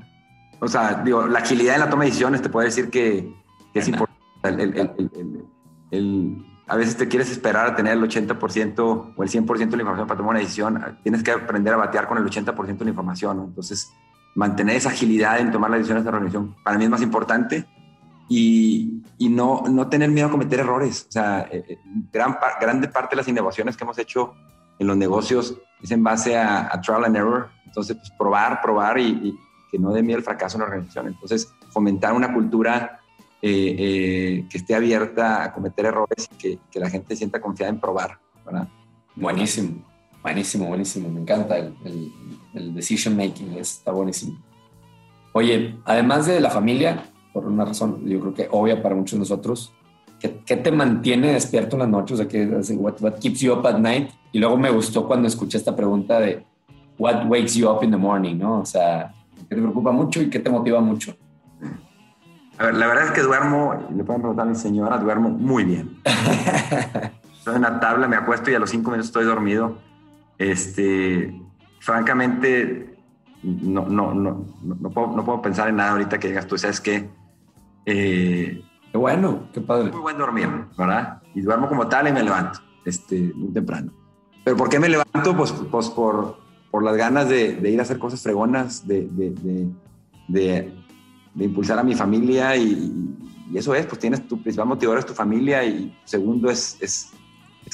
o 0.60 0.66
sea, 0.66 1.02
digo, 1.04 1.26
la 1.26 1.40
agilidad 1.40 1.74
en 1.74 1.80
la 1.80 1.90
toma 1.90 2.04
de 2.04 2.10
decisiones 2.10 2.40
te 2.40 2.48
puede 2.48 2.68
decir 2.68 2.88
que, 2.88 3.30
que 3.72 3.80
es 3.80 3.88
importante. 3.88 4.18
El, 4.44 4.60
el, 4.60 5.44
el, 5.90 6.46
a 6.66 6.76
veces 6.76 6.96
te 6.96 7.06
quieres 7.06 7.30
esperar 7.30 7.66
a 7.66 7.76
tener 7.76 7.92
el 7.92 8.02
80% 8.02 8.78
o 9.14 9.22
el 9.22 9.28
100% 9.28 9.46
de 9.68 9.76
la 9.76 9.82
información 9.82 10.06
para 10.06 10.16
tomar 10.16 10.30
una 10.30 10.40
decisión. 10.40 10.98
Tienes 11.02 11.22
que 11.22 11.32
aprender 11.32 11.74
a 11.74 11.76
batear 11.76 12.08
con 12.08 12.16
el 12.16 12.24
80% 12.24 12.78
de 12.78 12.84
la 12.84 12.90
información. 12.90 13.36
¿no? 13.36 13.44
Entonces, 13.44 13.92
mantener 14.34 14.76
esa 14.76 14.88
agilidad 14.88 15.38
en 15.38 15.50
tomar 15.50 15.70
las 15.70 15.80
decisiones 15.80 16.04
de 16.04 16.10
la 16.10 16.16
organización 16.16 16.56
para 16.64 16.78
mí 16.78 16.84
es 16.84 16.90
más 16.90 17.02
importante 17.02 17.66
y, 18.28 19.02
y 19.16 19.28
no, 19.28 19.62
no 19.68 19.88
tener 19.88 20.10
miedo 20.10 20.28
a 20.28 20.30
cometer 20.30 20.60
errores. 20.60 21.06
O 21.08 21.12
sea, 21.12 21.48
eh, 21.50 21.78
gran, 22.12 22.36
grande 22.60 22.88
parte 22.88 23.10
de 23.10 23.16
las 23.16 23.28
innovaciones 23.28 23.76
que 23.76 23.84
hemos 23.84 23.98
hecho 23.98 24.34
en 24.78 24.86
los 24.86 24.96
negocios 24.96 25.56
es 25.82 25.90
en 25.90 26.02
base 26.02 26.36
a, 26.36 26.72
a 26.72 26.80
trial 26.80 27.04
and 27.04 27.16
error. 27.16 27.48
Entonces, 27.64 27.96
pues, 27.96 28.10
probar, 28.18 28.60
probar 28.60 28.98
y, 28.98 29.08
y 29.08 29.38
que 29.70 29.78
no 29.78 29.92
dé 29.92 30.02
miedo 30.02 30.18
el 30.18 30.24
fracaso 30.24 30.56
en 30.56 30.60
la 30.60 30.66
organización. 30.66 31.08
Entonces, 31.08 31.52
fomentar 31.70 32.12
una 32.12 32.32
cultura 32.32 33.00
eh, 33.40 33.76
eh, 33.78 34.46
que 34.50 34.58
esté 34.58 34.74
abierta 34.74 35.44
a 35.44 35.52
cometer 35.52 35.86
errores 35.86 36.28
y 36.32 36.36
que, 36.36 36.58
que, 36.70 36.80
la 36.80 36.90
gente 36.90 37.14
sienta 37.14 37.40
confiada 37.40 37.72
en 37.72 37.78
probar. 37.78 38.18
¿verdad? 38.44 38.68
Buenísimo, 39.14 39.84
buenísimo, 40.22 40.66
buenísimo. 40.66 41.08
Me 41.08 41.20
encanta 41.20 41.56
el, 41.56 41.72
el, 41.84 42.12
el, 42.54 42.74
decision 42.74 43.16
making, 43.16 43.54
está 43.58 43.92
buenísimo. 43.92 44.42
Oye, 45.34 45.78
además 45.84 46.26
de 46.26 46.40
la 46.40 46.50
familia, 46.50 47.04
por 47.42 47.52
una 47.52 47.64
razón 47.64 48.04
yo 48.04 48.20
creo 48.20 48.34
que 48.34 48.48
obvia 48.50 48.82
para 48.82 48.94
muchos 48.94 49.12
de 49.12 49.18
nosotros, 49.20 49.72
¿qué, 50.18 50.40
qué 50.44 50.56
te 50.56 50.72
mantiene 50.72 51.32
despierto 51.32 51.76
en 51.76 51.80
las 51.80 51.88
noches? 51.88 52.14
O 52.14 52.16
sea, 52.16 52.28
¿qué, 52.28 52.46
what, 52.76 53.00
what 53.00 53.18
keeps 53.20 53.40
you 53.40 53.52
up 53.52 53.66
at 53.66 53.78
night? 53.78 54.10
Y 54.32 54.38
luego 54.38 54.56
me 54.56 54.70
gustó 54.70 55.06
cuando 55.06 55.28
escuché 55.28 55.58
esta 55.58 55.74
pregunta 55.74 56.20
de 56.20 56.44
what 56.98 57.26
wakes 57.28 57.54
you 57.54 57.68
up 57.68 57.82
in 57.82 57.90
the 57.90 57.96
morning, 57.96 58.36
¿no? 58.36 58.60
O 58.60 58.66
sea, 58.66 59.14
¿qué 59.48 59.54
te 59.54 59.60
preocupa 59.60 59.92
mucho 59.92 60.20
y 60.20 60.28
qué 60.28 60.40
te 60.40 60.50
motiva 60.50 60.80
mucho? 60.80 61.16
A 62.58 62.66
ver, 62.66 62.74
la 62.74 62.88
verdad 62.88 63.04
es 63.06 63.10
que 63.12 63.22
duermo, 63.22 63.74
le 63.94 64.02
pueden 64.02 64.20
preguntar 64.20 64.46
a 64.46 64.50
mi 64.50 64.56
señora, 64.56 64.98
duermo 64.98 65.30
muy 65.30 65.64
bien. 65.64 66.00
estoy 67.38 67.54
en 67.54 67.62
la 67.62 67.78
tabla, 67.78 68.08
me 68.08 68.16
acuesto 68.16 68.50
y 68.50 68.54
a 68.54 68.58
los 68.58 68.70
cinco 68.70 68.90
minutos 68.90 69.08
estoy 69.08 69.24
dormido. 69.24 69.78
Este, 70.38 71.40
francamente, 71.78 72.96
no, 73.44 73.86
no, 73.86 74.12
no, 74.12 74.44
no, 74.62 74.90
puedo, 74.90 75.08
no 75.08 75.24
puedo 75.24 75.40
pensar 75.40 75.68
en 75.68 75.76
nada 75.76 75.92
ahorita 75.92 76.18
que 76.18 76.28
digas 76.28 76.46
tú, 76.48 76.58
¿sabes 76.58 76.80
qué? 76.80 77.08
Eh, 77.90 78.62
bueno, 78.92 79.48
qué 79.50 79.62
padre. 79.62 79.90
Muy 79.90 80.00
buen 80.00 80.18
dormir, 80.18 80.48
¿verdad? 80.76 81.22
Y 81.34 81.40
duermo 81.40 81.68
como 81.68 81.88
tal 81.88 82.08
y 82.08 82.12
me 82.12 82.22
levanto, 82.22 82.60
este, 82.84 83.32
muy 83.34 83.50
temprano. 83.50 83.92
¿Pero 84.44 84.58
por 84.58 84.68
qué 84.68 84.78
me 84.78 84.90
levanto? 84.90 85.34
Pues, 85.34 85.52
pues 85.52 85.88
por, 85.88 86.38
por 86.70 86.82
las 86.82 86.96
ganas 86.98 87.30
de, 87.30 87.58
ir 87.64 87.78
a 87.78 87.82
hacer 87.82 87.98
cosas 87.98 88.22
fregonas, 88.22 88.86
de, 88.86 89.08
de, 90.28 90.72
impulsar 91.36 91.78
a 91.78 91.82
mi 91.82 91.94
familia 91.94 92.54
y, 92.56 92.92
eso 93.54 93.74
es, 93.74 93.86
pues 93.86 93.98
tienes 93.98 94.28
tu 94.28 94.42
principal 94.42 94.68
motivador 94.68 94.98
es 94.98 95.06
tu 95.06 95.14
familia 95.14 95.64
y 95.64 95.96
segundo 96.04 96.50
es, 96.50 96.76
es, 96.82 97.10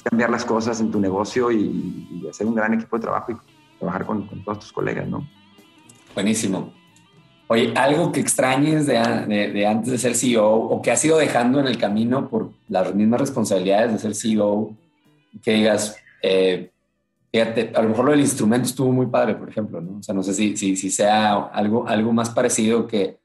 cambiar 0.05 0.31
las 0.31 0.45
cosas 0.45 0.81
en 0.81 0.93
tu 0.93 1.01
negocio 1.01 1.51
y, 1.51 2.25
hacer 2.31 2.47
un 2.47 2.55
gran 2.55 2.73
equipo 2.75 2.97
de 2.97 3.03
trabajo 3.03 3.33
y 3.33 3.79
trabajar 3.81 4.07
con, 4.07 4.29
con 4.29 4.45
todos 4.45 4.61
tus 4.61 4.73
colegas, 4.73 5.09
¿no? 5.09 5.27
Buenísimo. 6.15 6.73
Oye, 7.47 7.75
algo 7.77 8.11
que 8.11 8.21
extrañes 8.21 8.87
de, 8.87 8.95
de, 9.53 9.67
antes 9.67 9.91
de 9.93 9.99
ser 9.99 10.15
CEO 10.15 10.51
o 10.51 10.81
que 10.81 10.91
has 10.91 11.05
ido 11.05 11.19
dejando 11.19 11.61
en 11.61 11.67
el 11.67 11.77
camino 11.77 12.29
por 12.29 12.53
las 12.69 12.95
mismas 12.95 13.21
responsabilidades 13.21 13.93
de 13.93 13.99
ser 13.99 14.15
CEO, 14.15 14.75
que 15.43 15.53
digas, 15.53 15.97
eh, 16.23 16.71
fíjate, 17.31 17.73
a 17.75 17.83
lo 17.83 17.91
mejor 17.91 18.07
lo 18.07 18.11
del 18.13 18.21
instrumento 18.21 18.67
estuvo 18.67 18.93
muy 18.93 19.07
padre, 19.07 19.35
por 19.35 19.49
ejemplo, 19.49 19.81
¿no? 19.81 19.99
O 19.99 20.03
sea, 20.03 20.15
no 20.15 20.23
sé 20.23 20.33
si, 20.33 20.57
si, 20.57 20.75
si 20.75 20.91
sea 20.91 21.35
algo, 21.35 21.87
algo 21.87 22.13
más 22.13 22.31
parecido 22.31 22.87
que 22.87 23.19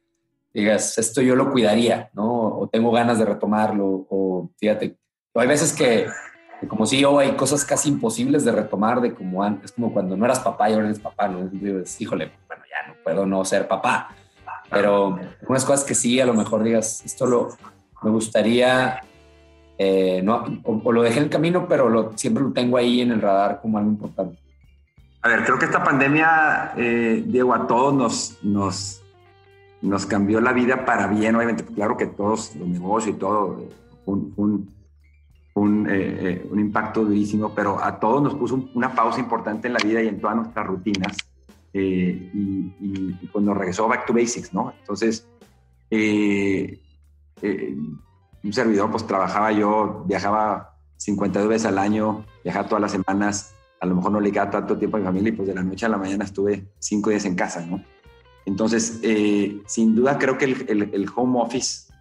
digas, 0.53 0.97
esto 0.97 1.21
yo 1.21 1.35
lo 1.35 1.51
cuidaría, 1.51 2.09
¿no? 2.13 2.59
O 2.59 2.67
tengo 2.67 2.91
ganas 2.91 3.19
de 3.19 3.25
retomarlo, 3.25 4.05
o 4.09 4.49
fíjate, 4.57 4.97
hay 5.33 5.47
veces 5.47 5.71
que, 5.71 6.07
como 6.67 6.85
CEO 6.85 7.19
hay 7.19 7.31
cosas 7.33 7.63
casi 7.63 7.87
imposibles 7.87 8.43
de 8.43 8.51
retomar 8.51 8.99
de 8.99 9.13
como 9.13 9.43
antes, 9.43 9.71
como 9.71 9.93
cuando 9.93 10.17
no 10.17 10.25
eras 10.25 10.39
papá 10.39 10.69
y 10.69 10.73
ahora 10.73 10.87
eres 10.87 10.99
papá, 10.99 11.29
¿no? 11.29 11.47
Dices, 11.47 12.01
híjole, 12.01 12.31
no 12.87 12.93
puedo 13.03 13.25
no 13.25 13.43
ser 13.45 13.67
papá, 13.67 14.15
pero 14.69 15.19
unas 15.47 15.65
cosas 15.65 15.83
que 15.85 15.95
sí, 15.95 16.19
a 16.19 16.25
lo 16.25 16.33
mejor 16.33 16.63
digas, 16.63 17.03
esto 17.05 17.25
lo, 17.25 17.49
me 18.01 18.11
gustaría 18.11 19.01
eh, 19.81 20.21
no, 20.21 20.43
o, 20.63 20.91
lo 20.91 21.01
dejé 21.01 21.19
en 21.19 21.23
el 21.23 21.29
camino, 21.29 21.65
pero 21.65 21.87
lo, 21.87 22.11
siempre 22.17 22.43
lo 22.43 22.51
tengo 22.51 22.75
ahí 22.75 22.99
en 22.99 23.11
el 23.11 23.21
radar 23.21 23.61
como 23.61 23.77
algo 23.77 23.89
importante. 23.89 24.37
A 25.21 25.29
ver, 25.29 25.45
creo 25.45 25.57
que 25.57 25.65
esta 25.65 25.81
pandemia, 25.81 26.73
eh, 26.75 27.23
Diego, 27.25 27.53
a 27.53 27.65
todos 27.65 27.93
nos, 27.93 28.43
nos, 28.43 29.01
nos 29.81 30.05
cambió 30.05 30.41
la 30.41 30.51
vida 30.51 30.85
para 30.85 31.07
bien, 31.07 31.33
obviamente, 31.33 31.63
claro 31.63 31.95
que 31.95 32.07
todos, 32.07 32.57
los 32.57 32.67
negocios 32.67 33.15
y 33.15 33.19
todo, 33.19 33.69
un, 34.05 34.33
un, 34.35 34.69
un, 35.53 35.87
eh, 35.89 36.45
un, 36.51 36.59
impacto 36.59 37.05
durísimo, 37.05 37.53
pero 37.55 37.81
a 37.81 38.01
todos 38.01 38.21
nos 38.21 38.35
puso 38.35 38.69
una 38.73 38.93
pausa 38.93 39.21
importante 39.21 39.67
en 39.67 39.75
la 39.75 39.79
vida 39.79 40.03
y 40.03 40.09
en 40.09 40.19
todas 40.19 40.35
nuestras 40.35 40.67
rutinas. 40.67 41.15
Y, 41.73 41.79
y, 41.79 42.73
y, 43.21 43.27
cuando 43.31 43.53
regresó 43.53 43.87
Back 43.87 44.05
to 44.05 44.13
Basics, 44.13 44.53
¿no? 44.53 44.73
Entonces, 44.79 45.27
un 48.43 48.53
servidor, 48.53 48.91
pues 48.91 49.05
trabajaba 49.05 49.51
yo, 49.51 50.03
viajaba 50.07 50.75
52 50.97 51.49
veces 51.49 51.65
al 51.67 51.77
año, 51.77 52.25
viajaba 52.43 52.67
todas 52.67 52.81
las 52.81 52.91
semanas, 52.91 53.53
a 53.79 53.85
lo 53.85 53.95
mejor 53.95 54.11
no 54.11 54.19
le 54.19 54.31
quedaba 54.31 54.51
tanto 54.51 54.77
tiempo 54.77 54.97
a 54.97 54.99
mi 54.99 55.05
familia 55.05 55.29
y 55.29 55.35
pues 55.35 55.47
de 55.47 55.55
la 55.55 55.63
noche 55.63 55.85
a 55.85 55.89
la 55.89 55.97
mañana 55.97 56.25
estuve 56.25 56.67
cinco 56.79 57.09
días 57.09 57.25
en 57.25 57.35
casa, 57.35 57.65
¿no? 57.65 57.83
Entonces, 58.45 58.99
eh, 59.03 59.61
sin 59.67 59.95
duda 59.95 60.17
creo 60.17 60.37
que 60.37 60.45
el, 60.45 61.09
home 61.15 61.39
office 61.39 61.91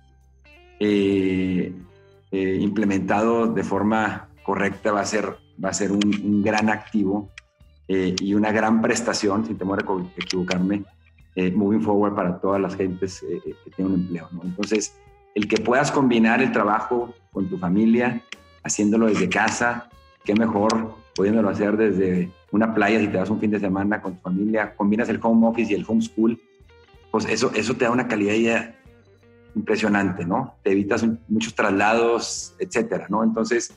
eh, 0.80 1.72
eh, 2.30 2.58
implementado 2.60 3.46
de 3.46 3.62
forma 3.62 4.28
correcta 4.44 4.92
va 4.92 5.00
a 5.00 5.04
ser, 5.04 5.36
va 5.62 5.68
a 5.70 5.74
ser 5.74 5.92
un, 5.92 6.42
gran 6.42 6.70
activo 6.70 7.30
y 7.88 8.34
una 8.34 8.52
gran 8.52 8.82
prestación, 8.82 9.46
sin 9.46 9.56
temor 9.56 9.80
a 9.80 10.20
equivocarme, 10.20 10.84
moving 11.54 11.80
forward 11.80 12.14
para 12.14 12.38
todas 12.38 12.60
las 12.60 12.76
gentes 12.76 13.20
que 13.20 13.70
tienen 13.74 13.94
un 13.94 14.00
empleo, 14.00 14.28
¿no? 14.32 14.42
Entonces, 14.44 14.94
el 15.34 15.48
que 15.48 15.56
puedas 15.56 15.90
combinar 15.90 16.42
el 16.42 16.52
trabajo 16.52 17.14
con 17.32 17.48
tu 17.48 17.58
familia, 17.58 18.22
haciéndolo 18.62 19.06
desde 19.06 19.28
casa, 19.28 19.88
qué 20.24 20.34
mejor 20.34 20.96
pudiéndolo 21.14 21.48
hacer 21.48 21.76
desde 21.76 22.30
una 22.52 22.74
playa 22.74 23.00
si 23.00 23.08
te 23.08 23.16
das 23.16 23.30
un 23.30 23.40
fin 23.40 23.50
de 23.50 23.60
semana 23.60 24.00
con 24.00 24.14
tu 24.14 24.20
familia, 24.20 24.74
combinas 24.76 25.08
el 25.08 25.18
home 25.22 25.48
office 25.48 25.72
y 25.72 25.74
el 25.74 25.84
homeschool, 25.86 26.40
pues 27.10 27.24
eso, 27.26 27.50
eso 27.54 27.74
te 27.74 27.84
da 27.84 27.90
una 27.90 28.06
calidad 28.06 28.34
ya 28.34 28.74
impresionante, 29.54 30.24
¿no? 30.24 30.54
Te 30.62 30.72
evitas 30.72 31.04
muchos 31.28 31.54
traslados, 31.54 32.54
etcétera, 32.58 33.06
¿no? 33.08 33.24
Entonces, 33.24 33.74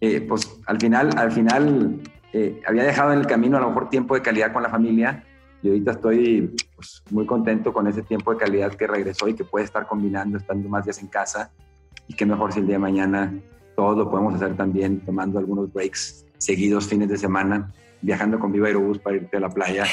eh, 0.00 0.20
pues 0.20 0.60
al 0.66 0.78
final, 0.78 1.10
al 1.16 1.32
final 1.32 2.00
eh, 2.32 2.60
había 2.66 2.84
dejado 2.84 3.12
en 3.12 3.20
el 3.20 3.26
camino 3.26 3.56
a 3.56 3.60
lo 3.60 3.68
mejor 3.68 3.88
tiempo 3.88 4.14
de 4.14 4.22
calidad 4.22 4.52
con 4.52 4.62
la 4.62 4.68
familia, 4.68 5.24
y 5.62 5.68
ahorita 5.68 5.92
estoy 5.92 6.54
pues, 6.74 7.02
muy 7.10 7.26
contento 7.26 7.72
con 7.72 7.86
ese 7.86 8.02
tiempo 8.02 8.32
de 8.32 8.38
calidad 8.38 8.72
que 8.74 8.86
regresó 8.86 9.28
y 9.28 9.34
que 9.34 9.44
puede 9.44 9.64
estar 9.64 9.86
combinando, 9.86 10.38
estando 10.38 10.68
más 10.68 10.84
días 10.84 11.00
en 11.00 11.08
casa. 11.08 11.50
Y 12.06 12.14
qué 12.14 12.24
mejor 12.24 12.52
si 12.52 12.60
el 12.60 12.66
día 12.66 12.76
de 12.76 12.80
mañana 12.80 13.34
todos 13.74 13.96
lo 13.96 14.10
podemos 14.10 14.34
hacer 14.34 14.56
también, 14.56 15.00
tomando 15.00 15.38
algunos 15.38 15.72
breaks 15.72 16.24
seguidos, 16.38 16.86
fines 16.86 17.08
de 17.08 17.16
semana, 17.16 17.72
viajando 18.00 18.38
con 18.38 18.52
Viva 18.52 18.68
Aerobús 18.68 18.98
para 18.98 19.16
irte 19.16 19.36
a 19.36 19.40
la 19.40 19.48
playa, 19.48 19.84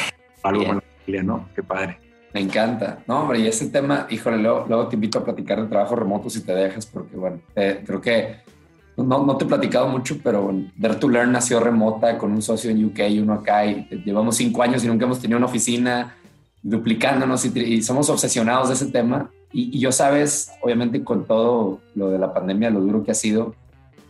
algo 0.43 0.65
con 0.65 0.75
la 0.75 0.81
familia, 0.81 1.23
¿no? 1.23 1.49
Qué 1.55 1.63
padre. 1.63 1.97
Me 2.33 2.41
encanta. 2.41 3.03
No, 3.07 3.21
hombre, 3.21 3.39
y 3.39 3.47
ese 3.47 3.69
tema, 3.69 4.07
híjole, 4.09 4.37
luego, 4.37 4.87
te 4.87 4.95
invito 4.95 5.19
a 5.19 5.23
platicar 5.23 5.61
de 5.61 5.67
trabajo 5.67 5.95
remoto 5.95 6.29
si 6.29 6.41
te 6.43 6.53
dejas, 6.53 6.85
porque 6.85 7.15
bueno, 7.15 7.39
eh, 7.55 7.83
creo 7.85 8.01
que 8.01 8.37
no, 8.97 9.25
no, 9.25 9.37
te 9.37 9.45
he 9.45 9.47
platicado 9.47 9.87
mucho, 9.87 10.17
pero 10.23 10.53
Dare 10.75 10.95
to 10.95 11.09
Learn 11.09 11.31
nació 11.31 11.59
remota 11.59 12.17
con 12.17 12.31
un 12.31 12.41
socio 12.41 12.69
en 12.69 12.85
UK 12.85 12.99
y 13.09 13.19
uno 13.19 13.33
acá 13.33 13.65
y 13.65 13.87
llevamos 14.05 14.37
cinco 14.37 14.61
años 14.61 14.83
y 14.83 14.87
nunca 14.87 15.05
hemos 15.05 15.19
tenido 15.19 15.37
una 15.37 15.47
oficina 15.47 16.15
duplicándonos 16.61 17.45
y, 17.45 17.81
somos 17.81 18.09
obsesionados 18.09 18.69
de 18.69 18.75
ese 18.75 18.87
tema. 18.87 19.29
Y, 19.51 19.79
yo 19.79 19.91
sabes, 19.91 20.51
obviamente 20.61 21.03
con 21.03 21.25
todo 21.25 21.81
lo 21.95 22.09
de 22.09 22.19
la 22.19 22.33
pandemia, 22.33 22.69
lo 22.69 22.81
duro 22.81 23.03
que 23.03 23.11
ha 23.11 23.15
sido, 23.15 23.55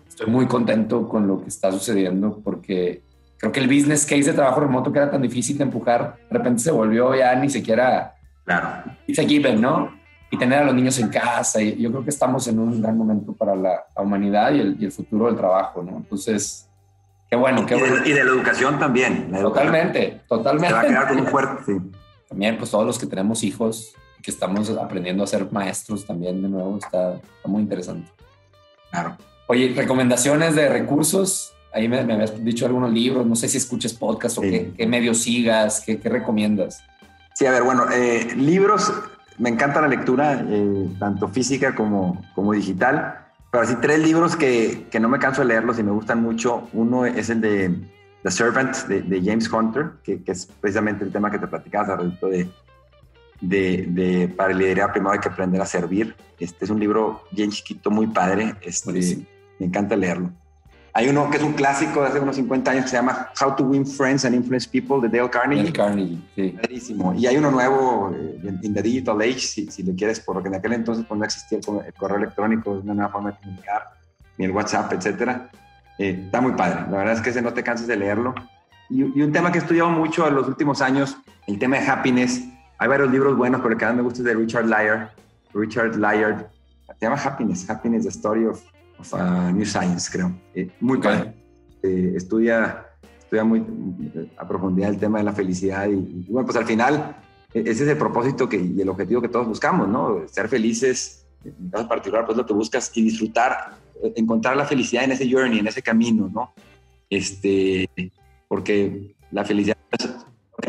estoy 0.07 0.27
muy 0.27 0.47
contento 0.47 1.07
con 1.07 1.27
lo 1.27 1.41
que 1.41 1.49
está 1.49 1.71
sucediendo 1.71 2.39
porque 2.43 3.01
creo 3.38 3.51
que 3.51 3.59
el 3.59 3.67
business 3.67 4.05
case 4.05 4.23
de 4.23 4.34
trabajo 4.34 4.59
remoto 4.59 4.91
que 4.91 4.99
era 4.99 5.11
tan 5.11 5.21
difícil 5.21 5.57
de 5.57 5.63
empujar, 5.63 6.17
de 6.29 6.38
repente 6.38 6.61
se 6.61 6.71
volvió 6.71 7.15
ya 7.15 7.36
ni 7.36 7.49
siquiera... 7.49 8.15
Claro. 8.45 8.91
It's 9.07 9.19
given, 9.25 9.61
¿no? 9.61 10.02
Y 10.34 10.38
tener 10.38 10.57
a 10.57 10.63
los 10.63 10.73
niños 10.73 10.97
en 10.97 11.09
casa. 11.09 11.61
Y 11.61 11.79
yo 11.79 11.91
creo 11.91 12.03
que 12.03 12.09
estamos 12.09 12.47
en 12.47 12.57
un 12.57 12.81
gran 12.81 12.97
momento 12.97 13.34
para 13.34 13.55
la, 13.55 13.86
humanidad 13.95 14.51
y 14.51 14.84
el, 14.84 14.91
futuro 14.91 15.27
del 15.27 15.36
trabajo, 15.36 15.84
¿no? 15.84 15.97
Entonces, 15.97 16.67
qué 17.29 17.36
bueno, 17.36 17.67
qué 17.67 17.75
bueno. 17.75 17.97
Y 18.03 18.13
de, 18.13 18.23
la 18.23 18.31
educación 18.31 18.79
también. 18.79 19.31
totalmente, 19.31 20.21
totalmente. 20.27 20.69
Se 20.69 20.73
va 20.73 20.81
a 20.81 20.88
quedar 20.88 21.07
como 21.09 21.25
fuerte, 21.25 21.63
sí. 21.67 21.73
También, 22.27 22.57
pues 22.57 22.71
todos 22.71 22.84
los 22.84 22.97
que 22.97 23.05
tenemos 23.05 23.43
hijos, 23.43 23.93
que 24.23 24.31
estamos 24.31 24.71
aprendiendo 24.71 25.23
a 25.23 25.27
ser 25.27 25.51
maestros 25.51 26.03
también 26.03 26.41
de 26.41 26.49
nuevo, 26.49 26.79
está, 26.79 27.21
muy 27.45 27.61
interesante. 27.61 28.11
Claro. 28.89 29.15
Oye, 29.45 29.71
recomendaciones 29.75 30.55
de 30.55 30.67
recursos. 30.67 31.53
Ahí 31.75 31.88
me, 31.88 31.99
habías 31.99 32.43
dicho 32.43 32.65
algunos 32.65 32.91
libros, 32.91 33.23
no 33.23 33.36
sé 33.36 33.47
si 33.47 33.59
escuches 33.59 33.93
podcast 33.93 34.39
o 34.39 34.41
qué, 34.41 34.73
medios 34.88 35.19
sigas, 35.19 35.84
qué, 35.86 35.99
qué 35.99 36.09
recomiendas. 36.09 36.81
Sí, 37.36 37.45
a 37.45 37.51
ver, 37.51 37.61
bueno, 37.61 37.86
eh, 37.91 38.34
libros, 38.36 38.91
me 39.38 39.49
encanta 39.49 39.81
la 39.81 39.88
lectura, 39.88 40.43
eh, 40.47 40.89
tanto 40.99 41.27
física 41.27 41.75
como, 41.75 42.23
como 42.36 42.53
digital. 42.53 43.19
Pero 43.51 43.63
así 43.63 43.75
tres 43.81 43.99
libros 43.99 44.36
que, 44.36 44.88
que, 44.89 44.99
no 44.99 45.09
me 45.09 45.19
canso 45.19 45.41
de 45.41 45.47
leerlos 45.47 45.77
y 45.77 45.84
me 45.84 45.91
gustan 45.91 46.21
mucho. 46.21 46.67
Uno 46.73 47.05
es 47.05 47.29
el 47.29 47.41
de 47.41 47.75
The 48.23 48.31
Servant 48.31 48.75
de, 48.88 49.21
James 49.23 49.51
Hunter, 49.51 49.91
que, 50.03 50.23
que, 50.23 50.31
es 50.31 50.45
precisamente 50.45 51.03
el 51.03 51.11
tema 51.11 51.29
que 51.29 51.38
te 51.38 51.47
platicabas 51.47 51.89
alrededor 51.89 52.31
de, 52.31 52.49
de, 53.41 53.86
de, 53.89 54.27
para 54.29 54.53
liderar 54.53 54.91
primero 54.91 55.11
hay 55.11 55.19
que 55.19 55.29
aprender 55.29 55.61
a 55.61 55.65
servir. 55.65 56.15
Este 56.39 56.65
es 56.65 56.71
un 56.71 56.79
libro 56.79 57.23
bien 57.31 57.51
chiquito, 57.51 57.91
muy 57.91 58.07
padre. 58.07 58.55
Este, 58.61 58.91
me 59.59 59.67
encanta 59.67 59.95
leerlo. 59.95 60.31
Hay 60.95 61.09
uno 61.09 61.27
que 61.31 61.37
es 61.37 61.43
un 61.43 61.53
clásico 61.53 62.01
de 62.01 62.09
hace 62.09 62.19
unos 62.19 62.35
50 62.35 62.69
años 62.69 62.83
que 62.83 62.91
se 62.91 62.97
llama 62.97 63.29
How 63.41 63.55
to 63.55 63.63
Win 63.63 63.83
Friends 63.83 64.25
and 64.25 64.35
Influence 64.35 64.69
People 64.69 65.01
de 65.01 65.17
Dale 65.17 65.29
Carnegie. 65.29 65.63
Dale 65.63 65.73
Carnegie, 65.73 66.21
sí. 66.35 66.95
Y 67.15 67.25
hay 67.25 67.35
uno 67.35 67.49
nuevo, 67.49 68.13
eh, 68.15 68.59
In 68.61 68.75
the 68.75 68.81
Digital 68.83 69.19
Age, 69.19 69.39
si, 69.39 69.71
si 69.71 69.81
le 69.81 69.95
quieres, 69.95 70.19
porque 70.19 70.49
en 70.49 70.55
aquel 70.55 70.73
entonces 70.73 71.03
cuando 71.07 71.23
no 71.23 71.25
existía 71.25 71.57
el 71.57 71.93
correo 71.95 72.17
electrónico, 72.17 72.71
una 72.71 72.93
nueva 72.93 73.09
forma 73.09 73.31
de 73.31 73.37
comunicar, 73.37 73.89
ni 74.37 74.45
el 74.45 74.51
WhatsApp, 74.51 74.93
etcétera. 74.93 75.49
Eh, 75.97 76.21
está 76.25 76.41
muy 76.41 76.51
padre. 76.51 76.81
La 76.91 76.97
verdad 76.97 77.13
es 77.15 77.21
que 77.21 77.31
ese 77.31 77.41
no 77.41 77.53
te 77.53 77.63
canses 77.63 77.87
de 77.87 77.95
leerlo. 77.95 78.35
Y, 78.87 79.01
y, 79.19 79.23
un 79.23 79.31
tema 79.31 79.51
que 79.51 79.57
he 79.57 79.61
estudiado 79.61 79.89
mucho 79.89 80.27
en 80.27 80.35
los 80.35 80.47
últimos 80.47 80.79
años, 80.83 81.17
el 81.47 81.57
tema 81.57 81.79
de 81.79 81.87
happiness. 81.87 82.43
Hay 82.77 82.87
varios 82.87 83.09
libros 83.09 83.35
buenos, 83.35 83.61
pero 83.61 83.73
el 83.73 83.79
que 83.79 83.85
más 83.85 83.95
me 83.95 84.03
gusta 84.03 84.19
es 84.19 84.25
de 84.25 84.35
Richard 84.35 84.67
Lyard. 84.67 85.09
Richard 85.55 85.95
Lyard. 85.95 86.45
Se 86.99 87.05
llama 87.05 87.19
Happiness, 87.19 87.67
Happiness, 87.67 88.03
The 88.03 88.09
Story 88.09 88.45
of 88.45 88.61
New 89.53 89.65
Science, 89.65 90.09
creo. 90.11 90.33
Eh, 90.53 90.69
muy 90.79 90.99
padre. 90.99 91.33
Eh, 91.81 92.13
estudia, 92.15 92.87
estudia 93.19 93.43
muy 93.43 93.63
a 94.37 94.47
profundidad 94.47 94.89
el 94.89 94.97
tema 94.97 95.17
de 95.17 95.25
la 95.25 95.33
felicidad 95.33 95.87
y, 95.87 96.25
bueno, 96.29 96.45
pues 96.45 96.57
al 96.57 96.65
final 96.65 97.17
e, 97.53 97.59
ese 97.59 97.83
es 97.83 97.89
el 97.89 97.97
propósito 97.97 98.47
que, 98.47 98.57
y 98.57 98.79
el 98.79 98.89
objetivo 98.89 99.21
que 99.21 99.27
todos 99.27 99.47
buscamos, 99.47 99.87
¿no? 99.87 100.25
Ser 100.27 100.47
felices, 100.47 101.25
en 101.43 101.55
mi 101.59 101.69
caso 101.69 101.87
particular, 101.87 102.25
pues 102.25 102.37
lo 102.37 102.45
que 102.45 102.53
buscas 102.53 102.91
y 102.95 103.03
disfrutar, 103.03 103.77
eh, 104.01 104.13
encontrar 104.15 104.55
la 104.55 104.65
felicidad 104.65 105.03
en 105.03 105.11
ese 105.11 105.29
journey, 105.29 105.59
en 105.59 105.67
ese 105.67 105.81
camino, 105.81 106.29
¿no? 106.33 106.53
Este, 107.09 107.89
porque 108.47 109.15
la 109.31 109.43
felicidad 109.43 109.77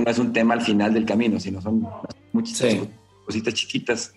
no 0.05 0.11
es 0.11 0.19
un 0.19 0.33
tema 0.33 0.55
al 0.55 0.61
final 0.63 0.93
del 0.93 1.07
camino, 1.07 1.39
sino 1.39 1.61
son 1.61 1.87
muchas 2.33 2.77
cositas 3.25 3.55
chiquitas 3.55 4.15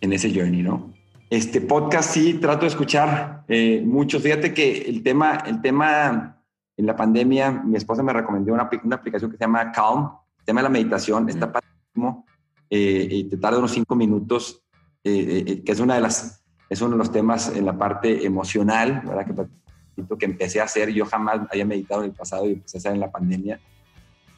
en 0.00 0.12
ese 0.12 0.32
journey, 0.34 0.62
¿no? 0.62 0.92
Este 1.30 1.60
podcast 1.60 2.10
sí 2.10 2.34
trato 2.34 2.62
de 2.62 2.68
escuchar 2.68 3.44
eh, 3.48 3.82
mucho. 3.84 4.18
Fíjate 4.18 4.54
que 4.54 4.82
el 4.88 5.02
tema, 5.02 5.42
el 5.46 5.60
tema 5.60 6.38
en 6.78 6.86
la 6.86 6.96
pandemia, 6.96 7.50
mi 7.50 7.76
esposa 7.76 8.02
me 8.02 8.12
recomendó 8.12 8.54
una, 8.54 8.70
una 8.84 8.96
aplicación 8.96 9.30
que 9.30 9.36
se 9.36 9.44
llama 9.44 9.72
Calm, 9.72 10.10
el 10.38 10.44
tema 10.44 10.60
de 10.60 10.64
la 10.64 10.70
meditación, 10.70 11.28
está 11.28 11.52
padrísimo, 11.52 12.24
eh, 12.70 13.08
y 13.10 13.24
te 13.24 13.36
tarda 13.36 13.58
unos 13.58 13.72
cinco 13.72 13.96
minutos, 13.96 14.62
eh, 15.02 15.44
eh, 15.46 15.64
que 15.64 15.72
es 15.72 15.80
una 15.80 15.96
de 15.96 16.00
las, 16.00 16.44
es 16.70 16.80
uno 16.80 16.92
de 16.92 16.98
los 16.98 17.10
temas 17.10 17.54
en 17.54 17.66
la 17.66 17.76
parte 17.76 18.24
emocional, 18.24 19.02
¿verdad? 19.04 19.26
Que, 19.26 20.16
que 20.16 20.24
empecé 20.24 20.60
a 20.60 20.64
hacer, 20.64 20.90
yo 20.90 21.04
jamás 21.04 21.40
había 21.50 21.64
meditado 21.64 22.04
en 22.04 22.10
el 22.10 22.16
pasado 22.16 22.46
y 22.46 22.52
empecé 22.52 22.76
a 22.76 22.80
hacer 22.80 22.92
en 22.92 23.00
la 23.00 23.10
pandemia. 23.10 23.58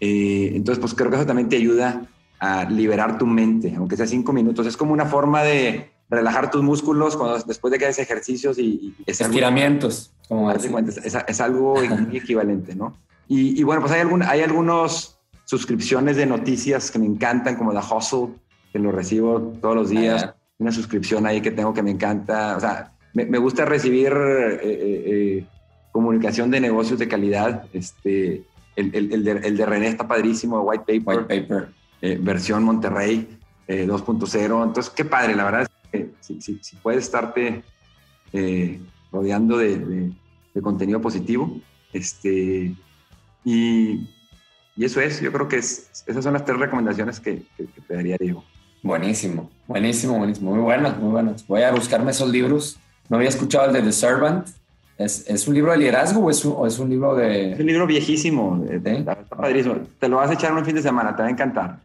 entonces, 0.01 0.80
pues 0.80 0.95
creo 0.95 1.11
que 1.11 1.16
eso 1.16 1.26
también 1.26 1.51
te 1.51 1.57
ayuda 1.57 2.07
a 2.38 2.64
liberar 2.64 3.18
tu 3.18 3.26
mente, 3.26 3.74
aunque 3.76 3.99
sea 3.99 4.07
cinco 4.07 4.32
minutos. 4.32 4.66
Es 4.66 4.78
como 4.78 4.95
una 4.95 5.05
forma 5.05 5.43
de 5.43 5.91
relajar 6.11 6.51
tus 6.51 6.63
músculos 6.63 7.17
cuando, 7.17 7.39
después 7.45 7.71
de 7.71 7.79
que 7.79 7.87
haces 7.87 8.01
ejercicios 8.01 8.59
y... 8.59 8.95
Estiramientos. 9.07 10.13
como 10.29 10.51
es, 10.51 10.67
es, 10.99 11.41
algo 11.41 11.81
equivalente, 12.13 12.75
¿no? 12.75 12.97
Y, 13.33 13.63
bueno, 13.63 13.81
pues 13.81 13.93
hay, 13.93 14.01
algún, 14.01 14.25
hay 14.25 14.41
algunas 14.41 15.17
suscripciones 15.45 16.17
de 16.17 16.27
noticias 16.27 16.91
que 16.91 16.99
me 16.99 17.07
encantan, 17.07 17.55
como 17.55 17.73
la 17.73 17.81
Hustle, 17.81 18.31
que 18.73 18.81
lo 18.81 18.91
recibo 18.91 19.41
todos 19.61 19.77
los 19.77 19.91
días. 19.91 20.25
Ah, 20.25 20.37
una 20.59 20.73
suscripción 20.73 21.27
ahí 21.27 21.41
que 21.41 21.53
tengo 21.53 21.73
que 21.73 21.83
me 21.83 21.93
encanta. 21.93 22.57
O 22.57 22.61
sea, 22.61 22.93
me, 23.15 23.39
gusta 23.39 23.65
recibir 23.65 24.13
eh, 24.13 24.55
eh, 24.63 25.05
eh, 25.07 25.47
comunicación 25.93 26.51
de 26.51 26.61
negocios 26.61 26.99
de 26.99 27.09
calidad. 27.09 27.67
Este, 27.73 28.45
el, 28.77 28.95
el, 28.95 29.13
el, 29.13 29.25
de, 29.25 29.31
el, 29.31 29.57
de, 29.57 29.67
René 29.67 29.89
está 29.89 30.07
padrísimo, 30.07 30.61
White 30.63 30.85
Paper. 30.87 31.19
White 31.21 31.43
Paper. 31.43 32.21
versión 32.21 32.65
Monterrey 32.65 33.39
2.0. 33.69 34.65
Entonces, 34.65 34.91
qué 34.91 35.05
padre, 35.05 35.37
la 35.37 35.45
verdad 35.45 35.63
es 35.63 35.70
si, 36.20 36.41
si, 36.41 36.59
si 36.62 36.76
puedes 36.76 37.05
estarte 37.05 37.62
rodeando 39.12 39.59
de, 39.59 40.12
de, 40.55 40.62
contenido 40.62 41.01
positivo. 41.01 41.61
Este, 41.93 42.74
y, 43.45 44.09
y, 44.76 44.84
eso 44.84 45.01
es, 45.01 45.20
yo 45.20 45.32
creo 45.32 45.49
que 45.49 45.57
es, 45.57 46.05
esas 46.07 46.22
son 46.22 46.34
las 46.34 46.45
tres 46.45 46.59
recomendaciones 46.59 47.18
que, 47.20 47.43
que, 47.57 47.66
que 47.66 47.80
te 47.80 47.95
daría 47.95 48.16
Diego. 48.18 48.45
Buenísimo, 48.82 49.51
buenísimo, 49.66 50.16
buenísimo. 50.16 50.53
Muy 50.53 50.62
buenas, 50.62 50.99
muy 50.99 51.11
buenas. 51.11 51.47
Voy 51.47 51.62
a 51.62 51.70
buscarme 51.70 52.12
esos 52.12 52.30
libros. 52.30 52.78
No 53.09 53.16
había 53.16 53.28
escuchado 53.28 53.66
el 53.66 53.72
de 53.72 53.82
The 53.82 53.93
Servant. 53.93 54.49
¿Es, 54.97 55.28
es 55.28 55.49
un 55.49 55.55
libro 55.55 55.72
de 55.72 55.78
liderazgo 55.78 56.20
o 56.20 56.30
es 56.30 56.45
un, 56.45 56.55
o 56.57 56.66
es 56.66 56.78
un 56.78 56.91
libro 56.91 57.14
de...? 57.14 57.53
Es 57.53 57.61
un 57.61 57.66
libro 57.66 57.86
viejísimo. 57.86 58.64
Eh, 58.68 58.80
Está 58.84 59.16
padrísimo. 59.24 59.76
Te 59.99 60.09
lo 60.09 60.16
vas 60.16 60.30
a 60.30 60.34
echar 60.34 60.53
un 60.53 60.64
fin 60.64 60.74
de 60.74 60.82
semana, 60.82 61.16
te 61.16 61.22
va 61.22 61.28
a 61.28 61.30
encantar. 61.30 61.78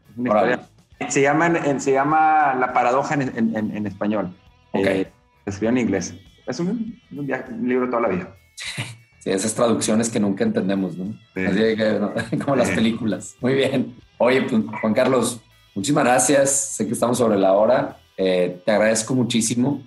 Se 1.09 1.21
llama, 1.21 1.79
se 1.79 1.91
llama 1.91 2.55
La 2.55 2.73
paradoja 2.73 3.15
en, 3.15 3.55
en, 3.55 3.75
en 3.75 3.87
español. 3.87 4.35
Okay. 4.71 5.01
Eh, 5.01 5.11
escribió 5.45 5.69
en 5.69 5.77
inglés. 5.77 6.15
Es 6.47 6.59
un, 6.59 6.99
un, 7.11 7.27
libro 7.67 7.85
de 7.85 7.91
toda 7.91 8.01
la 8.01 8.09
vida. 8.09 8.35
Sí, 9.19 9.31
esas 9.31 9.55
traducciones 9.55 10.11
que 10.11 10.19
nunca 10.19 10.43
entendemos, 10.43 10.95
¿no? 10.97 11.05
Así 11.33 11.75
que, 11.75 11.97
¿no? 11.99 12.13
Como 12.45 12.57
las 12.57 12.69
películas. 12.69 13.35
Muy 13.41 13.55
bien. 13.55 13.95
Oye, 14.19 14.43
pues, 14.43 14.61
Juan 14.79 14.93
Carlos, 14.93 15.41
Muchísimas 15.75 16.05
gracias. 16.05 16.51
Sé 16.51 16.87
que 16.87 16.93
estamos 16.93 17.17
sobre 17.17 17.37
la 17.37 17.51
hora. 17.51 17.97
Eh, 18.15 18.61
te 18.65 18.71
agradezco 18.71 19.13
muchísimo. 19.13 19.83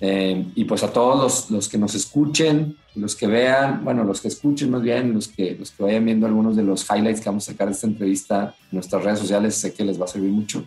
Eh, 0.00 0.44
y 0.54 0.64
pues 0.64 0.82
a 0.82 0.92
todos 0.92 1.22
los, 1.22 1.50
los, 1.50 1.68
que 1.68 1.78
nos 1.78 1.94
escuchen, 1.94 2.76
los 2.94 3.14
que 3.14 3.26
vean, 3.26 3.84
bueno, 3.84 4.04
los 4.04 4.20
que 4.20 4.28
escuchen 4.28 4.70
más 4.70 4.82
bien, 4.82 5.14
los 5.14 5.28
que, 5.28 5.56
los 5.58 5.70
que 5.70 5.82
vayan 5.82 6.04
viendo 6.04 6.26
algunos 6.26 6.56
de 6.56 6.62
los 6.62 6.84
highlights 6.90 7.20
que 7.20 7.28
vamos 7.28 7.48
a 7.48 7.52
sacar 7.52 7.68
de 7.68 7.74
esta 7.74 7.86
entrevista 7.86 8.54
en 8.70 8.76
nuestras 8.76 9.04
redes 9.04 9.20
sociales, 9.20 9.54
sé 9.54 9.72
que 9.72 9.84
les 9.84 10.00
va 10.00 10.04
a 10.04 10.08
servir 10.08 10.30
mucho. 10.30 10.64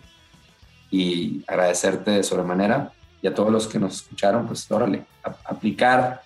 Y 0.90 1.42
agradecerte 1.46 2.12
de 2.12 2.22
sobremanera. 2.22 2.92
Y 3.20 3.26
a 3.26 3.34
todos 3.34 3.50
los 3.52 3.66
que 3.66 3.78
nos 3.78 3.96
escucharon, 3.96 4.46
pues 4.46 4.70
órale, 4.70 5.04
a, 5.22 5.36
aplicar, 5.44 6.22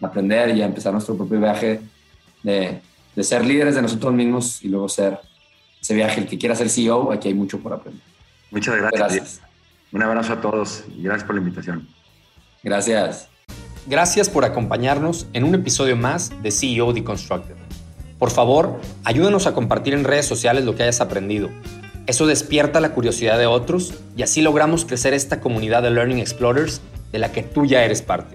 aprender 0.00 0.56
y 0.56 0.62
a 0.62 0.66
empezar 0.66 0.92
nuestro 0.92 1.16
propio 1.16 1.38
viaje 1.38 1.80
de, 2.42 2.80
de 3.14 3.24
ser 3.24 3.44
líderes 3.44 3.74
de 3.74 3.82
nosotros 3.82 4.14
mismos 4.14 4.62
y 4.62 4.68
luego 4.68 4.88
ser 4.88 5.18
ese 5.80 5.94
viaje. 5.94 6.20
El 6.20 6.26
que 6.26 6.38
quiera 6.38 6.54
ser 6.54 6.70
CEO, 6.70 7.12
aquí 7.12 7.28
hay 7.28 7.34
mucho 7.34 7.58
por 7.58 7.74
aprender. 7.74 8.02
Muchas 8.50 8.76
gracias. 8.76 9.00
gracias. 9.00 9.40
Un 9.92 10.02
abrazo 10.02 10.32
a 10.32 10.40
todos 10.40 10.84
y 10.96 11.02
gracias 11.02 11.24
por 11.24 11.34
la 11.34 11.40
invitación. 11.42 11.95
Gracias. 12.66 13.30
Gracias 13.86 14.28
por 14.28 14.44
acompañarnos 14.44 15.28
en 15.34 15.44
un 15.44 15.54
episodio 15.54 15.94
más 15.94 16.32
de 16.42 16.50
CEO 16.50 16.92
Deconstructed. 16.92 17.54
Por 18.18 18.32
favor, 18.32 18.80
ayúdanos 19.04 19.46
a 19.46 19.54
compartir 19.54 19.94
en 19.94 20.02
redes 20.02 20.26
sociales 20.26 20.64
lo 20.64 20.74
que 20.74 20.82
hayas 20.82 21.00
aprendido. 21.00 21.48
Eso 22.08 22.26
despierta 22.26 22.80
la 22.80 22.90
curiosidad 22.90 23.38
de 23.38 23.46
otros 23.46 23.94
y 24.16 24.24
así 24.24 24.42
logramos 24.42 24.84
crecer 24.84 25.14
esta 25.14 25.40
comunidad 25.40 25.84
de 25.84 25.92
Learning 25.92 26.18
Explorers 26.18 26.80
de 27.12 27.20
la 27.20 27.30
que 27.30 27.44
tú 27.44 27.66
ya 27.66 27.84
eres 27.84 28.02
parte. 28.02 28.34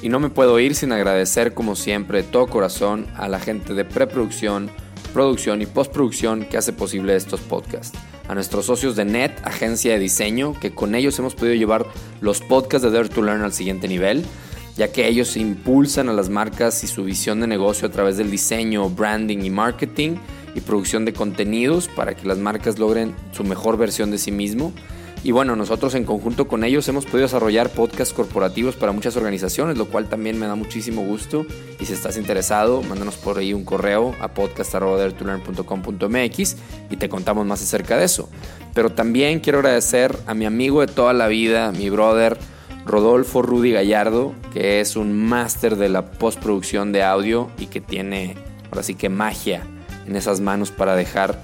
Y 0.00 0.08
no 0.08 0.20
me 0.20 0.30
puedo 0.30 0.58
ir 0.58 0.74
sin 0.74 0.90
agradecer 0.92 1.52
como 1.54 1.76
siempre 1.76 2.22
de 2.22 2.28
todo 2.28 2.46
corazón 2.46 3.06
a 3.16 3.28
la 3.28 3.38
gente 3.38 3.74
de 3.74 3.84
preproducción, 3.84 4.70
producción 5.12 5.60
y 5.62 5.66
postproducción 5.66 6.46
que 6.46 6.56
hace 6.56 6.72
posible 6.72 7.14
estos 7.14 7.40
podcasts 7.40 7.96
a 8.28 8.34
nuestros 8.34 8.66
socios 8.66 8.96
de 8.96 9.04
NET, 9.04 9.32
agencia 9.44 9.92
de 9.92 9.98
diseño, 9.98 10.58
que 10.58 10.74
con 10.74 10.94
ellos 10.94 11.18
hemos 11.18 11.34
podido 11.34 11.54
llevar 11.54 11.86
los 12.20 12.40
podcasts 12.40 12.82
de 12.82 12.90
Dare 12.90 13.08
to 13.08 13.22
Learn 13.22 13.42
al 13.42 13.52
siguiente 13.52 13.88
nivel, 13.88 14.24
ya 14.76 14.92
que 14.92 15.08
ellos 15.08 15.36
impulsan 15.36 16.08
a 16.08 16.12
las 16.12 16.28
marcas 16.28 16.84
y 16.84 16.86
su 16.86 17.04
visión 17.04 17.40
de 17.40 17.46
negocio 17.46 17.88
a 17.88 17.90
través 17.90 18.16
del 18.16 18.30
diseño, 18.30 18.88
branding 18.90 19.42
y 19.42 19.50
marketing 19.50 20.16
y 20.54 20.60
producción 20.60 21.04
de 21.04 21.12
contenidos 21.12 21.88
para 21.88 22.14
que 22.14 22.26
las 22.26 22.38
marcas 22.38 22.78
logren 22.78 23.14
su 23.32 23.44
mejor 23.44 23.76
versión 23.76 24.10
de 24.10 24.18
sí 24.18 24.32
mismo 24.32 24.72
y 25.24 25.30
bueno, 25.30 25.54
nosotros 25.54 25.94
en 25.94 26.04
conjunto 26.04 26.48
con 26.48 26.64
ellos 26.64 26.88
hemos 26.88 27.04
podido 27.04 27.22
desarrollar 27.22 27.70
podcasts 27.70 28.12
corporativos 28.12 28.74
para 28.74 28.90
muchas 28.90 29.16
organizaciones, 29.16 29.78
lo 29.78 29.86
cual 29.86 30.08
también 30.08 30.36
me 30.36 30.46
da 30.46 30.56
muchísimo 30.56 31.04
gusto. 31.04 31.46
Y 31.78 31.84
si 31.84 31.92
estás 31.92 32.16
interesado, 32.16 32.82
mándanos 32.82 33.14
por 33.16 33.38
ahí 33.38 33.54
un 33.54 33.64
correo 33.64 34.16
a 34.20 34.34
podcast.com.mx 34.34 36.56
y 36.90 36.96
te 36.96 37.08
contamos 37.08 37.46
más 37.46 37.62
acerca 37.62 37.96
de 37.96 38.04
eso. 38.04 38.28
Pero 38.74 38.90
también 38.90 39.38
quiero 39.38 39.60
agradecer 39.60 40.18
a 40.26 40.34
mi 40.34 40.44
amigo 40.44 40.80
de 40.80 40.88
toda 40.88 41.12
la 41.12 41.28
vida, 41.28 41.70
mi 41.70 41.88
brother 41.88 42.36
Rodolfo 42.84 43.42
Rudy 43.42 43.72
Gallardo, 43.72 44.34
que 44.52 44.80
es 44.80 44.96
un 44.96 45.26
máster 45.26 45.76
de 45.76 45.88
la 45.88 46.12
postproducción 46.12 46.92
de 46.92 47.02
audio 47.02 47.50
y 47.58 47.66
que 47.66 47.80
tiene 47.80 48.36
ahora 48.70 48.82
sí 48.82 48.94
que 48.94 49.08
magia 49.08 49.62
en 50.06 50.16
esas 50.16 50.40
manos 50.40 50.70
para 50.70 50.96
dejar 50.96 51.38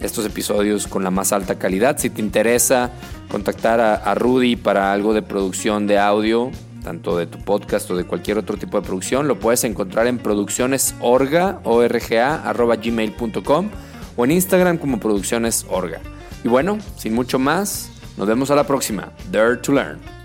estos 0.00 0.26
episodios 0.26 0.86
con 0.86 1.02
la 1.02 1.10
más 1.10 1.32
alta 1.32 1.58
calidad. 1.58 1.98
Si 1.98 2.10
te 2.10 2.20
interesa 2.20 2.90
contactar 3.30 3.80
a, 3.80 4.14
Rudy 4.14 4.56
para 4.56 4.92
algo 4.92 5.14
de 5.14 5.22
producción 5.22 5.86
de 5.86 5.98
audio, 5.98 6.50
tanto 6.82 7.16
de 7.16 7.26
tu 7.26 7.38
podcast 7.38 7.90
o 7.90 7.96
de 7.96 8.04
cualquier 8.04 8.38
otro 8.38 8.56
tipo 8.56 8.80
de 8.80 8.86
producción, 8.86 9.26
lo 9.26 9.40
puedes 9.40 9.64
encontrar 9.64 10.06
en 10.06 10.18
produccionesorga, 10.18 11.60
gmail.com 11.64 13.70
o 14.16 14.24
en 14.24 14.30
Instagram 14.30 14.78
como 14.78 15.00
produccionesorga. 15.00 16.00
Y 16.44 16.48
bueno, 16.48 16.78
sin 16.96 17.14
mucho 17.14 17.38
más, 17.38 17.90
nos 18.16 18.28
vemos 18.28 18.50
a 18.50 18.54
la 18.54 18.66
próxima. 18.66 19.10
Dare 19.32 19.56
to 19.56 19.72
Learn. 19.72 20.23